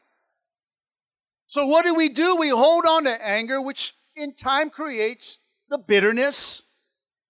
So, 1.49 1.67
what 1.67 1.85
do 1.85 1.95
we 1.95 2.09
do? 2.09 2.37
We 2.37 2.49
hold 2.49 2.87
on 2.87 3.05
to 3.05 3.27
anger, 3.27 3.61
which 3.61 3.95
in 4.17 4.33
time 4.33 4.71
creates 4.71 5.39
the 5.69 5.77
bitterness. 5.77 6.63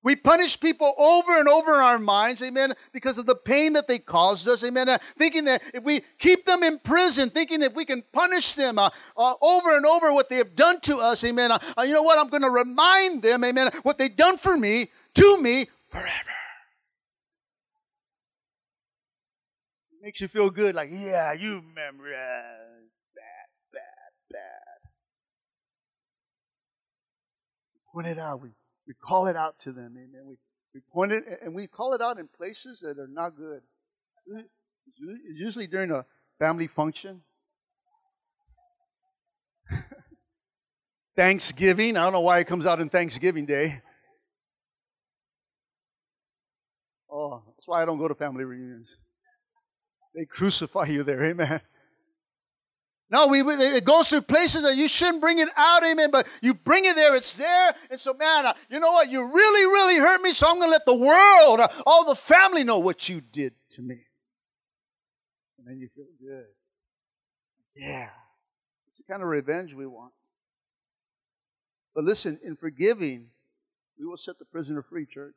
We 0.02 0.16
punish 0.16 0.58
people 0.58 0.94
over 0.98 1.38
and 1.38 1.48
over 1.48 1.74
in 1.74 1.80
our 1.80 1.98
minds, 1.98 2.42
amen, 2.42 2.74
because 2.92 3.18
of 3.18 3.26
the 3.26 3.36
pain 3.36 3.74
that 3.74 3.86
they 3.86 4.00
caused 4.00 4.48
us, 4.48 4.64
amen. 4.64 4.88
Uh, 4.88 4.98
thinking 5.16 5.44
that 5.44 5.62
if 5.72 5.84
we 5.84 6.02
keep 6.18 6.44
them 6.44 6.64
in 6.64 6.80
prison, 6.80 7.30
thinking 7.30 7.62
if 7.62 7.74
we 7.74 7.84
can 7.84 8.02
punish 8.12 8.54
them 8.54 8.78
uh, 8.78 8.90
uh, 9.16 9.34
over 9.40 9.76
and 9.76 9.86
over 9.86 10.12
what 10.12 10.28
they 10.28 10.36
have 10.36 10.56
done 10.56 10.80
to 10.80 10.96
us, 10.96 11.22
amen. 11.22 11.52
Uh, 11.52 11.58
uh, 11.78 11.82
you 11.82 11.94
know 11.94 12.02
what? 12.02 12.18
I'm 12.18 12.28
going 12.28 12.42
to 12.42 12.50
remind 12.50 13.22
them, 13.22 13.44
amen, 13.44 13.70
what 13.82 13.96
they've 13.96 14.14
done 14.14 14.36
for 14.36 14.56
me, 14.56 14.90
to 15.14 15.40
me, 15.40 15.68
forever. 15.88 16.08
Makes 20.02 20.20
you 20.20 20.26
feel 20.26 20.50
good, 20.50 20.74
like, 20.74 20.90
yeah, 20.90 21.32
you 21.32 21.62
remember 21.64 22.08
uh, 22.08 22.82
bad, 23.14 23.46
bad, 23.72 24.10
bad. 24.32 24.90
Point 27.92 28.08
it 28.08 28.18
out. 28.18 28.42
We 28.42 28.48
we 28.86 28.94
call 28.94 29.26
it 29.26 29.36
out 29.36 29.58
to 29.60 29.72
them, 29.72 29.94
amen. 29.96 30.22
We, 30.26 30.36
we 30.74 30.80
point 30.92 31.12
it, 31.12 31.24
and 31.42 31.54
we 31.54 31.66
call 31.66 31.94
it 31.94 32.00
out 32.00 32.18
in 32.18 32.28
places 32.28 32.80
that 32.80 32.98
are 32.98 33.08
not 33.08 33.36
good. 33.36 33.62
It's 34.26 35.40
usually 35.40 35.66
during 35.66 35.90
a 35.90 36.04
family 36.38 36.66
function. 36.66 37.22
Thanksgiving. 41.16 41.96
I 41.96 42.04
don't 42.04 42.12
know 42.12 42.20
why 42.20 42.38
it 42.40 42.46
comes 42.46 42.66
out 42.66 42.80
in 42.80 42.88
Thanksgiving 42.88 43.46
Day. 43.46 43.80
Oh, 47.10 47.42
that's 47.46 47.68
why 47.68 47.82
I 47.82 47.84
don't 47.84 47.98
go 47.98 48.08
to 48.08 48.14
family 48.14 48.44
reunions. 48.44 48.96
They 50.14 50.24
crucify 50.24 50.86
you 50.86 51.02
there, 51.02 51.22
amen. 51.24 51.60
No, 53.12 53.26
we, 53.26 53.40
it 53.40 53.84
goes 53.84 54.08
through 54.08 54.22
places 54.22 54.62
that 54.62 54.74
you 54.74 54.88
shouldn't 54.88 55.20
bring 55.20 55.38
it 55.38 55.50
out, 55.54 55.84
amen. 55.84 56.10
But 56.10 56.26
you 56.40 56.54
bring 56.54 56.86
it 56.86 56.96
there, 56.96 57.14
it's 57.14 57.36
there. 57.36 57.74
And 57.90 58.00
so, 58.00 58.14
man, 58.14 58.54
you 58.70 58.80
know 58.80 58.90
what? 58.90 59.10
You 59.10 59.22
really, 59.22 59.66
really 59.66 59.98
hurt 59.98 60.22
me, 60.22 60.32
so 60.32 60.48
I'm 60.48 60.54
going 60.54 60.68
to 60.68 60.70
let 60.70 60.86
the 60.86 60.94
world, 60.94 61.60
uh, 61.60 61.68
all 61.84 62.06
the 62.06 62.14
family 62.14 62.64
know 62.64 62.78
what 62.78 63.10
you 63.10 63.20
did 63.20 63.52
to 63.72 63.82
me. 63.82 63.98
And 65.58 65.66
then 65.66 65.78
you 65.78 65.90
feel 65.94 66.06
good. 66.26 66.46
Yeah. 67.76 68.08
It's 68.86 68.96
the 68.96 69.04
kind 69.12 69.22
of 69.22 69.28
revenge 69.28 69.74
we 69.74 69.86
want. 69.86 70.14
But 71.94 72.04
listen, 72.04 72.40
in 72.42 72.56
forgiving, 72.56 73.26
we 73.98 74.06
will 74.06 74.16
set 74.16 74.38
the 74.38 74.46
prisoner 74.46 74.82
free, 74.82 75.04
church. 75.04 75.34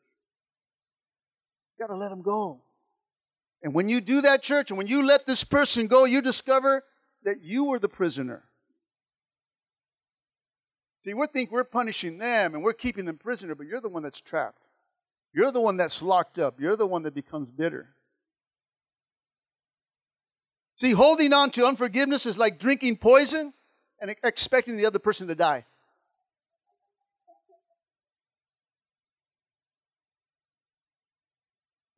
You 1.78 1.86
got 1.86 1.92
to 1.92 2.00
let 2.00 2.10
him 2.10 2.22
go. 2.22 2.62
And 3.64 3.74
when 3.74 3.90
you 3.90 4.00
do 4.00 4.22
that, 4.22 4.44
church, 4.44 4.72
and 4.72 4.78
when 4.78 4.88
you 4.88 5.04
let 5.04 5.26
this 5.26 5.44
person 5.44 5.88
go, 5.88 6.06
you 6.06 6.22
discover 6.22 6.82
that 7.26 7.44
you 7.44 7.66
were 7.66 7.80
the 7.80 7.90
prisoner. 7.90 8.44
See, 11.02 11.14
we 11.14 11.28
think 11.28 11.52
we're 11.52 11.64
punishing 11.64 12.18
them 12.18 12.56
and 12.56 12.64
we're 12.64 12.74
keeping 12.74 13.06
them 13.06 13.18
prisoner, 13.18 13.54
but 13.54 13.68
you're 13.68 13.82
the 13.82 13.90
one 13.90 14.04
that's 14.04 14.22
trapped. 14.22 14.62
You're 15.34 15.52
the 15.52 15.62
one 15.62 15.78
that's 15.78 16.02
locked 16.02 16.40
up. 16.40 16.60
You're 16.60 16.78
the 16.78 16.88
one 16.88 17.04
that 17.04 17.14
becomes 17.14 17.50
bitter. 17.50 17.90
See, 20.76 20.92
holding 20.92 21.34
on 21.34 21.52
to 21.52 21.66
unforgiveness 21.66 22.26
is 22.26 22.38
like 22.38 22.60
drinking 22.60 22.98
poison 22.98 23.54
and 24.00 24.16
expecting 24.24 24.78
the 24.78 24.86
other 24.86 25.00
person 25.00 25.28
to 25.28 25.36
die. 25.36 25.66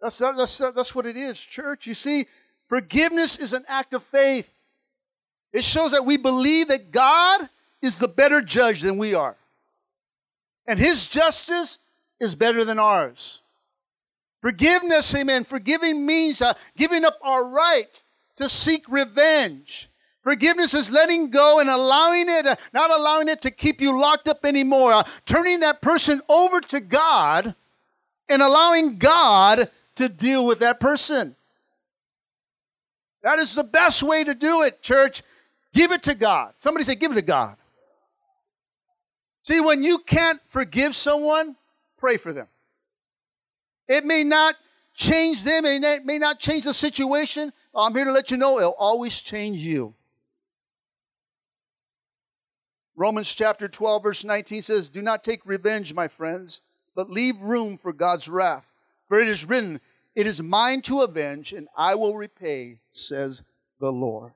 That's, 0.02 0.18
that's, 0.18 0.58
that's 0.58 0.96
what 0.96 1.06
it 1.06 1.18
is, 1.18 1.40
church. 1.40 1.88
You 1.88 1.96
see, 1.96 2.28
forgiveness 2.70 3.38
is 3.38 3.54
an 3.54 3.66
act 3.68 3.94
of 3.94 4.04
faith. 4.04 4.54
It 5.54 5.64
shows 5.64 5.92
that 5.92 6.06
we 6.06 6.18
believe 6.18 6.68
that 6.68 6.92
God 6.92 7.50
is 7.82 8.00
the 8.00 8.08
better 8.08 8.42
judge 8.42 8.82
than 8.82 8.98
we 8.98 9.14
are. 9.14 9.36
And 10.68 10.80
his 10.80 11.08
justice 11.08 11.80
is 12.20 12.36
better 12.36 12.66
than 12.66 12.80
ours. 12.80 13.42
Forgiveness, 14.42 15.14
amen. 15.16 15.44
Forgiving 15.44 16.06
means 16.06 16.42
uh, 16.42 16.54
giving 16.76 17.06
up 17.06 17.18
our 17.22 17.44
right 17.44 18.02
to 18.36 18.48
seek 18.48 18.84
revenge. 18.88 19.90
Forgiveness 20.24 20.74
is 20.74 20.92
letting 20.92 21.30
go 21.30 21.60
and 21.60 21.70
allowing 21.70 22.28
it, 22.28 22.46
uh, 22.46 22.56
not 22.74 22.92
allowing 22.92 23.30
it 23.30 23.42
to 23.42 23.52
keep 23.52 23.80
you 23.80 23.98
locked 23.98 24.28
up 24.28 24.46
anymore. 24.46 24.92
Uh, 24.92 25.04
turning 25.26 25.62
that 25.62 25.82
person 25.82 26.22
over 26.28 26.60
to 26.62 26.80
God 26.82 27.56
and 28.28 28.42
allowing 28.42 28.98
God 28.98 29.72
to 29.96 30.10
deal 30.10 30.46
with 30.46 30.60
that 30.60 30.80
person. 30.80 31.36
That 33.24 33.40
is 33.40 33.56
the 33.56 33.64
best 33.64 34.04
way 34.04 34.24
to 34.24 34.36
do 34.36 34.64
it, 34.64 34.82
church. 34.82 35.24
Give 35.78 35.92
it 35.92 36.02
to 36.04 36.16
God. 36.16 36.56
Somebody 36.58 36.84
say, 36.84 36.96
give 36.96 37.12
it 37.12 37.16
to 37.16 37.22
God. 37.22 37.56
See, 39.44 39.60
when 39.60 39.84
you 39.84 40.00
can't 40.00 40.42
forgive 40.50 40.96
someone, 40.96 41.56
pray 42.00 42.18
for 42.18 42.34
them. 42.34 42.48
It 43.88 44.04
may 44.04 44.24
not 44.24 44.56
change 44.96 45.44
them, 45.44 45.66
it 45.66 46.04
may 46.04 46.18
not 46.18 46.40
change 46.40 46.64
the 46.64 46.74
situation. 46.74 47.54
I'm 47.76 47.94
here 47.94 48.06
to 48.06 48.12
let 48.12 48.32
you 48.32 48.38
know 48.38 48.58
it'll 48.58 48.72
always 48.72 49.20
change 49.20 49.60
you. 49.60 49.94
Romans 52.96 53.32
chapter 53.32 53.68
12, 53.68 54.02
verse 54.02 54.24
19 54.24 54.64
says, 54.64 54.90
Do 54.90 55.04
not 55.04 55.24
take 55.24 55.46
revenge, 55.46 55.94
my 55.94 56.08
friends, 56.08 56.64
but 56.96 57.12
leave 57.12 57.40
room 57.40 57.78
for 57.78 57.94
God's 57.94 58.28
wrath. 58.28 58.66
For 59.10 59.20
it 59.20 59.28
is 59.28 59.46
written, 59.46 59.80
It 60.16 60.26
is 60.26 60.42
mine 60.42 60.82
to 60.82 61.02
avenge, 61.02 61.54
and 61.54 61.68
I 61.78 61.94
will 61.94 62.18
repay, 62.18 62.80
says 62.94 63.44
the 63.80 63.92
Lord. 63.92 64.32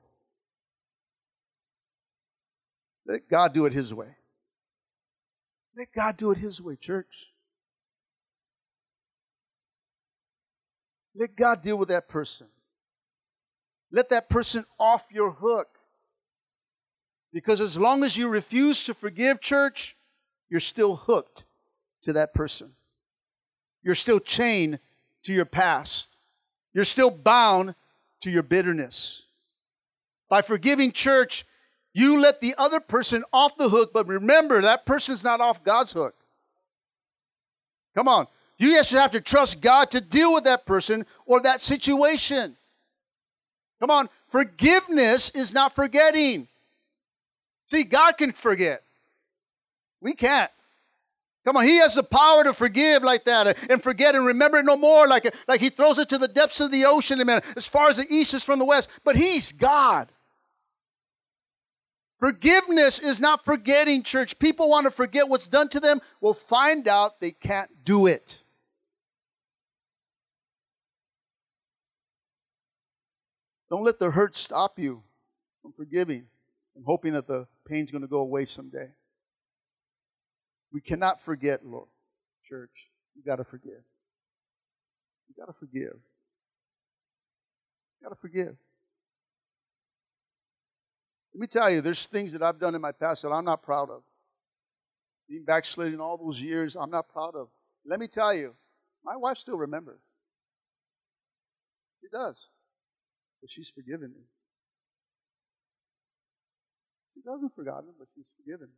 Let 3.06 3.28
God 3.28 3.52
do 3.52 3.66
it 3.66 3.72
His 3.72 3.92
way. 3.92 4.16
Let 5.76 5.88
God 5.94 6.16
do 6.16 6.30
it 6.30 6.38
His 6.38 6.60
way, 6.60 6.76
church. 6.76 7.28
Let 11.14 11.36
God 11.36 11.62
deal 11.62 11.76
with 11.76 11.88
that 11.88 12.08
person. 12.08 12.46
Let 13.90 14.08
that 14.10 14.30
person 14.30 14.64
off 14.78 15.06
your 15.10 15.30
hook. 15.30 15.68
Because 17.32 17.60
as 17.60 17.76
long 17.76 18.04
as 18.04 18.16
you 18.16 18.28
refuse 18.28 18.84
to 18.84 18.94
forgive, 18.94 19.40
church, 19.40 19.96
you're 20.48 20.60
still 20.60 20.96
hooked 20.96 21.46
to 22.02 22.14
that 22.14 22.34
person. 22.34 22.72
You're 23.82 23.94
still 23.94 24.20
chained 24.20 24.78
to 25.24 25.32
your 25.32 25.44
past. 25.44 26.16
You're 26.74 26.84
still 26.84 27.10
bound 27.10 27.74
to 28.22 28.30
your 28.30 28.42
bitterness. 28.42 29.24
By 30.28 30.42
forgiving, 30.42 30.92
church, 30.92 31.44
you 31.94 32.20
let 32.20 32.40
the 32.40 32.54
other 32.56 32.80
person 32.80 33.22
off 33.32 33.56
the 33.56 33.68
hook, 33.68 33.92
but 33.92 34.06
remember, 34.06 34.62
that 34.62 34.86
person's 34.86 35.24
not 35.24 35.40
off 35.40 35.62
God's 35.62 35.92
hook. 35.92 36.14
Come 37.94 38.08
on. 38.08 38.26
You 38.58 38.72
just 38.72 38.92
have 38.92 39.10
to 39.12 39.20
trust 39.20 39.60
God 39.60 39.90
to 39.90 40.00
deal 40.00 40.32
with 40.32 40.44
that 40.44 40.64
person 40.66 41.04
or 41.26 41.40
that 41.40 41.60
situation. 41.60 42.56
Come 43.80 43.90
on. 43.90 44.08
Forgiveness 44.28 45.30
is 45.30 45.52
not 45.52 45.74
forgetting. 45.74 46.46
See, 47.66 47.82
God 47.82 48.16
can 48.16 48.32
forget. 48.32 48.82
We 50.00 50.14
can't. 50.14 50.50
Come 51.44 51.56
on, 51.56 51.64
He 51.64 51.78
has 51.78 51.96
the 51.96 52.02
power 52.02 52.44
to 52.44 52.52
forgive 52.52 53.02
like 53.02 53.24
that 53.24 53.56
and 53.68 53.82
forget 53.82 54.14
and 54.14 54.24
remember 54.24 54.58
it 54.58 54.64
no 54.64 54.76
more, 54.76 55.08
like, 55.08 55.34
like 55.48 55.60
He 55.60 55.70
throws 55.70 55.98
it 55.98 56.08
to 56.10 56.18
the 56.18 56.28
depths 56.28 56.60
of 56.60 56.70
the 56.70 56.84
ocean, 56.84 57.20
amen, 57.20 57.42
as 57.56 57.66
far 57.66 57.88
as 57.88 57.96
the 57.96 58.06
east 58.08 58.32
is 58.34 58.44
from 58.44 58.58
the 58.58 58.64
west. 58.64 58.88
But 59.04 59.16
He's 59.16 59.50
God. 59.50 60.08
Forgiveness 62.22 63.00
is 63.00 63.18
not 63.18 63.44
forgetting, 63.44 64.04
church. 64.04 64.38
People 64.38 64.70
want 64.70 64.84
to 64.84 64.92
forget 64.92 65.28
what's 65.28 65.48
done 65.48 65.68
to 65.70 65.80
them. 65.80 66.00
We'll 66.20 66.34
find 66.34 66.86
out 66.86 67.18
they 67.18 67.32
can't 67.32 67.68
do 67.82 68.06
it. 68.06 68.40
Don't 73.68 73.82
let 73.82 73.98
the 73.98 74.08
hurt 74.08 74.36
stop 74.36 74.78
you 74.78 75.02
from 75.62 75.72
forgiving 75.72 76.26
and 76.76 76.84
hoping 76.86 77.14
that 77.14 77.26
the 77.26 77.48
pain's 77.66 77.90
going 77.90 78.02
to 78.02 78.08
go 78.08 78.18
away 78.18 78.44
someday. 78.44 78.86
We 80.72 80.80
cannot 80.80 81.20
forget, 81.22 81.66
Lord, 81.66 81.88
church. 82.48 82.70
You 83.16 83.24
got 83.24 83.36
to 83.36 83.44
forgive. 83.44 83.82
You 85.28 85.34
got 85.36 85.46
to 85.46 85.58
forgive. 85.58 85.98
You 87.98 88.04
got 88.04 88.10
to 88.10 88.20
forgive. 88.20 88.54
Let 91.34 91.40
me 91.40 91.46
tell 91.46 91.70
you, 91.70 91.80
there's 91.80 92.06
things 92.06 92.32
that 92.32 92.42
I've 92.42 92.58
done 92.58 92.74
in 92.74 92.80
my 92.80 92.92
past 92.92 93.22
that 93.22 93.30
I'm 93.30 93.44
not 93.44 93.62
proud 93.62 93.90
of. 93.90 94.02
Being 95.28 95.44
backsliding 95.44 95.98
all 96.00 96.18
those 96.18 96.40
years, 96.40 96.76
I'm 96.76 96.90
not 96.90 97.08
proud 97.08 97.34
of. 97.34 97.48
Let 97.86 98.00
me 98.00 98.06
tell 98.06 98.34
you, 98.34 98.54
my 99.04 99.16
wife 99.16 99.38
still 99.38 99.56
remembers. 99.56 100.00
She 102.00 102.08
does. 102.12 102.36
But 103.40 103.50
she's 103.50 103.70
forgiven 103.70 104.10
me. 104.10 104.24
She 107.14 107.22
doesn't 107.22 107.54
forgotten, 107.54 107.90
but 107.98 108.08
she's 108.14 108.30
forgiven. 108.36 108.68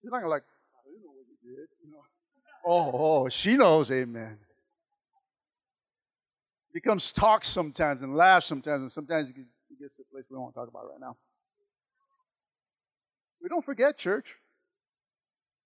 She's 0.00 0.10
not 0.10 0.26
like, 0.26 0.42
oh, 0.42 0.78
I 0.80 0.90
didn't 0.90 1.04
know 1.04 1.10
what 1.10 1.26
you 1.28 1.56
did. 1.56 1.68
You 1.84 1.92
know. 1.92 2.00
Oh, 2.66 2.90
oh, 2.94 3.28
she 3.28 3.56
knows, 3.56 3.90
amen. 3.90 4.38
Becomes 6.72 7.12
talk 7.12 7.44
sometimes 7.44 8.02
and 8.02 8.16
laughs 8.16 8.46
sometimes, 8.46 8.82
and 8.82 8.92
sometimes 8.92 9.28
it 9.28 9.36
gets 9.84 9.96
to 9.96 10.02
a 10.02 10.12
place 10.12 10.24
we 10.30 10.34
don't 10.34 10.44
want 10.44 10.54
to 10.54 10.60
talk 10.60 10.68
about 10.68 10.88
right 10.88 11.00
now. 11.00 11.14
We 13.42 13.50
don't 13.50 13.64
forget, 13.64 13.98
church, 13.98 14.34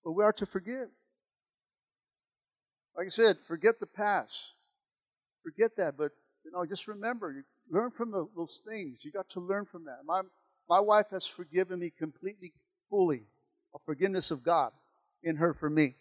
but 0.05 0.11
we 0.11 0.25
are 0.25 0.33
to 0.33 0.47
forgive. 0.47 0.89
Like 2.97 3.07
I 3.07 3.11
said, 3.11 3.39
forget 3.47 3.79
the 3.79 3.87
past. 3.87 4.55
Forget 5.45 5.77
that, 5.77 5.97
but 5.97 6.11
you 6.45 6.51
know, 6.51 6.67
just 6.67 6.89
remember, 6.89 7.31
you 7.31 7.45
learn 7.71 7.93
from 7.93 8.11
the, 8.11 8.27
those 8.35 8.61
things. 8.69 8.99
You 9.03 9.13
got 9.13 9.29
to 9.31 9.41
learn 9.41 9.67
from 9.67 9.85
that. 9.85 9.99
My 10.05 10.23
my 10.69 10.81
wife 10.81 11.07
has 11.13 11.25
forgiven 11.25 11.79
me 11.79 11.93
completely, 11.97 12.53
fully, 12.91 13.23
a 13.73 13.79
forgiveness 13.87 14.33
of 14.33 14.43
God 14.43 14.73
in 15.23 15.37
her 15.37 15.55
for 15.55 15.71
me. 15.71 15.95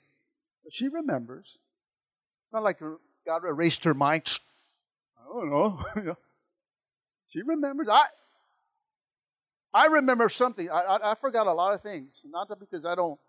But 0.63 0.73
she 0.73 0.87
remembers. 0.87 1.45
It's 1.45 2.53
not 2.53 2.63
like 2.63 2.79
God 2.79 3.43
erased 3.45 3.83
her 3.83 3.93
mind. 3.93 4.39
I 5.19 5.31
don't 5.31 5.49
know. 5.51 6.15
She 7.29 7.41
remembers. 7.41 7.87
I 7.91 8.05
I 9.73 9.87
remember 9.87 10.29
something. 10.29 10.69
I, 10.69 10.81
I, 10.81 11.11
I 11.11 11.15
forgot 11.15 11.47
a 11.47 11.53
lot 11.53 11.73
of 11.75 11.81
things. 11.81 12.21
Not 12.25 12.49
because 12.59 12.85
I 12.85 12.95
don't 12.95 13.19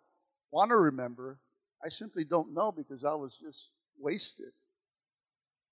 want 0.51 0.71
to 0.71 0.77
remember. 0.77 1.39
I 1.85 1.89
simply 1.91 2.25
don't 2.25 2.55
know 2.55 2.73
because 2.73 3.05
I 3.05 3.15
was 3.15 3.35
just 3.43 3.69
wasted. 3.99 4.53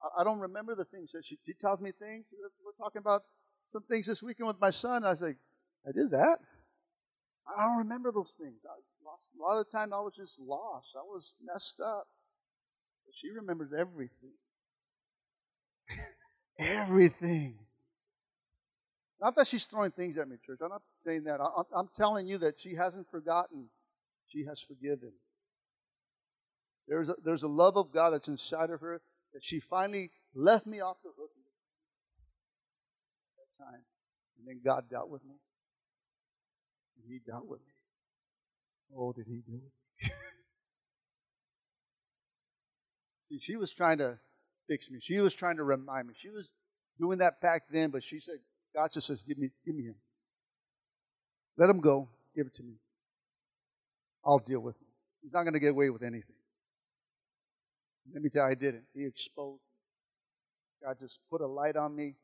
I, 0.02 0.20
I 0.20 0.24
don't 0.24 0.40
remember 0.40 0.74
the 0.74 0.84
things 0.84 1.12
that 1.12 1.24
she, 1.24 1.38
she 1.46 1.54
tells 1.54 1.80
me 1.80 1.92
things. 1.92 2.26
We're 2.64 2.84
talking 2.84 3.00
about 3.00 3.24
some 3.68 3.82
things 3.84 4.06
this 4.06 4.22
weekend 4.22 4.48
with 4.48 4.60
my 4.60 4.70
son. 4.70 5.04
I 5.04 5.10
was 5.10 5.22
like, 5.22 5.38
I 5.88 5.92
did 5.92 6.10
that. 6.10 6.38
I 7.48 7.62
don't 7.62 7.78
remember 7.78 8.12
those 8.12 8.36
things. 8.38 8.56
Lost, 9.04 9.22
a 9.38 9.42
lot 9.42 9.58
of 9.58 9.66
the 9.66 9.72
time 9.72 9.92
I 9.92 10.00
was 10.00 10.14
just 10.16 10.38
lost. 10.40 10.88
I 10.96 11.02
was 11.02 11.32
messed 11.44 11.80
up. 11.80 12.06
But 13.06 13.14
she 13.14 13.30
remembers 13.30 13.70
everything. 13.72 14.34
everything. 16.58 17.54
Not 19.20 19.36
that 19.36 19.46
she's 19.46 19.64
throwing 19.64 19.92
things 19.92 20.16
at 20.18 20.28
me, 20.28 20.36
church. 20.44 20.58
I'm 20.62 20.68
not 20.68 20.82
saying 21.00 21.24
that. 21.24 21.40
I'm 21.74 21.88
telling 21.96 22.26
you 22.26 22.38
that 22.38 22.60
she 22.60 22.74
hasn't 22.74 23.10
forgotten. 23.10 23.68
She 24.28 24.44
has 24.44 24.60
forgiven. 24.60 25.12
There's 26.88 27.08
a, 27.08 27.14
there's 27.24 27.42
a 27.42 27.48
love 27.48 27.76
of 27.76 27.92
God 27.92 28.10
that's 28.10 28.28
inside 28.28 28.70
of 28.70 28.80
her 28.80 29.00
that 29.32 29.44
she 29.44 29.60
finally 29.60 30.10
left 30.34 30.66
me 30.66 30.80
off 30.80 30.98
the 31.02 31.10
hook 31.16 31.30
at 33.38 33.58
that 33.58 33.64
time. 33.64 33.82
And 34.38 34.46
then 34.46 34.60
God 34.64 34.84
dealt 34.90 35.08
with 35.08 35.24
me. 35.24 35.34
And 36.96 37.10
He 37.10 37.20
dealt 37.26 37.46
with 37.48 37.60
me. 37.60 37.72
Oh, 38.96 39.12
did 39.12 39.26
He 39.26 39.42
do 39.46 39.60
it? 40.02 40.12
See, 43.28 43.38
she 43.38 43.56
was 43.56 43.72
trying 43.72 43.98
to 43.98 44.18
fix 44.68 44.90
me. 44.90 44.98
She 45.00 45.18
was 45.18 45.34
trying 45.34 45.56
to 45.56 45.64
remind 45.64 46.06
me. 46.06 46.14
She 46.16 46.30
was 46.30 46.48
doing 47.00 47.18
that 47.18 47.40
back 47.40 47.64
then, 47.70 47.90
but 47.90 48.04
she 48.04 48.20
said, 48.20 48.36
God 48.76 48.92
just 48.92 49.06
says, 49.06 49.24
give 49.26 49.38
me, 49.38 49.48
give 49.64 49.74
me 49.74 49.84
him. 49.84 49.94
Let 51.56 51.70
him 51.70 51.80
go. 51.80 52.08
Give 52.36 52.46
it 52.46 52.54
to 52.56 52.62
me. 52.62 52.74
I'll 54.22 54.38
deal 54.38 54.60
with 54.60 54.76
him. 54.76 54.86
He's 55.22 55.32
not 55.32 55.44
going 55.44 55.54
to 55.54 55.60
get 55.60 55.70
away 55.70 55.88
with 55.88 56.02
anything. 56.02 56.36
Let 58.12 58.22
me 58.22 58.28
tell 58.28 58.44
you, 58.44 58.50
I 58.50 58.54
didn't. 58.54 58.84
He 58.94 59.06
exposed 59.06 59.62
me. 59.62 60.86
God 60.86 60.98
just 61.00 61.18
put 61.30 61.40
a 61.40 61.46
light 61.46 61.76
on 61.76 61.96
me. 61.96 62.16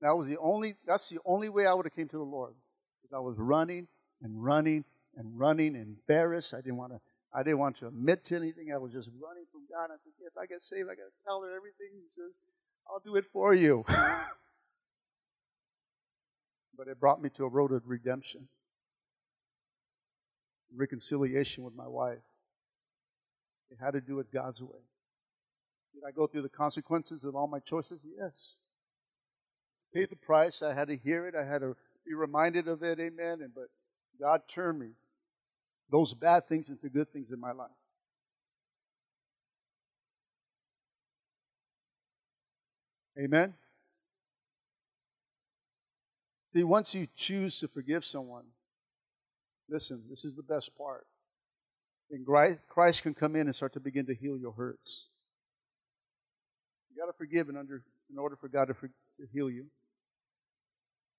That 0.00 0.16
was 0.16 0.28
the 0.28 0.38
only, 0.38 0.76
that's 0.86 1.08
the 1.08 1.18
only 1.26 1.48
way 1.48 1.66
I 1.66 1.74
would 1.74 1.84
have 1.84 1.96
came 1.96 2.08
to 2.08 2.16
the 2.16 2.22
Lord. 2.22 2.54
Because 3.02 3.12
I 3.12 3.18
was 3.18 3.34
running 3.36 3.88
and 4.22 4.42
running 4.42 4.84
and 5.16 5.36
running, 5.36 5.74
embarrassed. 5.74 6.54
I 6.54 6.58
didn't 6.58 6.76
want 6.76 6.92
to, 6.92 7.00
I 7.34 7.42
didn't 7.42 7.58
want 7.58 7.78
to 7.78 7.88
admit 7.88 8.24
to 8.26 8.36
anything. 8.36 8.72
I 8.72 8.78
was 8.78 8.92
just 8.92 9.08
running 9.20 9.46
from 9.50 9.62
God. 9.68 9.92
I 9.92 9.98
said, 10.04 10.12
if 10.20 10.38
I 10.38 10.46
get 10.46 10.62
saved, 10.62 10.88
I 10.88 10.94
got 10.94 11.10
to 11.10 11.24
tell 11.26 11.42
her 11.42 11.56
everything. 11.56 11.90
He 11.92 12.06
says, 12.14 12.38
I'll 12.88 13.00
do 13.00 13.16
it 13.16 13.24
for 13.32 13.52
you. 13.52 13.84
but 16.76 16.88
it 16.88 17.00
brought 17.00 17.22
me 17.22 17.30
to 17.36 17.44
a 17.44 17.48
road 17.48 17.72
of 17.72 17.82
redemption, 17.86 18.48
reconciliation 20.74 21.64
with 21.64 21.74
my 21.74 21.86
wife. 21.86 22.18
It 23.70 23.78
had 23.80 23.92
to 23.92 24.00
do 24.00 24.20
it 24.20 24.32
God's 24.32 24.62
way. 24.62 24.80
Did 25.94 26.02
I 26.06 26.10
go 26.10 26.26
through 26.26 26.42
the 26.42 26.48
consequences 26.48 27.24
of 27.24 27.36
all 27.36 27.46
my 27.46 27.60
choices? 27.60 28.00
Yes. 28.18 28.32
Paid 29.94 30.10
the 30.10 30.16
price. 30.16 30.62
I 30.62 30.74
had 30.74 30.88
to 30.88 30.96
hear 30.96 31.26
it. 31.26 31.34
I 31.36 31.44
had 31.44 31.60
to 31.60 31.76
be 32.06 32.14
reminded 32.14 32.68
of 32.68 32.82
it. 32.82 32.98
Amen. 32.98 33.40
And 33.42 33.54
but 33.54 33.68
God 34.20 34.42
turned 34.52 34.78
me 34.78 34.90
those 35.90 36.12
bad 36.14 36.48
things 36.48 36.68
into 36.68 36.88
good 36.88 37.12
things 37.12 37.30
in 37.30 37.38
my 37.40 37.52
life. 37.52 37.70
Amen. 43.18 43.54
See, 46.54 46.62
once 46.62 46.94
you 46.94 47.08
choose 47.16 47.58
to 47.60 47.68
forgive 47.68 48.04
someone, 48.04 48.44
listen, 49.68 50.04
this 50.08 50.24
is 50.24 50.36
the 50.36 50.42
best 50.42 50.70
part. 50.78 51.04
And 52.12 52.24
Christ 52.68 53.02
can 53.02 53.12
come 53.12 53.34
in 53.34 53.48
and 53.48 53.56
start 53.56 53.72
to 53.72 53.80
begin 53.80 54.06
to 54.06 54.14
heal 54.14 54.38
your 54.38 54.52
hurts. 54.52 55.06
You 56.94 57.02
got 57.02 57.10
to 57.10 57.18
forgive 57.18 57.48
in, 57.48 57.56
under, 57.56 57.82
in 58.08 58.18
order 58.18 58.36
for 58.36 58.46
God 58.46 58.66
to, 58.66 58.74
for, 58.74 58.86
to 58.86 59.26
heal 59.32 59.50
you. 59.50 59.66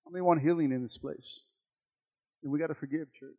How 0.06 0.12
many 0.12 0.22
want 0.22 0.42
healing 0.42 0.72
in 0.72 0.84
this 0.84 0.98
place? 0.98 1.42
And 2.42 2.50
we 2.50 2.58
got 2.58 2.68
to 2.68 2.76
forgive, 2.76 3.12
church. 3.20 3.36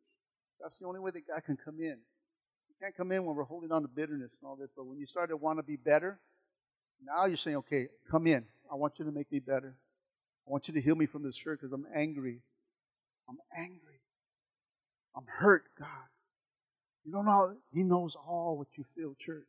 That's 0.60 0.78
the 0.78 0.86
only 0.86 1.00
way 1.00 1.12
that 1.12 1.26
God 1.26 1.44
can 1.46 1.56
come 1.56 1.76
in. 1.78 1.96
You 1.96 2.74
can't 2.82 2.94
come 2.94 3.10
in 3.10 3.24
when 3.24 3.36
we're 3.36 3.44
holding 3.44 3.72
on 3.72 3.80
to 3.82 3.88
bitterness 3.88 4.32
and 4.38 4.46
all 4.46 4.56
this, 4.56 4.70
but 4.76 4.84
when 4.84 4.98
you 4.98 5.06
start 5.06 5.30
to 5.30 5.36
want 5.38 5.60
to 5.60 5.62
be 5.62 5.76
better, 5.76 6.18
now 7.02 7.24
you're 7.24 7.38
saying, 7.38 7.56
okay, 7.56 7.88
come 8.10 8.26
in. 8.26 8.44
I 8.70 8.74
want 8.74 8.98
you 8.98 9.06
to 9.06 9.12
make 9.12 9.32
me 9.32 9.38
better. 9.38 9.76
I 10.46 10.50
want 10.50 10.68
you 10.68 10.74
to 10.74 10.80
heal 10.80 10.94
me 10.94 11.06
from 11.06 11.22
this 11.22 11.38
hurt 11.38 11.60
because 11.60 11.72
I'm 11.72 11.86
angry. 11.94 12.40
I'm 13.28 13.38
angry. 13.56 14.00
I'm 15.16 15.24
hurt, 15.26 15.64
God. 15.78 15.88
You 17.04 17.12
don't 17.12 17.24
know, 17.24 17.54
He 17.72 17.82
knows 17.82 18.16
all 18.16 18.56
what 18.58 18.68
you 18.76 18.84
feel, 18.96 19.14
church. 19.18 19.44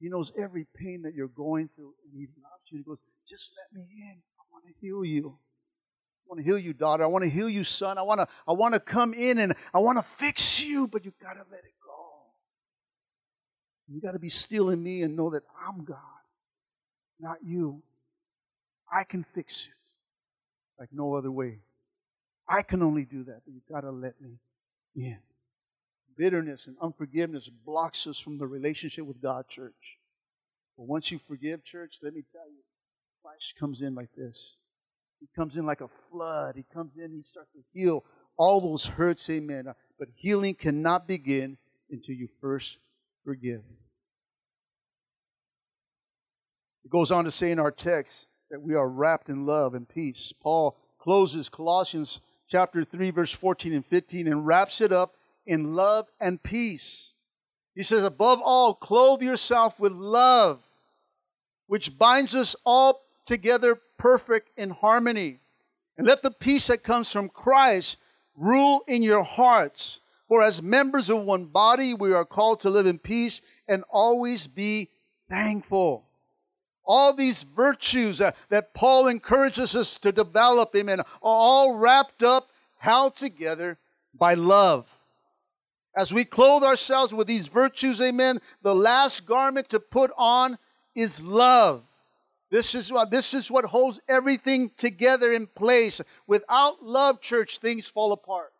He 0.00 0.08
knows 0.08 0.32
every 0.38 0.66
pain 0.76 1.02
that 1.02 1.14
you're 1.14 1.28
going 1.28 1.68
through, 1.76 1.92
and 2.04 2.12
He 2.14 2.26
loves 2.42 2.62
you. 2.70 2.78
He 2.78 2.84
goes, 2.84 2.98
just 3.28 3.50
let 3.56 3.78
me 3.78 3.86
in. 3.90 4.16
I 4.38 4.42
want 4.50 4.64
to 4.66 4.72
heal 4.80 5.04
you. 5.04 5.28
I 5.28 6.26
want 6.28 6.38
to 6.38 6.44
heal 6.44 6.58
you, 6.58 6.72
daughter. 6.72 7.04
I 7.04 7.08
want 7.08 7.24
to 7.24 7.30
heal 7.30 7.48
you, 7.48 7.64
son. 7.64 7.98
I 7.98 8.02
want 8.02 8.20
to, 8.20 8.28
I 8.48 8.52
want 8.52 8.74
to 8.74 8.80
come 8.80 9.14
in 9.14 9.38
and 9.38 9.54
I 9.74 9.78
want 9.78 9.98
to 9.98 10.02
fix 10.02 10.62
you, 10.62 10.88
but 10.88 11.04
you 11.04 11.12
got 11.20 11.34
to 11.34 11.44
let 11.50 11.60
it 11.60 11.74
go. 11.84 12.06
You 13.88 14.00
got 14.00 14.12
to 14.12 14.18
be 14.18 14.28
still 14.28 14.70
in 14.70 14.82
me 14.82 15.02
and 15.02 15.16
know 15.16 15.30
that 15.30 15.42
I'm 15.66 15.84
God, 15.84 15.96
not 17.18 17.38
you. 17.44 17.82
I 18.92 19.04
can 19.04 19.24
fix 19.34 19.66
it 19.66 19.79
like 20.80 20.88
no 20.92 21.14
other 21.14 21.30
way. 21.30 21.58
I 22.48 22.62
can 22.62 22.82
only 22.82 23.04
do 23.04 23.22
that, 23.24 23.42
but 23.44 23.54
you've 23.54 23.68
got 23.70 23.82
to 23.82 23.92
let 23.92 24.20
me 24.20 24.38
in 24.96 25.18
bitterness 26.20 26.66
and 26.66 26.76
unforgiveness 26.82 27.48
blocks 27.64 28.06
us 28.06 28.18
from 28.18 28.36
the 28.36 28.46
relationship 28.46 29.06
with 29.06 29.22
God, 29.22 29.48
church. 29.48 29.98
But 30.76 30.86
once 30.86 31.10
you 31.10 31.18
forgive, 31.26 31.64
church, 31.64 31.96
let 32.02 32.14
me 32.14 32.22
tell 32.32 32.46
you, 32.46 32.60
Christ 33.22 33.54
comes 33.58 33.80
in 33.80 33.94
like 33.94 34.10
this. 34.16 34.56
He 35.20 35.28
comes 35.34 35.56
in 35.56 35.64
like 35.64 35.80
a 35.80 35.88
flood. 36.10 36.56
He 36.56 36.64
comes 36.74 36.96
in, 36.96 37.10
he 37.12 37.22
starts 37.22 37.50
to 37.52 37.60
heal 37.72 38.04
all 38.36 38.60
those 38.60 38.84
hurts, 38.84 39.28
amen. 39.30 39.66
Uh, 39.68 39.72
but 39.98 40.08
healing 40.14 40.54
cannot 40.54 41.06
begin 41.06 41.56
until 41.90 42.14
you 42.14 42.28
first 42.40 42.78
forgive. 43.24 43.62
It 46.84 46.90
goes 46.90 47.10
on 47.10 47.24
to 47.24 47.30
say 47.30 47.50
in 47.50 47.58
our 47.58 47.70
text 47.70 48.28
that 48.50 48.60
we 48.60 48.74
are 48.74 48.88
wrapped 48.88 49.28
in 49.28 49.46
love 49.46 49.74
and 49.74 49.88
peace. 49.88 50.32
Paul 50.40 50.76
closes 50.98 51.48
Colossians 51.48 52.20
chapter 52.48 52.84
3, 52.84 53.10
verse 53.10 53.32
14 53.32 53.72
and 53.72 53.86
15, 53.86 54.26
and 54.26 54.46
wraps 54.46 54.80
it 54.80 54.92
up 54.92 55.14
in 55.46 55.74
love 55.74 56.08
and 56.20 56.42
peace. 56.42 57.14
He 57.74 57.84
says, 57.84 58.04
above 58.04 58.40
all, 58.42 58.74
clothe 58.74 59.22
yourself 59.22 59.78
with 59.78 59.92
love, 59.92 60.60
which 61.68 61.96
binds 61.96 62.34
us 62.34 62.56
all 62.64 63.00
together 63.24 63.80
perfect 63.96 64.50
in 64.56 64.70
harmony. 64.70 65.38
And 65.96 66.06
let 66.06 66.22
the 66.22 66.32
peace 66.32 66.66
that 66.66 66.82
comes 66.82 67.10
from 67.10 67.28
Christ 67.28 67.98
rule 68.34 68.82
in 68.88 69.02
your 69.02 69.22
hearts. 69.22 70.00
For 70.28 70.42
as 70.42 70.62
members 70.62 71.10
of 71.10 71.22
one 71.22 71.46
body, 71.46 71.94
we 71.94 72.12
are 72.12 72.24
called 72.24 72.60
to 72.60 72.70
live 72.70 72.86
in 72.86 72.98
peace 72.98 73.42
and 73.68 73.84
always 73.90 74.46
be 74.46 74.90
thankful. 75.28 76.09
All 76.84 77.12
these 77.12 77.42
virtues 77.42 78.20
uh, 78.20 78.32
that 78.48 78.74
Paul 78.74 79.06
encourages 79.06 79.76
us 79.76 79.98
to 79.98 80.12
develop, 80.12 80.74
amen, 80.74 81.00
are 81.00 81.06
all 81.22 81.74
wrapped 81.74 82.22
up, 82.22 82.48
held 82.78 83.14
together 83.16 83.78
by 84.14 84.34
love. 84.34 84.88
As 85.96 86.12
we 86.12 86.24
clothe 86.24 86.62
ourselves 86.62 87.12
with 87.12 87.26
these 87.26 87.48
virtues, 87.48 88.00
amen, 88.00 88.40
the 88.62 88.74
last 88.74 89.26
garment 89.26 89.68
to 89.70 89.80
put 89.80 90.10
on 90.16 90.58
is 90.94 91.20
love. 91.20 91.82
This 92.50 92.74
is 92.74 92.90
what 92.90 93.10
this 93.10 93.32
is 93.32 93.50
what 93.50 93.64
holds 93.64 94.00
everything 94.08 94.70
together 94.76 95.32
in 95.32 95.46
place. 95.46 96.00
Without 96.26 96.82
love, 96.82 97.20
church, 97.20 97.58
things 97.58 97.88
fall 97.88 98.12
apart. 98.12 98.52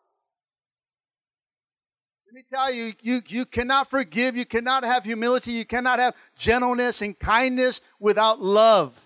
Let 2.31 2.35
me 2.35 2.43
tell 2.49 2.73
you, 2.73 2.93
you, 3.01 3.21
you 3.27 3.45
cannot 3.45 3.89
forgive, 3.89 4.37
you 4.37 4.45
cannot 4.45 4.85
have 4.85 5.03
humility, 5.03 5.51
you 5.51 5.65
cannot 5.65 5.99
have 5.99 6.15
gentleness 6.37 7.01
and 7.01 7.19
kindness 7.19 7.81
without 7.99 8.41
love. 8.41 8.97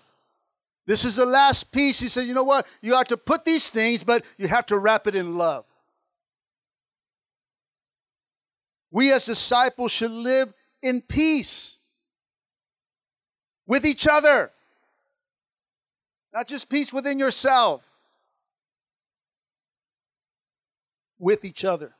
This 0.86 1.04
is 1.04 1.16
the 1.16 1.26
last 1.26 1.72
piece. 1.72 1.98
He 1.98 2.06
said, 2.06 2.28
you 2.28 2.34
know 2.34 2.44
what? 2.44 2.68
You 2.82 2.94
are 2.94 3.02
to 3.06 3.16
put 3.16 3.44
these 3.44 3.68
things, 3.68 4.04
but 4.04 4.24
you 4.38 4.46
have 4.46 4.66
to 4.66 4.78
wrap 4.78 5.08
it 5.08 5.16
in 5.16 5.36
love. 5.36 5.64
We 8.92 9.12
as 9.12 9.24
disciples 9.24 9.90
should 9.90 10.12
live 10.12 10.54
in 10.80 11.02
peace 11.02 11.78
with 13.66 13.84
each 13.84 14.06
other. 14.06 14.52
Not 16.32 16.46
just 16.46 16.68
peace 16.68 16.92
within 16.92 17.18
yourself, 17.18 17.82
with 21.18 21.44
each 21.44 21.64
other. 21.64 21.92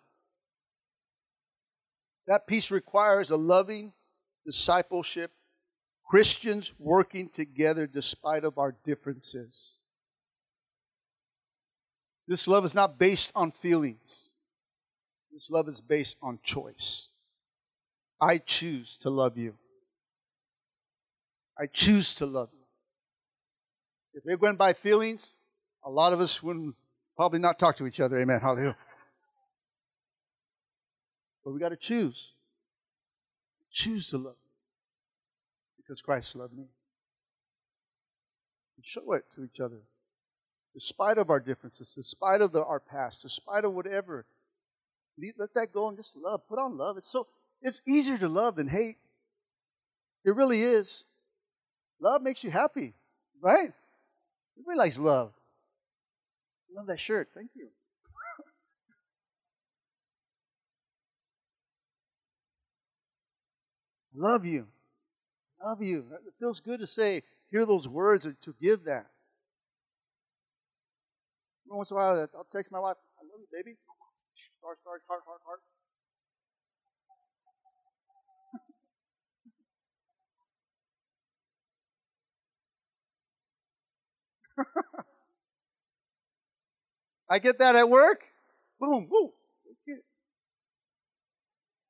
That 2.27 2.47
peace 2.47 2.71
requires 2.71 3.31
a 3.31 3.37
loving 3.37 3.93
discipleship, 4.45 5.31
Christians 6.09 6.73
working 6.79 7.29
together 7.29 7.87
despite 7.87 8.45
of 8.45 8.59
our 8.59 8.75
differences. 8.85 9.79
This 12.29 12.49
love 12.49 12.65
is 12.65 12.75
not 12.75 12.99
based 12.99 13.31
on 13.35 13.53
feelings. 13.53 14.31
This 15.33 15.51
love 15.51 15.69
is 15.69 15.81
based 15.81 16.17
on 16.23 16.39
choice. 16.43 17.09
I 18.21 18.39
choose 18.39 18.97
to 19.03 19.11
love 19.11 19.37
you. 19.37 19.55
I 21.59 21.67
choose 21.67 22.17
to 22.17 22.27
love 22.27 22.49
you. 22.53 22.65
If 24.15 24.25
it 24.27 24.41
went 24.41 24.59
by 24.59 24.73
feelings, 24.73 25.37
a 25.85 25.91
lot 25.91 26.13
of 26.13 26.21
us 26.21 26.43
wouldn't 26.43 26.75
probably 27.17 27.39
not 27.39 27.59
talk 27.59 27.77
to 27.77 27.87
each 27.87 28.01
other. 28.01 28.19
Amen. 28.19 28.41
Hallelujah. 28.41 28.77
But 31.47 31.53
we 31.53 31.61
got 31.61 31.69
to 31.69 31.77
choose. 31.77 32.33
Choose 33.71 34.11
to 34.11 34.19
love 34.19 34.35
because 35.77 36.03
Christ 36.03 36.35
loved 36.35 36.53
me. 36.53 36.65
And 38.77 38.85
show 38.85 39.13
it 39.13 39.25
to 39.37 39.45
each 39.45 39.61
other. 39.61 39.81
Despite 40.75 41.19
of 41.19 41.31
our 41.31 41.39
differences, 41.39 41.95
despite 41.95 42.41
of 42.41 42.51
the, 42.51 42.65
our 42.65 42.81
past, 42.81 43.23
despite 43.23 43.65
of 43.65 43.73
whatever 43.75 44.27
let 45.39 45.55
that 45.55 45.73
go 45.73 45.89
and 45.89 45.97
just 45.97 46.17
love. 46.17 46.47
Put 46.49 46.59
on 46.59 46.77
love. 46.77 46.97
It's 46.97 47.11
so 47.11 47.27
it's 47.63 47.81
easier 47.87 48.19
to 48.19 48.29
love 48.29 48.57
than 48.57 48.69
hate. 48.69 48.97
It 50.25 50.35
really 50.35 50.63
is. 50.63 51.05
Love 52.01 52.23
makes 52.23 52.45
you 52.45 52.51
happy, 52.51 52.93
right? 53.41 53.73
Everybody 54.59 54.79
likes 54.79 54.99
love. 54.99 55.33
Love 56.75 56.87
that 56.89 57.01
shirt. 57.01 57.29
Thank 57.35 57.51
you. 57.55 57.69
Love 64.17 64.45
you. 64.45 64.67
Love 65.63 65.83
you. 65.83 66.07
It 66.27 66.35
feels 66.39 66.61
good 66.61 66.81
to 66.81 66.87
say, 66.87 67.23
hear 67.51 67.67
those 67.67 67.89
words 67.89 68.27
or 68.27 68.33
to 68.43 68.55
give 68.61 68.85
that. 68.85 69.07
Once 71.69 71.91
in 71.91 71.97
a 71.97 72.01
while, 72.01 72.29
I'll 72.37 72.45
text 72.51 72.71
my 72.71 72.79
wife, 72.79 72.97
I 73.19 73.23
love 73.23 73.41
you, 73.41 73.47
baby. 73.53 73.77
Start, 74.61 74.79
start, 74.83 75.03
heart, 75.09 75.23
heart, 75.27 75.41
heart. 75.45 75.61
I 87.29 87.39
get 87.39 87.59
that 87.59 87.77
at 87.77 87.89
work. 87.89 88.25
Boom, 88.81 89.09
woo. 89.11 89.33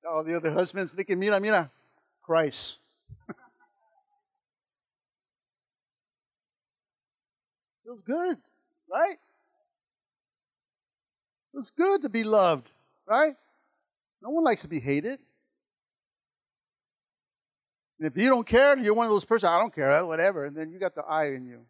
All 0.09 0.23
the 0.25 0.37
other 0.37 0.53
husbands 0.53 0.93
thinking, 0.93 1.19
mira, 1.19 1.41
mira, 1.41 1.71
Christ. 2.27 2.81
Feels 7.85 8.03
good, 8.03 8.37
right? 8.93 9.17
It's 11.55 11.71
good 11.71 12.03
to 12.03 12.09
be 12.09 12.25
loved, 12.25 12.71
right? 13.07 13.37
No 14.21 14.31
one 14.31 14.43
likes 14.43 14.63
to 14.63 14.69
be 14.69 14.81
hated. 14.81 15.21
And 18.01 18.09
if 18.09 18.17
you 18.17 18.29
don't 18.29 18.47
care, 18.47 18.77
you're 18.77 18.93
one 18.93 19.07
of 19.07 19.13
those 19.13 19.25
persons, 19.25 19.49
I 19.49 19.59
don't 19.61 19.75
care, 19.75 20.05
whatever, 20.05 20.45
and 20.47 20.57
then 20.57 20.71
you 20.73 20.81
got 20.81 20.97
the 20.97 21.05
eye 21.05 21.29
in 21.29 21.47
you. 21.47 21.61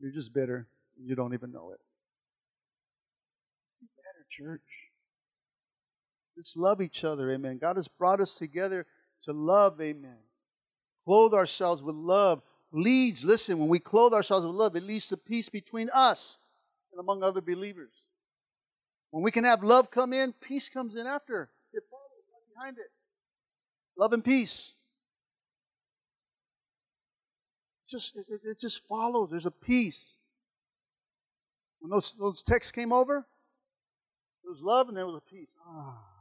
You're 0.00 0.12
just 0.12 0.34
bitter. 0.34 0.68
You 1.02 1.14
don't 1.16 1.32
even 1.32 1.50
know 1.50 1.72
it. 1.72 1.80
Be 3.80 3.88
better, 3.96 4.26
church. 4.30 4.81
Just 6.42 6.56
love 6.56 6.82
each 6.82 7.04
other, 7.04 7.30
amen. 7.30 7.58
God 7.58 7.76
has 7.76 7.86
brought 7.86 8.20
us 8.20 8.34
together 8.34 8.84
to 9.22 9.32
love, 9.32 9.80
amen. 9.80 10.18
Clothe 11.04 11.34
ourselves 11.34 11.84
with 11.84 11.94
love. 11.94 12.42
Leads, 12.72 13.24
listen, 13.24 13.60
when 13.60 13.68
we 13.68 13.78
clothe 13.78 14.12
ourselves 14.12 14.44
with 14.44 14.56
love, 14.56 14.74
it 14.74 14.82
leads 14.82 15.06
to 15.06 15.16
peace 15.16 15.48
between 15.48 15.88
us 15.90 16.40
and 16.90 16.98
among 16.98 17.22
other 17.22 17.40
believers. 17.40 17.92
When 19.12 19.22
we 19.22 19.30
can 19.30 19.44
have 19.44 19.62
love 19.62 19.92
come 19.92 20.12
in, 20.12 20.32
peace 20.32 20.68
comes 20.68 20.96
in 20.96 21.06
after. 21.06 21.48
It 21.72 21.84
follows 21.88 22.24
right 22.32 22.56
behind 22.56 22.78
it. 22.78 22.90
Love 23.96 24.12
and 24.12 24.24
peace. 24.24 24.74
just 27.88 28.16
it, 28.16 28.40
it 28.42 28.58
just 28.58 28.84
follows. 28.88 29.30
There's 29.30 29.46
a 29.46 29.52
peace. 29.52 30.16
When 31.78 31.90
those 31.90 32.14
those 32.18 32.42
texts 32.42 32.72
came 32.72 32.92
over, 32.92 33.24
there 34.42 34.50
was 34.50 34.60
love 34.60 34.88
and 34.88 34.96
there 34.96 35.06
was 35.06 35.22
a 35.24 35.30
peace. 35.30 35.50
Ah. 35.64 36.11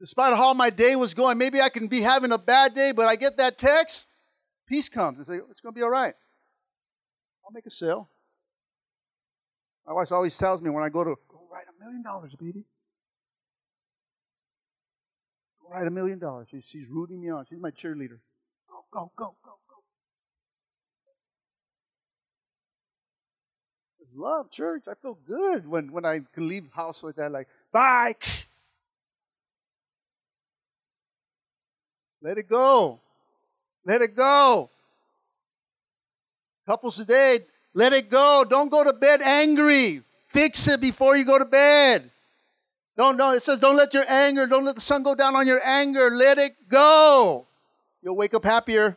Despite 0.00 0.34
how 0.34 0.54
my 0.54 0.70
day 0.70 0.96
was 0.96 1.14
going, 1.14 1.36
maybe 1.38 1.60
I 1.60 1.68
can 1.68 1.86
be 1.86 2.00
having 2.00 2.32
a 2.32 2.38
bad 2.38 2.74
day, 2.74 2.92
but 2.92 3.06
I 3.06 3.16
get 3.16 3.36
that 3.36 3.58
text, 3.58 4.06
peace 4.66 4.88
comes 4.88 5.24
say, 5.26 5.34
oh, 5.34 5.46
it's 5.50 5.60
going 5.60 5.74
to 5.74 5.78
be 5.78 5.82
all 5.82 5.90
right. 5.90 6.14
I'll 7.44 7.52
make 7.52 7.66
a 7.66 7.70
sale. 7.70 8.08
My 9.86 9.92
wife 9.92 10.10
always 10.12 10.36
tells 10.36 10.62
me 10.62 10.70
when 10.70 10.82
I 10.82 10.88
go 10.88 11.04
to 11.04 11.14
go 11.28 11.40
write 11.52 11.66
a 11.68 11.84
million 11.84 12.02
dollars, 12.02 12.32
baby. 12.38 12.64
Go 15.60 15.74
write 15.74 15.86
a 15.86 15.90
million 15.90 16.18
dollars. 16.18 16.48
She's 16.66 16.88
rooting 16.88 17.20
me 17.20 17.30
on. 17.30 17.44
She's 17.48 17.58
my 17.58 17.70
cheerleader 17.70 18.18
go, 18.92 19.00
go, 19.00 19.12
go, 19.16 19.34
go. 19.44 19.52
Go. 19.68 19.76
It's 24.00 24.14
love, 24.14 24.50
church. 24.50 24.84
I 24.88 24.94
feel 25.00 25.18
good 25.26 25.66
when, 25.66 25.92
when 25.92 26.04
I 26.04 26.20
can 26.32 26.48
leave 26.48 26.64
the 26.64 26.74
house 26.74 27.02
with 27.02 27.16
that, 27.16 27.32
like, 27.32 27.48
bye. 27.72 28.14
Let 32.22 32.38
it 32.38 32.48
go. 32.48 33.00
Let 33.84 34.02
it 34.02 34.14
go. 34.14 34.70
Couples 36.66 36.96
today, 36.96 37.40
let 37.74 37.92
it 37.92 38.10
go. 38.10 38.44
Don't 38.48 38.70
go 38.70 38.84
to 38.84 38.92
bed 38.92 39.22
angry. 39.22 40.02
Fix 40.28 40.68
it 40.68 40.80
before 40.80 41.16
you 41.16 41.24
go 41.24 41.38
to 41.38 41.44
bed. 41.44 42.10
Don't, 42.96 43.16
no, 43.16 43.30
it 43.30 43.42
says 43.42 43.58
don't 43.58 43.76
let 43.76 43.94
your 43.94 44.04
anger, 44.06 44.46
don't 44.46 44.64
let 44.64 44.74
the 44.74 44.80
sun 44.80 45.02
go 45.02 45.14
down 45.14 45.34
on 45.34 45.46
your 45.46 45.60
anger. 45.64 46.10
Let 46.10 46.38
it 46.38 46.68
go. 46.68 47.46
You'll 48.02 48.16
wake 48.16 48.34
up 48.34 48.44
happier. 48.44 48.96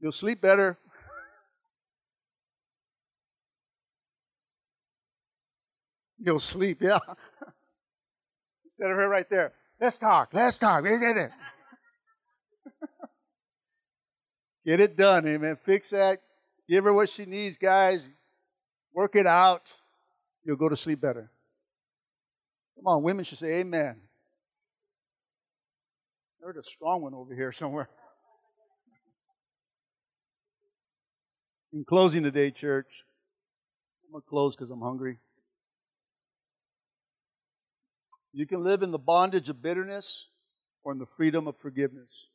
You'll 0.00 0.12
sleep 0.12 0.40
better. 0.40 0.76
You'll 6.18 6.38
sleep, 6.38 6.82
yeah. 6.82 6.98
Instead 8.78 8.92
of 8.92 8.98
her 8.98 9.08
right 9.08 9.28
there. 9.28 9.52
Let's 9.80 9.96
talk. 9.96 10.28
Let's 10.32 10.56
talk. 10.56 10.84
Get 14.64 14.80
it 14.80 14.96
done, 14.96 15.26
amen. 15.26 15.58
Fix 15.64 15.90
that. 15.90 16.20
Give 16.68 16.84
her 16.84 16.92
what 16.92 17.10
she 17.10 17.24
needs, 17.24 17.56
guys. 17.56 18.06
Work 18.94 19.16
it 19.16 19.26
out. 19.26 19.72
You'll 20.44 20.56
go 20.56 20.68
to 20.68 20.76
sleep 20.76 21.00
better. 21.00 21.28
Come 22.76 22.86
on, 22.86 23.02
women 23.02 23.24
should 23.24 23.38
say 23.38 23.54
amen. 23.60 23.96
There's 26.40 26.56
a 26.56 26.62
strong 26.62 27.02
one 27.02 27.14
over 27.14 27.34
here 27.34 27.50
somewhere. 27.50 27.88
In 31.72 31.84
closing 31.84 32.22
today, 32.22 32.52
church, 32.52 32.86
I'm 34.06 34.12
going 34.12 34.22
to 34.22 34.28
close 34.28 34.54
because 34.54 34.70
I'm 34.70 34.80
hungry. 34.80 35.18
You 38.38 38.46
can 38.46 38.62
live 38.62 38.84
in 38.84 38.92
the 38.92 39.00
bondage 39.00 39.48
of 39.48 39.60
bitterness 39.60 40.28
or 40.84 40.92
in 40.92 41.00
the 41.00 41.06
freedom 41.06 41.48
of 41.48 41.56
forgiveness. 41.56 42.26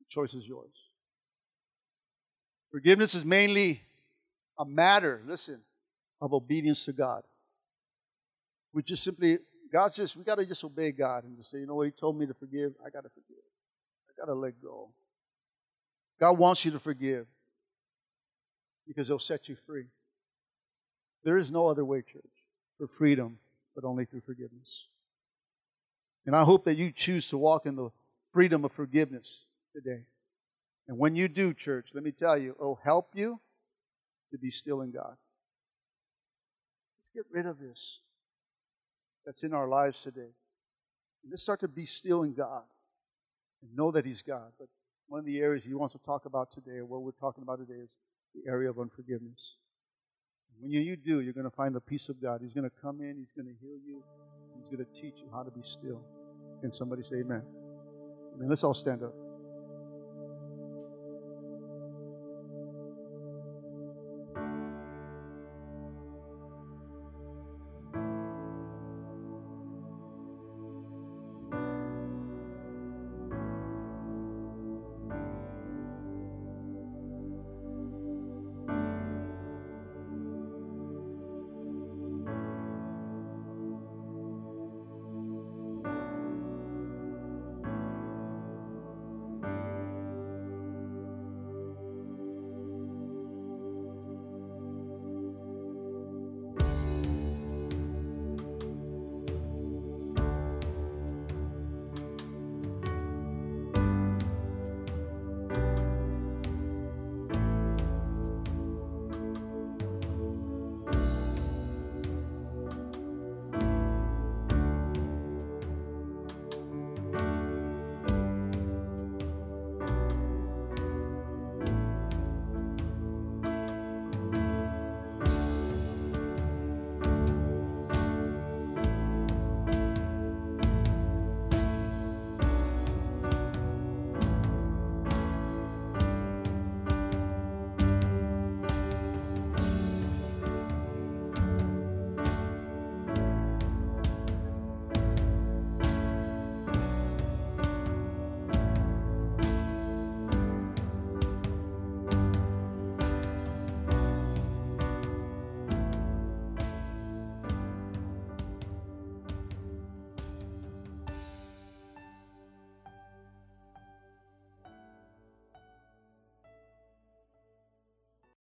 The 0.00 0.06
choice 0.08 0.34
is 0.34 0.44
yours. 0.44 0.72
Forgiveness 2.72 3.14
is 3.14 3.24
mainly 3.24 3.82
a 4.58 4.64
matter, 4.64 5.22
listen, 5.24 5.60
of 6.20 6.34
obedience 6.34 6.86
to 6.86 6.92
God. 6.92 7.22
We 8.72 8.82
just 8.82 9.04
simply 9.04 9.38
God's 9.72 9.94
just, 9.94 10.16
we 10.16 10.24
got 10.24 10.38
to 10.38 10.44
just 10.44 10.64
obey 10.64 10.90
God 10.90 11.22
and 11.22 11.36
just 11.36 11.52
say, 11.52 11.58
you 11.58 11.66
know 11.66 11.76
what, 11.76 11.86
He 11.86 11.92
told 11.92 12.18
me 12.18 12.26
to 12.26 12.34
forgive. 12.34 12.72
I 12.84 12.90
got 12.90 13.04
to 13.04 13.10
forgive. 13.10 13.44
I 14.08 14.20
got 14.20 14.26
to 14.26 14.34
let 14.34 14.60
go. 14.60 14.88
God 16.18 16.36
wants 16.36 16.64
you 16.64 16.72
to 16.72 16.80
forgive 16.80 17.28
because 18.88 19.06
He'll 19.06 19.20
set 19.20 19.48
you 19.48 19.56
free. 19.68 19.86
There 21.22 21.38
is 21.38 21.52
no 21.52 21.68
other 21.68 21.84
way, 21.84 22.02
church, 22.02 22.24
for 22.76 22.88
freedom, 22.88 23.38
but 23.76 23.84
only 23.84 24.04
through 24.04 24.22
forgiveness. 24.22 24.86
And 26.26 26.36
I 26.36 26.44
hope 26.44 26.64
that 26.64 26.76
you 26.76 26.92
choose 26.92 27.28
to 27.28 27.38
walk 27.38 27.66
in 27.66 27.76
the 27.76 27.90
freedom 28.32 28.64
of 28.64 28.72
forgiveness 28.72 29.44
today. 29.74 30.04
And 30.88 30.98
when 30.98 31.16
you 31.16 31.28
do, 31.28 31.54
church, 31.54 31.88
let 31.94 32.04
me 32.04 32.12
tell 32.12 32.38
you, 32.38 32.52
it'll 32.58 32.80
help 32.82 33.10
you 33.14 33.40
to 34.30 34.38
be 34.38 34.50
still 34.50 34.82
in 34.82 34.90
God. 34.90 35.16
Let's 36.98 37.10
get 37.14 37.24
rid 37.30 37.46
of 37.46 37.58
this 37.58 38.00
that's 39.26 39.44
in 39.44 39.52
our 39.54 39.68
lives 39.68 40.02
today. 40.02 40.20
And 41.22 41.30
let's 41.30 41.42
start 41.42 41.60
to 41.60 41.68
be 41.68 41.86
still 41.86 42.22
in 42.22 42.34
God 42.34 42.62
and 43.62 43.76
know 43.76 43.90
that 43.92 44.04
He's 44.04 44.22
God. 44.22 44.52
But 44.58 44.68
one 45.08 45.20
of 45.20 45.26
the 45.26 45.40
areas 45.40 45.64
He 45.64 45.74
wants 45.74 45.92
to 45.92 46.00
talk 46.00 46.26
about 46.26 46.52
today, 46.52 46.78
or 46.78 46.84
what 46.84 47.02
we're 47.02 47.12
talking 47.12 47.42
about 47.42 47.58
today, 47.58 47.80
is 47.80 47.90
the 48.34 48.50
area 48.50 48.70
of 48.70 48.78
unforgiveness. 48.78 49.56
When 50.60 50.70
you, 50.70 50.96
do, 50.96 51.20
you're 51.20 51.32
going 51.32 51.48
to 51.48 51.56
find 51.56 51.74
the 51.74 51.80
peace 51.80 52.08
of 52.08 52.20
God. 52.22 52.40
He's 52.42 52.52
going 52.52 52.68
to 52.68 52.76
come 52.82 53.00
in, 53.00 53.16
He's 53.18 53.32
going 53.32 53.46
to 53.46 53.54
heal 53.60 53.78
you, 53.84 54.02
going 54.76 54.84
to 54.84 55.00
teach 55.00 55.14
you 55.18 55.28
how 55.32 55.42
to 55.42 55.50
be 55.50 55.62
still. 55.62 56.00
Can 56.60 56.72
somebody 56.72 57.02
say 57.02 57.16
amen? 57.16 57.42
Amen. 58.34 58.48
Let's 58.48 58.64
all 58.64 58.74
stand 58.74 59.02
up. 59.02 59.14